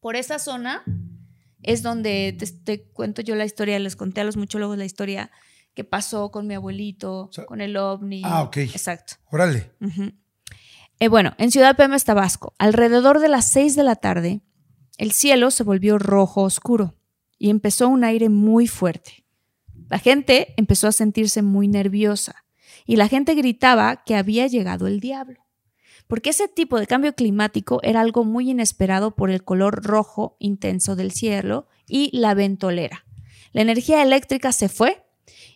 Por 0.01 0.16
esa 0.16 0.38
zona 0.38 0.82
es 1.62 1.82
donde 1.82 2.34
te, 2.38 2.46
te 2.46 2.82
cuento 2.82 3.22
yo 3.22 3.34
la 3.34 3.44
historia, 3.44 3.78
les 3.78 3.96
conté 3.96 4.22
a 4.22 4.24
los 4.24 4.36
muchólogos 4.36 4.78
la 4.78 4.84
historia 4.84 5.30
que 5.74 5.84
pasó 5.84 6.30
con 6.30 6.46
mi 6.46 6.55
abuelito, 6.55 7.30
sea, 7.32 7.46
con 7.46 7.61
el 7.61 7.76
ovni. 7.76 8.22
ah, 8.24 8.42
ok. 8.42 8.59
Exacto. 8.59 9.14
Órale. 9.30 9.70
Eh, 10.98 11.09
bueno, 11.09 11.34
en 11.38 11.51
Ciudad 11.51 11.76
Pemex, 11.76 12.05
Tabasco, 12.05 12.55
alrededor 12.59 13.20
de 13.20 13.28
las 13.28 13.51
6 13.51 13.76
de 13.76 13.84
la 13.84 13.96
tarde, 13.96 14.40
el 14.98 15.12
cielo 15.12 15.51
se 15.51 15.62
volvió 15.62 15.98
rojo 15.98 16.42
oscuro 16.42 16.94
y 17.38 17.51
empezó 17.51 17.88
un 17.88 18.05
aire 18.05 18.28
muy 18.28 18.66
fuerte. 18.66 19.24
La 19.88 19.98
gente 19.98 20.55
empezó 20.57 20.88
a 20.88 20.92
sentirse 20.92 21.42
muy 21.42 21.68
nerviosa 21.68 22.44
y 22.84 22.96
la 22.96 23.09
gente 23.09 23.34
gritaba 23.34 24.03
que 24.05 24.14
había 24.14 24.46
llegado 24.46 24.86
el 24.86 25.01
diablo. 25.01 25.40
Porque 26.11 26.30
ese 26.30 26.48
tipo 26.48 26.78
de 26.80 26.88
cambio 26.88 27.14
climático 27.14 27.78
era 27.84 28.00
algo 28.00 28.24
muy 28.24 28.50
inesperado 28.50 29.12
por 29.12 29.30
el 29.30 29.44
color 29.44 29.84
rojo 29.84 30.36
intenso 30.40 30.96
del 30.96 31.12
cielo 31.12 31.68
y 31.86 32.11
la 32.12 32.34
ventolera. 32.34 33.06
La 33.52 33.62
energía 33.62 34.02
eléctrica 34.02 34.50
se 34.50 34.68
fue 34.68 35.06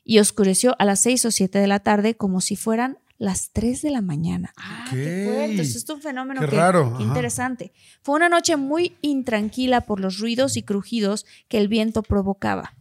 y 0.05 0.20
oscureció 0.20 0.76
a 0.78 0.84
las 0.84 1.00
6 1.00 1.24
o 1.26 1.30
7 1.32 1.59
de 1.59 1.66
la 1.66 1.80
tarde 1.80 2.16
como 2.16 2.40
si 2.40 2.55
fueran 2.55 2.98
las 3.18 3.50
3 3.50 3.82
de 3.82 3.90
la 3.90 4.00
mañana. 4.00 4.52
Ah, 4.57 4.86
qué 4.90 5.28
fuerte. 5.28 5.62
Eso 5.62 5.78
es 5.78 5.90
un 5.90 6.00
fenómeno 6.00 6.40
Qué 6.40 6.46
que, 6.46 6.57
raro, 6.57 6.88
qué 6.90 6.94
ajá. 6.94 7.02
interesante. 7.02 7.72
Fue 8.02 8.14
una 8.14 8.28
noche 8.28 8.57
muy 8.57 8.96
intranquila 9.02 9.80
por 9.80 9.98
los 9.98 10.20
ruidos 10.20 10.57
y 10.57 10.62
crujidos 10.62 11.26
que 11.48 11.59
el 11.59 11.66
viento 11.66 12.05
provocaba. 12.05 12.74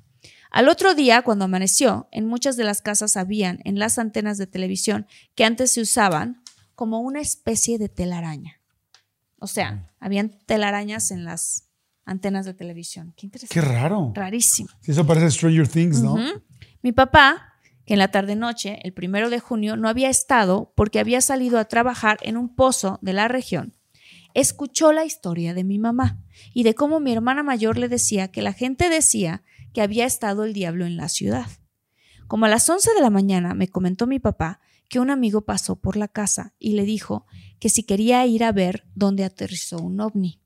Al 0.52 0.70
otro 0.70 0.94
día, 0.94 1.24
cuando 1.24 1.46
amaneció, 1.46 2.08
en 2.12 2.28
muchas 2.28 2.56
de 2.56 2.66
las 2.66 2.84
casas 2.84 3.18
habían 3.18 3.62
en 3.64 3.80
las 3.80 3.98
antenas 3.98 4.38
de 4.38 4.46
televisión 4.46 5.08
que 5.34 5.46
antes 5.46 5.72
se 5.72 5.82
usaban 5.82 6.43
como 6.76 7.00
una 7.00 7.22
especie 7.22 7.78
de 7.78 7.90
telaraña. 7.90 8.60
O 9.40 9.48
sea, 9.48 9.92
habían 10.00 10.30
telarañas 10.46 11.12
en 11.12 11.26
las 11.26 11.70
antenas 12.06 12.46
de 12.46 12.54
televisión. 12.54 13.14
Qué 13.18 13.28
interesante. 13.28 13.54
Qué 13.54 13.62
raro. 13.62 14.12
Rarísimo. 14.16 14.70
Eso 14.86 15.06
parece 15.06 15.32
Stranger 15.32 15.68
Things, 15.68 16.02
¿no? 16.02 16.18
Mi 16.82 16.92
papá, 16.92 17.54
que 17.86 17.94
en 17.94 18.00
la 18.00 18.10
tarde-noche, 18.10 18.80
el 18.84 18.94
primero 18.94 19.30
de 19.30 19.40
junio, 19.40 19.76
no 19.76 19.90
había 19.90 20.10
estado 20.10 20.74
porque 20.76 21.00
había 21.00 21.22
salido 21.22 21.60
a 21.60 21.66
trabajar 21.66 22.18
en 22.22 22.38
un 22.38 22.56
pozo 22.56 23.00
de 23.02 23.14
la 23.14 23.28
región, 23.28 23.74
escuchó 24.34 24.92
la 24.94 25.06
historia 25.06 25.54
de 25.54 25.64
mi 25.64 25.80
mamá 25.80 26.20
y 26.54 26.64
de 26.64 26.74
cómo 26.74 27.00
mi 27.00 27.14
hermana 27.14 27.44
mayor 27.44 27.78
le 27.78 27.88
decía 27.88 28.30
que 28.30 28.42
la 28.42 28.54
gente 28.54 28.90
decía 28.90 29.44
que 29.74 29.82
había 29.82 30.06
estado 30.06 30.44
el 30.44 30.54
diablo 30.54 30.86
en 30.86 30.98
la 30.98 31.10
ciudad. 31.10 31.48
Como 32.28 32.46
a 32.46 32.50
las 32.50 32.68
11 32.70 32.94
de 32.96 33.02
la 33.02 33.10
mañana 33.10 33.54
me 33.54 33.68
comentó 33.68 34.08
mi 34.08 34.20
papá 34.20 34.60
que 34.94 35.00
un 35.00 35.10
amigo 35.10 35.42
pasó 35.42 35.76
por 35.76 35.98
la 35.98 36.08
casa 36.08 36.54
y 36.60 36.74
le 36.74 36.84
dijo 36.84 37.26
que 37.58 37.70
si 37.70 37.82
quería 37.82 38.24
ir 38.28 38.44
a 38.44 38.52
ver 38.52 38.86
dónde 38.94 39.24
aterrizó 39.24 39.80
un 39.80 40.00
ovni. 40.00 40.40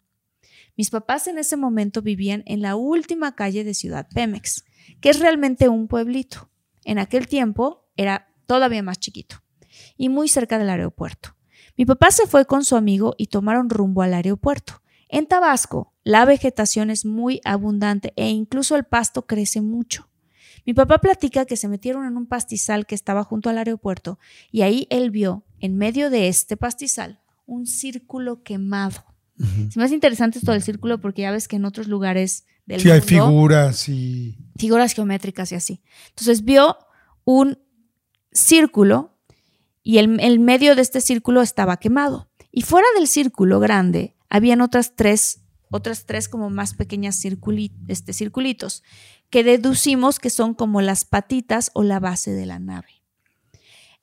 Mis 0.77 0.89
papás 0.89 1.27
en 1.27 1.37
ese 1.37 1.57
momento 1.57 2.01
vivían 2.01 2.43
en 2.45 2.61
la 2.61 2.77
última 2.77 3.35
calle 3.35 3.65
de 3.65 3.73
Ciudad 3.73 4.07
Pemex, 4.07 4.63
que 5.01 5.09
es 5.09 5.19
realmente 5.19 5.67
un 5.67 5.89
pueblito. 5.89 6.49
En 6.85 6.97
aquel 6.97 7.27
tiempo 7.27 7.89
era 7.97 8.33
todavía 8.45 8.81
más 8.81 9.01
chiquito 9.01 9.43
y 9.97 10.07
muy 10.07 10.29
cerca 10.29 10.57
del 10.57 10.69
aeropuerto. 10.69 11.35
Mi 11.75 11.85
papá 11.85 12.11
se 12.11 12.25
fue 12.25 12.45
con 12.45 12.63
su 12.63 12.77
amigo 12.77 13.15
y 13.17 13.27
tomaron 13.27 13.69
rumbo 13.69 14.01
al 14.01 14.13
aeropuerto. 14.13 14.81
En 15.09 15.27
Tabasco, 15.27 15.93
la 16.05 16.23
vegetación 16.23 16.89
es 16.89 17.03
muy 17.03 17.41
abundante 17.43 18.13
e 18.15 18.29
incluso 18.29 18.77
el 18.77 18.85
pasto 18.85 19.25
crece 19.25 19.59
mucho. 19.59 20.07
Mi 20.67 20.73
papá 20.73 20.97
platica 20.97 21.45
que 21.45 21.55
se 21.55 21.69
metieron 21.69 22.05
en 22.05 22.17
un 22.17 22.27
pastizal 22.27 22.85
que 22.85 22.93
estaba 22.93 23.23
junto 23.23 23.49
al 23.49 23.57
aeropuerto 23.57 24.19
y 24.51 24.63
ahí 24.63 24.85
él 24.89 25.11
vio, 25.11 25.45
en 25.61 25.77
medio 25.77 26.09
de 26.09 26.27
este 26.27 26.57
pastizal, 26.57 27.21
un 27.45 27.65
círculo 27.65 28.43
quemado. 28.43 29.05
Se 29.69 29.79
me 29.79 29.85
hace 29.85 29.93
interesante 29.93 30.39
esto 30.39 30.51
del 30.51 30.61
círculo 30.61 30.99
porque 30.99 31.21
ya 31.21 31.31
ves 31.31 31.47
que 31.47 31.55
en 31.55 31.63
otros 31.63 31.87
lugares 31.87 32.45
del 32.65 32.81
Sí, 32.81 32.91
hay 32.91 32.99
figuras 32.99 33.87
y. 33.87 34.35
figuras 34.57 34.91
geométricas 34.93 35.53
y 35.53 35.55
así. 35.55 35.81
Entonces 36.09 36.43
vio 36.43 36.77
un 37.23 37.57
círculo 38.33 39.17
y 39.83 39.99
el, 39.99 40.19
el 40.19 40.39
medio 40.39 40.75
de 40.75 40.81
este 40.81 40.99
círculo 40.99 41.41
estaba 41.41 41.77
quemado. 41.77 42.29
Y 42.51 42.63
fuera 42.63 42.87
del 42.97 43.07
círculo 43.07 43.61
grande 43.61 44.17
habían 44.27 44.59
otras 44.59 44.97
tres 44.97 45.46
otras 45.71 46.05
tres 46.05 46.29
como 46.29 46.49
más 46.49 46.73
pequeñas 46.73 47.23
circuli- 47.23 47.73
este, 47.87 48.13
circulitos, 48.13 48.83
que 49.29 49.43
deducimos 49.43 50.19
que 50.19 50.29
son 50.29 50.53
como 50.53 50.81
las 50.81 51.05
patitas 51.05 51.71
o 51.73 51.83
la 51.83 51.99
base 51.99 52.31
de 52.31 52.45
la 52.45 52.59
nave. 52.59 53.03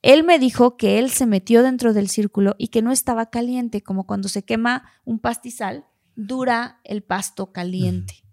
Él 0.01 0.23
me 0.23 0.37
dijo 0.37 0.77
que 0.77 0.99
él 0.99 1.09
se 1.09 1.25
metió 1.25 1.63
dentro 1.63 1.93
del 1.93 2.09
círculo 2.09 2.55
y 2.59 2.67
que 2.67 2.83
no 2.83 2.91
estaba 2.91 3.31
caliente, 3.31 3.81
como 3.81 4.05
cuando 4.05 4.29
se 4.29 4.43
quema 4.43 4.91
un 5.03 5.17
pastizal, 5.17 5.85
dura 6.15 6.79
el 6.83 7.01
pasto 7.01 7.51
caliente. 7.51 8.23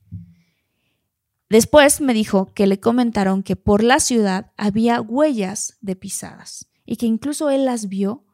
Después 1.48 2.00
me 2.00 2.14
dijo 2.14 2.52
que 2.54 2.66
le 2.66 2.80
comentaron 2.80 3.42
que 3.42 3.56
por 3.56 3.82
la 3.82 4.00
ciudad 4.00 4.52
había 4.56 5.00
huellas 5.00 5.76
de 5.80 5.96
pisadas 5.96 6.68
y 6.84 6.96
que 6.96 7.06
incluso 7.06 7.50
él 7.50 7.64
las 7.64 7.88
vio 7.88 8.24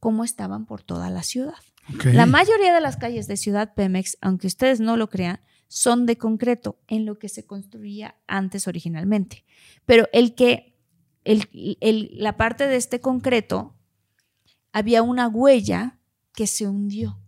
como 0.00 0.24
estaban 0.24 0.66
por 0.66 0.82
toda 0.82 1.10
la 1.10 1.22
ciudad. 1.22 1.58
La 2.04 2.26
mayoría 2.26 2.74
de 2.74 2.80
las 2.80 2.96
calles 2.96 3.26
de 3.28 3.36
Ciudad 3.36 3.74
Pemex, 3.74 4.18
aunque 4.20 4.46
ustedes 4.46 4.80
no 4.80 4.96
lo 4.96 5.08
crean, 5.08 5.40
son 5.68 6.06
de 6.06 6.16
concreto 6.18 6.78
en 6.88 7.04
lo 7.06 7.18
que 7.18 7.28
se 7.28 7.44
construía 7.46 8.14
antes 8.26 8.66
originalmente. 8.68 9.44
Pero 9.86 10.08
el 10.12 10.34
que, 10.34 10.76
el- 11.24 11.76
el- 11.80 12.10
la 12.14 12.36
parte 12.36 12.66
de 12.66 12.76
este 12.76 13.00
concreto, 13.00 13.74
había 14.72 15.02
una 15.02 15.28
huella 15.28 15.98
que 16.34 16.46
se 16.46 16.66
hundió. 16.66 17.18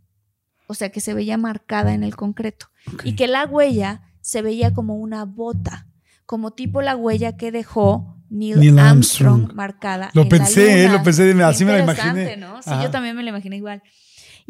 O 0.67 0.75
sea, 0.75 0.91
que 0.91 1.01
se 1.01 1.15
veía 1.15 1.37
marcada 1.37 1.95
en 1.95 2.05
el 2.05 2.15
concreto. 2.17 2.67
Y 3.05 3.17
que 3.17 3.27
la 3.27 3.45
huella 3.47 4.03
se 4.21 4.41
veía 4.43 4.73
como 4.73 4.95
una 4.97 5.25
bota, 5.25 5.87
como 6.27 6.53
tipo 6.53 6.81
la 6.83 6.97
huella 6.97 7.37
que 7.37 7.51
dejó 7.51 8.17
Neil, 8.29 8.61
Neil 8.61 8.79
Armstrong, 8.79 9.33
Armstrong. 9.35 9.57
marcada. 9.57 10.11
Lo 10.15 10.23
en 10.23 10.29
la 10.29 10.31
pensé, 10.39 10.83
¿eh? 10.83 10.87
luna. 10.87 10.99
Lo 10.99 11.03
pensé, 11.05 11.43
así 11.43 11.65
me 11.65 11.73
la 11.73 11.83
imaginé. 11.83 12.37
¿no? 12.37 12.63
Sí, 12.63 12.71
yo 12.83 12.91
también 12.91 13.17
me 13.17 13.25
la 13.25 13.31
imaginé 13.31 13.57
igual. 13.57 13.83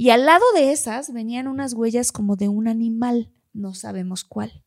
Y 0.01 0.09
al 0.09 0.25
lado 0.25 0.45
de 0.55 0.73
esas 0.73 1.13
venían 1.13 1.47
unas 1.47 1.75
huellas 1.75 2.11
como 2.11 2.35
de 2.35 2.49
un 2.49 2.69
animal, 2.69 3.31
no 3.53 3.75
sabemos 3.75 4.25
cuál. 4.25 4.65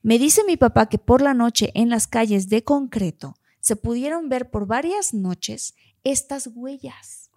Me 0.00 0.18
dice 0.18 0.44
mi 0.46 0.56
papá 0.56 0.88
que 0.88 0.96
por 0.96 1.20
la 1.20 1.34
noche 1.34 1.72
en 1.74 1.90
las 1.90 2.06
calles 2.06 2.48
de 2.48 2.64
concreto 2.64 3.36
se 3.60 3.76
pudieron 3.76 4.30
ver 4.30 4.50
por 4.50 4.66
varias 4.66 5.12
noches 5.12 5.74
estas 6.04 6.48
huellas. 6.54 7.28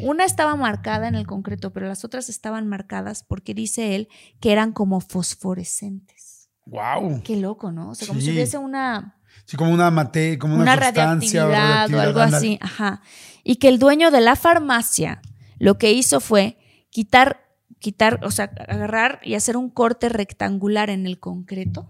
Una 0.00 0.24
estaba 0.24 0.54
marcada 0.54 1.08
en 1.08 1.16
el 1.16 1.26
concreto, 1.26 1.72
pero 1.72 1.88
las 1.88 2.04
otras 2.04 2.28
estaban 2.28 2.68
marcadas 2.68 3.24
porque 3.24 3.52
dice 3.52 3.96
él 3.96 4.06
que 4.38 4.52
eran 4.52 4.70
como 4.70 5.00
fosforescentes. 5.00 6.50
Wow. 6.66 7.22
Qué 7.24 7.34
loco, 7.34 7.72
¿no? 7.72 7.90
O 7.90 7.94
sea, 7.96 8.06
como 8.06 8.20
Sí. 8.20 8.26
si 8.26 8.32
hubiese 8.32 8.58
una, 8.58 9.16
Sí, 9.44 9.56
como 9.56 9.72
una 9.72 9.90
mate, 9.90 10.38
como 10.38 10.54
una, 10.54 10.62
una 10.62 10.76
radioactividad 10.76 11.92
o 11.92 12.00
algo 12.00 12.20
así. 12.20 12.60
Ajá. 12.62 13.02
Y 13.42 13.56
que 13.56 13.66
el 13.66 13.80
dueño 13.80 14.12
de 14.12 14.20
la 14.20 14.36
farmacia 14.36 15.20
lo 15.58 15.76
que 15.76 15.92
hizo 15.92 16.20
fue 16.20 16.56
quitar, 16.90 17.48
quitar, 17.78 18.24
o 18.24 18.30
sea, 18.30 18.52
agarrar 18.68 19.20
y 19.22 19.34
hacer 19.34 19.56
un 19.56 19.70
corte 19.70 20.08
rectangular 20.08 20.90
en 20.90 21.06
el 21.06 21.18
concreto 21.18 21.86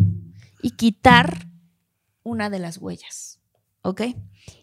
y 0.63 0.73
quitar 0.73 1.49
una 2.23 2.51
de 2.51 2.59
las 2.59 2.79
huellas. 2.79 3.41
¿Ok? 3.83 4.03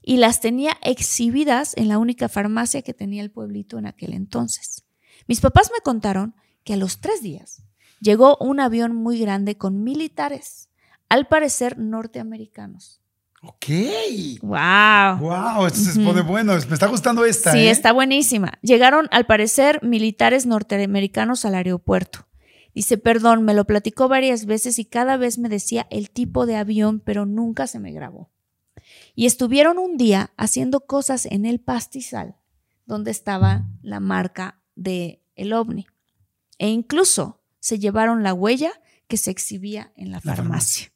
Y 0.03 0.17
las 0.17 0.41
tenía 0.41 0.77
exhibidas 0.83 1.75
en 1.75 1.87
la 1.87 1.97
única 1.97 2.29
farmacia 2.29 2.83
que 2.83 2.93
tenía 2.93 3.23
el 3.23 3.31
pueblito 3.31 3.79
en 3.79 3.87
aquel 3.87 4.13
entonces. 4.13 4.85
Mis 5.27 5.41
papás 5.41 5.71
me 5.73 5.81
contaron 5.81 6.35
que 6.63 6.73
a 6.73 6.77
los 6.77 6.99
tres 6.99 7.23
días 7.23 7.63
llegó 7.99 8.37
un 8.39 8.59
avión 8.59 8.95
muy 8.95 9.19
grande 9.19 9.57
con 9.57 9.83
militares, 9.83 10.69
al 11.09 11.27
parecer 11.27 11.79
norteamericanos. 11.79 13.01
Ok. 13.41 13.65
¡Wow! 14.41 15.19
Wow, 15.19 15.67
esto 15.67 15.79
se 15.79 15.99
bueno. 15.99 16.53
Me 16.53 16.73
está 16.73 16.87
gustando 16.87 17.23
esta. 17.23 17.51
Sí, 17.51 17.59
¿eh? 17.59 17.69
está 17.69 17.93
buenísima. 17.93 18.53
Llegaron, 18.61 19.07
al 19.11 19.25
parecer, 19.25 19.79
militares 19.83 20.45
norteamericanos 20.45 21.45
al 21.45 21.55
aeropuerto. 21.55 22.27
Dice, 22.73 22.97
perdón, 22.97 23.43
me 23.43 23.53
lo 23.53 23.65
platicó 23.65 24.07
varias 24.07 24.45
veces 24.45 24.79
y 24.79 24.85
cada 24.85 25.17
vez 25.17 25.37
me 25.37 25.49
decía 25.49 25.87
el 25.89 26.09
tipo 26.09 26.45
de 26.45 26.57
avión, 26.57 26.99
pero 26.99 27.25
nunca 27.25 27.67
se 27.67 27.79
me 27.79 27.91
grabó. 27.91 28.29
Y 29.15 29.25
estuvieron 29.25 29.79
un 29.79 29.97
día 29.97 30.31
haciendo 30.37 30.81
cosas 30.81 31.25
en 31.25 31.45
el 31.45 31.59
pastizal, 31.59 32.35
donde 32.85 33.11
estaba 33.11 33.65
la 33.81 33.99
marca 33.99 34.61
de 34.75 35.23
el 35.35 35.53
ovni. 35.53 35.87
E 36.59 36.69
incluso 36.69 37.41
se 37.59 37.79
llevaron 37.79 38.23
la 38.23 38.33
huella 38.33 38.71
que 39.07 39.17
se 39.17 39.31
exhibía 39.31 39.91
en 39.95 40.11
la 40.11 40.21
La 40.23 40.35
farmacia. 40.35 40.91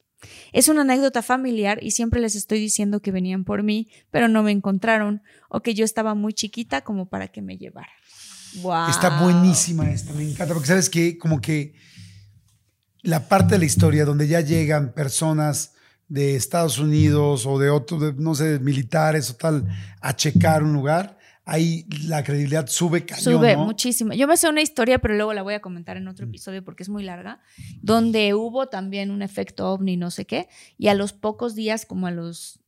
Es 0.53 0.67
una 0.67 0.81
anécdota 0.81 1.21
familiar 1.21 1.79
y 1.81 1.91
siempre 1.91 2.21
les 2.21 2.35
estoy 2.35 2.59
diciendo 2.59 3.01
que 3.01 3.11
venían 3.11 3.43
por 3.43 3.63
mí, 3.63 3.89
pero 4.11 4.27
no 4.27 4.43
me 4.43 4.51
encontraron 4.51 5.21
o 5.49 5.61
que 5.61 5.73
yo 5.73 5.85
estaba 5.85 6.15
muy 6.15 6.33
chiquita 6.33 6.81
como 6.81 7.07
para 7.07 7.27
que 7.27 7.41
me 7.41 7.57
llevaran. 7.57 7.89
Wow. 8.61 8.89
Está 8.89 9.21
buenísima 9.21 9.89
esta, 9.91 10.13
me 10.13 10.29
encanta, 10.29 10.53
porque 10.53 10.67
sabes 10.67 10.89
que 10.89 11.17
como 11.17 11.39
que 11.39 11.73
la 13.01 13.27
parte 13.27 13.55
de 13.55 13.59
la 13.59 13.65
historia 13.65 14.05
donde 14.05 14.27
ya 14.27 14.41
llegan 14.41 14.93
personas 14.93 15.73
de 16.07 16.35
Estados 16.35 16.77
Unidos 16.77 17.45
o 17.45 17.57
de 17.57 17.69
otros, 17.69 18.15
no 18.17 18.35
sé, 18.35 18.59
militares 18.59 19.29
o 19.29 19.35
tal, 19.35 19.65
a 20.01 20.15
checar 20.15 20.61
un 20.61 20.73
lugar, 20.73 21.17
ahí 21.51 21.85
la 22.07 22.23
credibilidad 22.23 22.67
sube 22.67 23.05
cañón, 23.05 23.23
Sube 23.23 23.55
¿no? 23.55 23.65
muchísimo. 23.65 24.13
Yo 24.13 24.27
me 24.27 24.37
sé 24.37 24.47
una 24.47 24.61
historia, 24.61 24.99
pero 24.99 25.15
luego 25.15 25.33
la 25.33 25.41
voy 25.41 25.53
a 25.53 25.59
comentar 25.59 25.97
en 25.97 26.07
otro 26.07 26.25
episodio 26.25 26.63
porque 26.63 26.83
es 26.83 26.89
muy 26.89 27.03
larga, 27.03 27.41
donde 27.81 28.33
hubo 28.33 28.69
también 28.69 29.11
un 29.11 29.21
efecto 29.21 29.69
ovni, 29.69 29.97
no 29.97 30.11
sé 30.11 30.25
qué, 30.25 30.47
y 30.77 30.87
a 30.87 30.93
los 30.93 31.11
pocos 31.11 31.53
días, 31.53 31.85
como 31.85 32.07
a 32.07 32.11
los, 32.11 32.59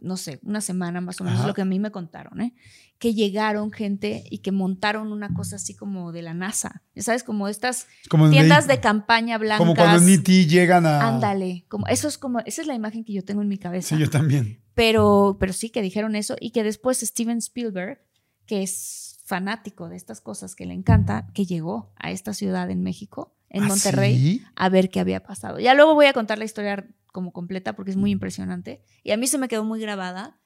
no 0.00 0.16
sé, 0.16 0.40
una 0.42 0.60
semana 0.60 1.00
más 1.00 1.20
o 1.20 1.24
menos, 1.24 1.40
Ajá. 1.40 1.48
lo 1.48 1.54
que 1.54 1.62
a 1.62 1.66
mí 1.66 1.78
me 1.78 1.92
contaron, 1.92 2.40
¿eh? 2.40 2.54
que 2.98 3.14
llegaron 3.14 3.70
gente 3.72 4.24
y 4.30 4.38
que 4.38 4.52
montaron 4.52 5.12
una 5.12 5.32
cosa 5.34 5.56
así 5.56 5.74
como 5.74 6.12
de 6.12 6.22
la 6.22 6.34
NASA, 6.34 6.82
sabes, 6.96 7.24
como 7.24 7.48
estas 7.48 7.86
Como 8.08 8.30
tiendas 8.30 8.66
de 8.66 8.80
campaña 8.80 9.36
blancas. 9.38 9.58
Como 9.58 9.74
cuando 9.74 10.02
en 10.02 10.08
E.T. 10.14 10.46
llegan 10.46 10.86
a... 10.86 11.06
Ándale, 11.06 11.66
como 11.68 11.86
eso 11.88 12.08
es 12.08 12.16
como 12.16 12.40
esa 12.40 12.62
es 12.62 12.66
la 12.66 12.74
imagen 12.74 13.04
que 13.04 13.12
yo 13.12 13.24
tengo 13.24 13.42
en 13.42 13.48
mi 13.48 13.58
cabeza. 13.58 13.94
Sí, 13.94 14.00
yo 14.00 14.08
también. 14.08 14.62
Pero 14.74 15.36
pero 15.38 15.52
sí 15.52 15.70
que 15.70 15.82
dijeron 15.82 16.16
eso 16.16 16.36
y 16.40 16.50
que 16.50 16.62
después 16.62 17.00
Steven 17.00 17.38
Spielberg, 17.38 18.00
que 18.46 18.62
es 18.62 19.18
fanático 19.24 19.88
de 19.88 19.96
estas 19.96 20.20
cosas 20.20 20.54
que 20.54 20.66
le 20.66 20.74
encanta, 20.74 21.26
que 21.34 21.44
llegó 21.44 21.92
a 21.96 22.10
esta 22.12 22.32
ciudad 22.32 22.70
en 22.70 22.82
México, 22.82 23.34
en 23.50 23.64
¿Ah, 23.64 23.68
Monterrey, 23.68 24.16
sí? 24.16 24.42
a 24.54 24.68
ver 24.68 24.88
qué 24.88 25.00
había 25.00 25.22
pasado. 25.22 25.58
Ya 25.58 25.74
luego 25.74 25.94
voy 25.94 26.06
a 26.06 26.12
contar 26.12 26.38
la 26.38 26.44
historia 26.44 26.86
como 27.12 27.32
completa 27.32 27.74
porque 27.74 27.90
es 27.90 27.96
muy 27.96 28.10
impresionante 28.10 28.82
y 29.02 29.10
a 29.10 29.16
mí 29.16 29.26
se 29.26 29.38
me 29.38 29.48
quedó 29.48 29.64
muy 29.64 29.80
grabada 29.80 30.38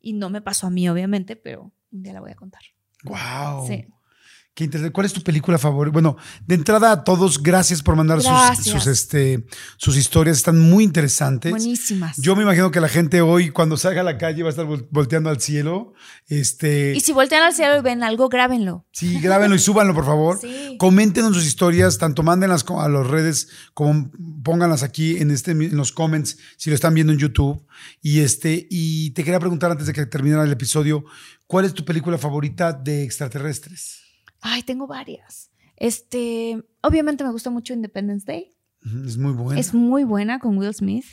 y 0.00 0.12
no 0.12 0.30
me 0.30 0.40
pasó 0.40 0.68
a 0.68 0.70
mí 0.70 0.88
obviamente, 0.88 1.36
pero 1.36 1.72
día 1.90 2.12
la 2.12 2.20
voy 2.20 2.30
a 2.30 2.36
contar. 2.36 2.62
Wow. 3.04 3.66
Sí. 3.66 3.86
Qué 4.58 4.64
interesante. 4.64 4.92
¿Cuál 4.92 5.06
es 5.06 5.12
tu 5.12 5.20
película 5.22 5.56
favorita? 5.56 5.92
Bueno, 5.92 6.16
de 6.44 6.56
entrada 6.56 6.90
a 6.90 7.04
todos, 7.04 7.40
gracias 7.40 7.80
por 7.80 7.94
mandar 7.94 8.18
sus, 8.20 8.28
Gracias. 8.28 8.66
sus, 8.66 8.86
este, 8.88 9.46
sus 9.76 9.96
historias. 9.96 10.36
Están 10.38 10.58
muy 10.58 10.82
interesantes. 10.82 11.52
Buenísimas. 11.52 12.16
Yo 12.16 12.34
me 12.34 12.42
imagino 12.42 12.72
que 12.72 12.80
la 12.80 12.88
gente 12.88 13.20
hoy, 13.20 13.50
cuando 13.50 13.76
salga 13.76 14.00
a 14.00 14.04
la 14.04 14.18
calle, 14.18 14.42
va 14.42 14.48
a 14.48 14.50
estar 14.50 14.66
vol- 14.66 14.88
volteando 14.90 15.30
al 15.30 15.40
cielo. 15.40 15.92
Este, 16.26 16.92
y 16.96 16.98
si 17.02 17.12
voltean 17.12 17.44
al 17.44 17.54
cielo 17.54 17.76
y 17.78 17.82
ven 17.82 18.02
algo, 18.02 18.28
grábenlo. 18.28 18.84
sí, 18.90 19.20
grábenlo 19.20 19.54
y 19.54 19.60
súbanlo, 19.60 19.94
por 19.94 20.04
favor. 20.04 20.38
Sí. 20.48 20.76
Coméntenos 20.76 21.34
sus 21.34 21.46
historias, 21.46 21.98
tanto 21.98 22.24
mándenlas 22.24 22.64
a 22.68 22.88
las 22.88 23.06
redes 23.06 23.48
como 23.74 24.10
pónganlas 24.42 24.82
aquí 24.82 25.18
en, 25.18 25.30
este, 25.30 25.52
en 25.52 25.76
los 25.76 25.92
comments 25.92 26.36
si 26.56 26.68
lo 26.70 26.74
están 26.74 26.94
viendo 26.94 27.12
en 27.12 27.20
YouTube. 27.20 27.64
Y, 28.02 28.20
este, 28.22 28.66
y 28.70 29.10
te 29.10 29.22
quería 29.22 29.38
preguntar 29.38 29.70
antes 29.70 29.86
de 29.86 29.92
que 29.92 30.04
terminara 30.06 30.42
el 30.42 30.50
episodio, 30.50 31.04
¿cuál 31.46 31.64
es 31.64 31.74
tu 31.74 31.84
película 31.84 32.18
favorita 32.18 32.72
de 32.72 33.04
extraterrestres? 33.04 34.00
Ay, 34.40 34.62
tengo 34.62 34.86
varias. 34.86 35.50
Este, 35.76 36.62
obviamente 36.82 37.24
me 37.24 37.30
gusta 37.32 37.50
mucho 37.50 37.72
Independence 37.72 38.24
Day. 38.26 38.56
Es 39.06 39.16
muy 39.16 39.32
buena. 39.32 39.60
Es 39.60 39.74
muy 39.74 40.04
buena 40.04 40.38
con 40.38 40.56
Will 40.58 40.74
Smith. 40.74 41.06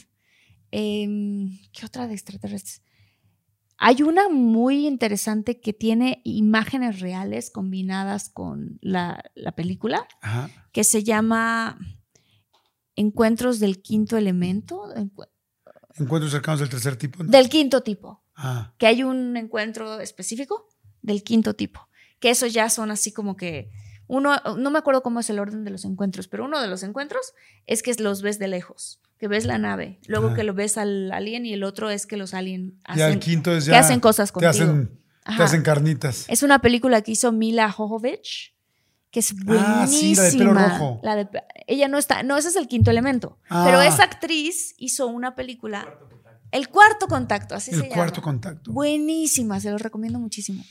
Em, 0.71 1.57
¿Qué 1.71 1.85
otra 1.85 2.07
de 2.07 2.13
extraterrestres? 2.13 2.81
Hay 3.77 4.03
una 4.03 4.29
muy 4.29 4.87
interesante 4.87 5.59
que 5.59 5.73
tiene 5.73 6.21
imágenes 6.23 6.99
reales 7.01 7.49
combinadas 7.49 8.29
con 8.29 8.77
la, 8.81 9.21
la 9.35 9.51
película, 9.53 10.07
Ajá. 10.21 10.49
que 10.71 10.83
se 10.85 11.03
llama 11.03 11.77
Encuentros 12.95 13.59
del 13.59 13.81
Quinto 13.81 14.17
Elemento, 14.17 14.85
encu- 14.95 15.27
Encuentros 15.97 16.31
cercanos 16.31 16.59
del 16.61 16.69
tercer 16.69 16.95
tipo. 16.97 17.23
¿no? 17.23 17.29
del 17.31 17.49
quinto 17.49 17.81
tipo, 17.81 18.21
Ah, 18.35 18.73
que 18.77 18.87
hay 18.87 19.03
un 19.03 19.37
encuentro 19.37 19.99
específico 20.01 20.67
del 21.01 21.23
quinto 21.23 21.53
tipo, 21.55 21.87
que 22.19 22.29
esos 22.29 22.53
ya 22.53 22.69
son 22.69 22.91
así 22.91 23.11
como 23.11 23.35
que 23.35 23.69
uno, 24.07 24.35
no 24.57 24.69
me 24.69 24.77
acuerdo 24.79 25.01
cómo 25.01 25.19
es 25.19 25.29
el 25.29 25.39
orden 25.39 25.63
de 25.63 25.71
los 25.71 25.83
encuentros, 25.85 26.27
pero 26.27 26.45
uno 26.45 26.61
de 26.61 26.67
los 26.67 26.83
encuentros 26.83 27.33
es 27.65 27.81
que 27.81 27.93
los 27.95 28.21
ves 28.21 28.37
de 28.39 28.47
lejos, 28.47 29.01
que 29.17 29.27
ves 29.27 29.45
la 29.45 29.57
nave, 29.57 29.99
luego 30.07 30.29
Ah. 30.29 30.33
que 30.35 30.43
lo 30.43 30.53
ves 30.53 30.77
al 30.77 31.11
alien 31.11 31.45
y 31.45 31.53
el 31.53 31.63
otro 31.63 31.89
es 31.89 32.05
que 32.05 32.15
los 32.17 32.33
el 32.33 32.75
hacen, 32.83 33.19
quinto 33.19 33.51
es 33.55 33.65
que 33.65 33.75
hacen 33.75 33.99
cosas 33.99 34.29
te 34.29 34.33
contigo. 34.33 34.51
hacen, 34.51 34.99
te 35.37 35.43
hacen 35.43 35.61
carnitas. 35.63 36.25
Es 36.27 36.43
una 36.43 36.59
película 36.59 37.01
que 37.01 37.13
hizo 37.13 37.31
Mila 37.31 37.71
Jovovich, 37.71 38.53
que 39.09 39.21
es 39.21 39.33
buenísima. 39.43 39.83
Ah, 39.83 39.87
sí, 39.87 40.13
la 40.13 40.23
de 40.23 40.31
pelo 40.37 40.53
rojo. 40.53 40.99
La 41.01 41.15
de- 41.15 41.27
ella 41.67 41.87
no 41.87 41.97
está, 41.97 42.21
no, 42.21 42.37
ese 42.37 42.49
es 42.49 42.55
el 42.57 42.67
quinto 42.67 42.91
elemento. 42.91 43.39
Ah. 43.49 43.63
Pero 43.65 43.81
esa 43.81 44.03
actriz 44.03 44.75
hizo 44.77 45.07
una 45.07 45.33
película, 45.35 45.87
El 46.51 46.69
cuarto 46.69 47.07
contacto, 47.07 47.55
así 47.55 47.71
se 47.71 47.77
el 47.77 47.83
llama. 47.83 47.95
cuarto 47.95 48.21
contacto. 48.21 48.71
Buenísima, 48.71 49.59
se 49.59 49.71
los 49.71 49.81
recomiendo 49.81 50.19
muchísimo. 50.19 50.63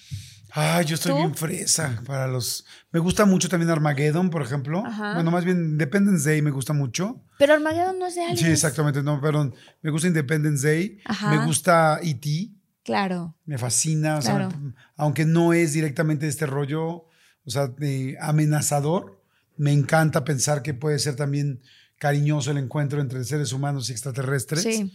Ay, 0.56 0.84
yo 0.86 0.94
estoy 0.94 1.10
¿Tú? 1.12 1.18
bien 1.18 1.34
fresa 1.34 2.00
para 2.06 2.28
los. 2.28 2.64
Me 2.92 3.00
gusta 3.00 3.24
mucho 3.26 3.48
también 3.48 3.70
Armageddon, 3.70 4.30
por 4.30 4.40
ejemplo. 4.42 4.84
Ajá. 4.86 5.14
Bueno, 5.14 5.30
más 5.32 5.44
bien 5.44 5.56
Independence 5.58 6.28
Day 6.28 6.42
me 6.42 6.52
gusta 6.52 6.72
mucho. 6.72 7.20
Pero 7.38 7.54
Armageddon 7.54 7.98
no 7.98 8.06
es 8.06 8.14
de 8.14 8.20
aliens. 8.22 8.40
Sí, 8.40 8.46
exactamente. 8.46 9.02
No, 9.02 9.20
perdón. 9.20 9.52
Me 9.82 9.90
gusta 9.90 10.06
Independence 10.06 10.64
Day. 10.66 10.98
Ajá. 11.06 11.30
Me 11.34 11.44
gusta 11.44 11.98
E.T. 12.02 12.50
Claro. 12.84 13.34
Me 13.46 13.58
fascina. 13.58 14.18
O 14.18 14.20
Claro. 14.20 14.48
aunque 14.96 15.24
no 15.24 15.52
es 15.52 15.72
directamente 15.72 16.28
este 16.28 16.46
rollo, 16.46 16.82
o 16.86 17.50
sea, 17.50 17.66
de 17.66 18.16
amenazador, 18.20 19.20
me 19.56 19.72
encanta 19.72 20.24
pensar 20.24 20.62
que 20.62 20.72
puede 20.74 20.98
ser 21.00 21.16
también 21.16 21.62
cariñoso 21.98 22.52
el 22.52 22.58
encuentro 22.58 23.00
entre 23.00 23.24
seres 23.24 23.52
humanos 23.52 23.88
y 23.88 23.92
extraterrestres. 23.92 24.62
Sí. 24.62 24.92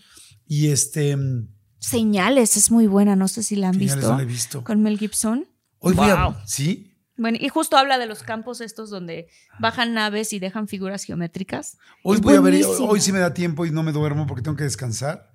Y 0.47 0.69
este. 0.69 1.17
mm, 1.17 1.47
Señales 1.79 2.55
es 2.57 2.71
muy 2.71 2.87
buena, 2.87 3.15
no 3.15 3.27
sé 3.27 3.41
si 3.43 3.55
la 3.55 3.69
han 3.69 3.73
Señales 3.73 3.95
visto. 3.95 4.11
no 4.11 4.17
la 4.17 4.23
he 4.23 4.25
visto. 4.25 4.63
Con 4.63 4.81
Mel 4.83 4.97
Gibson. 4.99 5.47
Hoy 5.79 5.93
voy 5.93 6.07
Wow. 6.07 6.15
a. 6.17 6.43
¿Sí? 6.45 6.85
Bueno, 7.17 7.37
y 7.41 7.49
justo 7.49 7.75
habla 7.77 7.97
de 7.97 8.05
los 8.05 8.23
campos 8.23 8.61
estos 8.61 8.89
donde 8.89 9.27
bajan 9.59 9.93
naves 9.93 10.31
y 10.31 10.39
dejan 10.39 10.67
figuras 10.69 11.03
geométricas. 11.03 11.77
Hoy 12.03 12.15
Es 12.15 12.21
voy 12.21 12.35
a 12.35 12.39
ver, 12.41 12.53
hoy, 12.53 12.61
buenísima. 12.61 12.89
hoy 12.89 13.01
sí 13.01 13.11
me 13.11 13.19
da 13.19 13.33
tiempo 13.33 13.65
y 13.65 13.71
no 13.71 13.83
me 13.83 13.91
duermo 13.91 14.25
porque 14.25 14.41
tengo 14.41 14.55
que 14.55 14.63
descansar. 14.63 15.29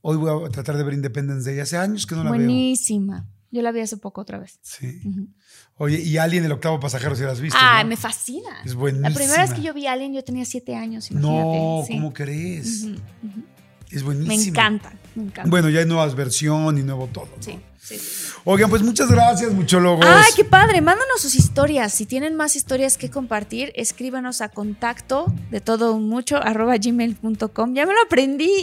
Hoy 0.00 0.16
voy 0.16 0.46
a 0.46 0.48
tratar 0.48 0.76
de 0.78 0.84
ver 0.84 0.94
Independence 0.94 1.50
Day. 1.50 1.60
Hace 1.60 1.76
años 1.76 2.06
que 2.06 2.14
no 2.14 2.24
la 2.24 2.30
veo. 2.30 2.38
Buenísima. 2.38 3.26
Yo 3.50 3.62
la 3.62 3.72
vi 3.72 3.80
hace 3.80 3.96
poco 3.96 4.20
otra 4.20 4.38
vez. 4.38 4.58
Sí. 4.62 5.00
Ujú. 5.04 5.26
Oye, 5.76 6.00
y 6.00 6.16
Alien, 6.18 6.44
el 6.44 6.52
octavo 6.52 6.78
pasajero, 6.80 7.14
si 7.16 7.22
la 7.24 7.32
has 7.32 7.40
visto. 7.40 7.58
¿no? 7.60 7.88
me 7.88 7.96
fascina. 7.96 8.50
Es 8.64 8.74
buenísima. 8.74 9.08
La 9.10 9.14
primera 9.14 9.42
vez 9.42 9.52
que 9.54 9.62
yo 9.62 9.72
vi 9.74 9.86
a 9.86 9.92
Alien 9.92 10.12
yo 10.14 10.22
tenía 10.24 10.44
siete 10.44 10.76
años, 10.76 11.10
imagínate. 11.10 11.36
No, 11.58 11.82
Sí. 11.86 11.92
¿cómo 11.94 12.12
crees? 12.12 12.84
Es 13.90 14.00
Me 14.00 14.02
buenísima. 14.02 14.48
encanta, 14.50 14.92
me 15.14 15.24
encanta. 15.24 15.48
Bueno, 15.50 15.68
ya 15.70 15.80
hay 15.80 15.86
nuevas 15.86 16.14
versiones 16.14 16.82
y 16.82 16.86
nuevo 16.86 17.06
todo. 17.06 17.26
¿no? 17.36 17.42
Sí, 17.42 17.58
sí, 17.80 17.98
sí. 17.98 18.32
Oigan, 18.44 18.70
pues 18.70 18.82
muchas 18.82 19.10
gracias, 19.10 19.52
muchólogos. 19.52 20.04
Ay, 20.06 20.32
qué 20.36 20.44
padre. 20.44 20.80
Mándanos 20.80 21.20
sus 21.20 21.34
historias. 21.34 21.92
Si 21.92 22.06
tienen 22.06 22.34
más 22.34 22.56
historias 22.56 22.98
que 22.98 23.10
compartir, 23.10 23.72
escríbanos 23.74 24.40
a 24.40 24.48
contacto 24.48 25.26
de 25.50 25.60
todo 25.60 25.92
un 25.92 26.08
mucho 26.08 26.36
arroba 26.36 26.76
gmail.com. 26.76 27.74
Ya 27.74 27.86
me 27.86 27.92
lo 27.92 28.02
aprendí. 28.02 28.52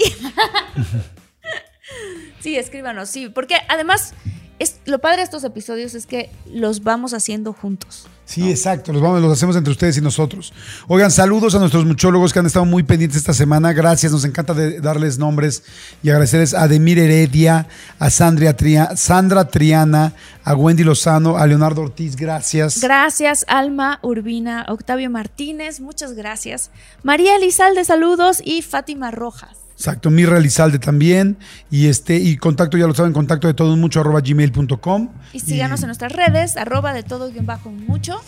sí, 2.39 2.57
escríbanos, 2.57 3.09
sí. 3.09 3.30
Porque 3.30 3.55
además, 3.68 4.13
es, 4.60 4.78
lo 4.86 4.99
padre 4.99 5.18
de 5.18 5.24
estos 5.24 5.43
episodios 5.43 5.95
es 5.95 6.06
que 6.06 6.30
los 6.51 6.84
vamos 6.84 7.14
haciendo 7.14 7.53
juntos. 7.53 8.08
Sí, 8.26 8.49
exacto. 8.49 8.91
Los, 8.91 9.03
vamos, 9.03 9.22
los 9.22 9.32
hacemos 9.32 9.56
entre 9.56 9.72
ustedes 9.72 9.97
y 9.97 10.01
nosotros. 10.01 10.51
Oigan, 10.88 11.12
saludos 11.12 11.53
a 11.53 11.60
nuestros 11.60 11.86
muchólogos 11.86 12.34
que 12.34 12.39
han 12.39 12.47
estado 12.47 12.66
muy 12.66 12.82
pendientes 12.82 13.18
esta 13.18 13.34
semana. 13.34 13.72
Gracias, 13.74 14.12
nos 14.12 14.26
encanta 14.26 14.53
de- 14.56 14.80
darles 14.82 15.20
nombres 15.20 15.62
y 16.01 16.10
agradecerles 16.10 16.56
a 16.56 16.68
Demir 16.68 16.97
Heredia, 16.97 17.68
a 17.99 18.10
Sandra, 18.10 18.56
Tria- 18.58 18.95
Sandra 18.97 19.47
Triana, 19.49 20.14
a 20.43 20.56
Wendy 20.56 20.84
Lozano, 20.84 21.38
a 21.38 21.45
Leonardo 21.45 21.82
Ortiz. 21.84 22.16
Gracias. 22.16 22.82
Gracias, 22.82 23.45
Alma 23.47 23.99
Urbina, 24.01 24.66
Octavio 24.70 25.10
Martínez, 25.12 25.80
muchas 25.80 26.14
gracias. 26.14 26.72
María 27.03 27.36
Elizalde, 27.36 27.86
saludos. 27.86 28.41
Y 28.43 28.64
Fátima 28.64 29.12
Rojas. 29.12 29.58
Exacto, 29.78 30.09
Mirra 30.09 30.38
Elizalde 30.38 30.80
también. 30.80 31.38
Y 31.69 31.88
este, 31.88 32.15
y 32.15 32.38
contacto, 32.38 32.78
ya 32.78 32.88
lo 32.88 32.95
saben, 32.95 33.13
contacto 33.13 33.47
de 33.47 33.53
todo 33.53 33.76
mucho 33.76 33.99
arroba 33.99 34.21
gmail.com. 34.21 35.09
Y 35.34 35.39
síganos 35.41 35.82
en 35.82 35.88
nuestras 35.88 36.13
redes, 36.13 36.55
arroba 36.57 36.93
de 36.93 37.03
todo 37.03 37.30
guion 37.32 37.45
bajo 37.45 37.69
mucho. 37.69 38.21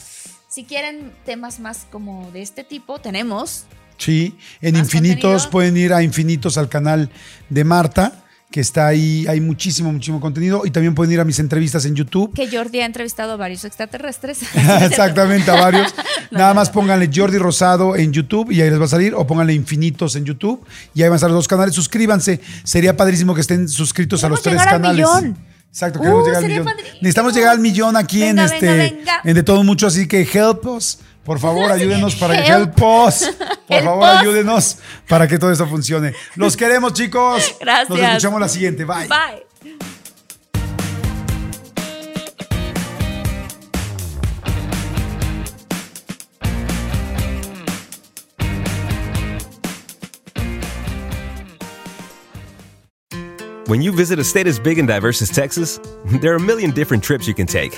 Si 0.49 0.65
quieren 0.65 1.11
temas 1.25 1.59
más 1.59 1.87
como 1.89 2.31
de 2.31 2.41
este 2.41 2.63
tipo, 2.63 2.99
tenemos. 2.99 3.65
Sí, 3.97 4.37
en 4.61 4.75
Infinitos 4.75 5.43
contenido. 5.43 5.51
pueden 5.51 5.77
ir 5.77 5.93
a 5.93 6.03
Infinitos 6.03 6.57
al 6.57 6.69
canal 6.69 7.09
de 7.49 7.63
Marta, 7.63 8.25
que 8.49 8.61
está 8.61 8.87
ahí, 8.87 9.25
hay 9.27 9.41
muchísimo, 9.41 9.91
muchísimo 9.91 10.21
contenido. 10.21 10.61
Y 10.65 10.71
también 10.71 10.95
pueden 10.95 11.11
ir 11.13 11.19
a 11.19 11.25
mis 11.25 11.37
entrevistas 11.39 11.85
en 11.85 11.95
YouTube. 11.95 12.33
Que 12.33 12.49
Jordi 12.49 12.79
ha 12.79 12.85
entrevistado 12.85 13.33
a 13.33 13.35
varios 13.35 13.65
extraterrestres. 13.65 14.39
Exactamente, 14.81 15.51
a 15.51 15.55
varios. 15.55 15.93
Nada 16.31 16.53
más 16.53 16.69
pónganle 16.69 17.09
Jordi 17.13 17.37
Rosado 17.37 17.95
en 17.95 18.13
YouTube 18.13 18.51
y 18.51 18.61
ahí 18.61 18.69
les 18.69 18.79
va 18.79 18.85
a 18.85 18.89
salir, 18.89 19.13
o 19.13 19.27
pónganle 19.27 19.53
Infinitos 19.53 20.15
en 20.15 20.25
YouTube 20.25 20.65
y 20.93 21.01
ahí 21.03 21.09
van 21.09 21.13
a 21.13 21.17
estar 21.17 21.29
los 21.29 21.37
dos 21.39 21.47
canales. 21.47 21.75
Suscríbanse. 21.75 22.39
Sería 22.63 22.95
padrísimo 22.95 23.35
que 23.35 23.41
estén 23.41 23.67
suscritos 23.67 24.23
a 24.23 24.29
los 24.29 24.41
tres 24.41 24.59
al 24.61 24.65
canales. 24.67 24.95
millón. 25.07 25.37
Exacto, 25.69 25.99
queremos 25.99 26.23
Uh, 26.23 26.25
llegar 26.27 26.43
al 26.43 26.49
millón. 26.49 26.65
padrísimo. 26.65 26.95
Necesitamos 27.01 27.33
llegar 27.35 27.49
al 27.51 27.59
millón 27.59 27.95
aquí 27.97 28.19
Venga, 28.21 28.45
en 28.45 28.53
este 28.53 28.65
venga, 28.65 28.95
venga. 28.97 29.21
en 29.25 29.35
de 29.35 29.43
todo 29.43 29.63
mucho, 29.63 29.87
así 29.87 30.07
que 30.07 30.21
help 30.21 30.65
us. 30.65 30.99
Por 31.27 31.39
favor, 31.39 31.69
ayúdenos 31.69 32.15
para 32.15 32.41
que 32.41 32.49
Help. 32.49 32.81
us. 32.81 33.29
Por 33.67 33.83
favor, 33.83 34.05
ayúdenos 34.05 34.77
para 35.09 35.27
que 35.27 35.37
todo 35.37 35.51
esto 35.51 35.67
funcione. 35.67 36.13
Los 36.35 36.55
queremos, 36.55 36.93
chicos. 36.93 37.53
Gracias. 37.59 37.89
Nos 37.89 37.99
escuchamos 37.99 38.39
la 38.39 38.47
siguiente. 38.47 38.85
Bye. 38.85 39.09
Bye. 39.09 39.43
When 53.65 53.81
you 53.81 53.91
visit 53.91 54.17
a 54.17 54.23
state 54.23 54.47
as 54.47 54.59
big 54.59 54.79
and 54.79 54.87
diverse 54.87 55.21
as 55.21 55.29
Texas, 55.29 55.77
there 56.21 56.31
are 56.31 56.37
a 56.37 56.39
million 56.39 56.71
different 56.71 57.03
trips 57.03 57.27
you 57.27 57.33
can 57.33 57.47
take. 57.47 57.77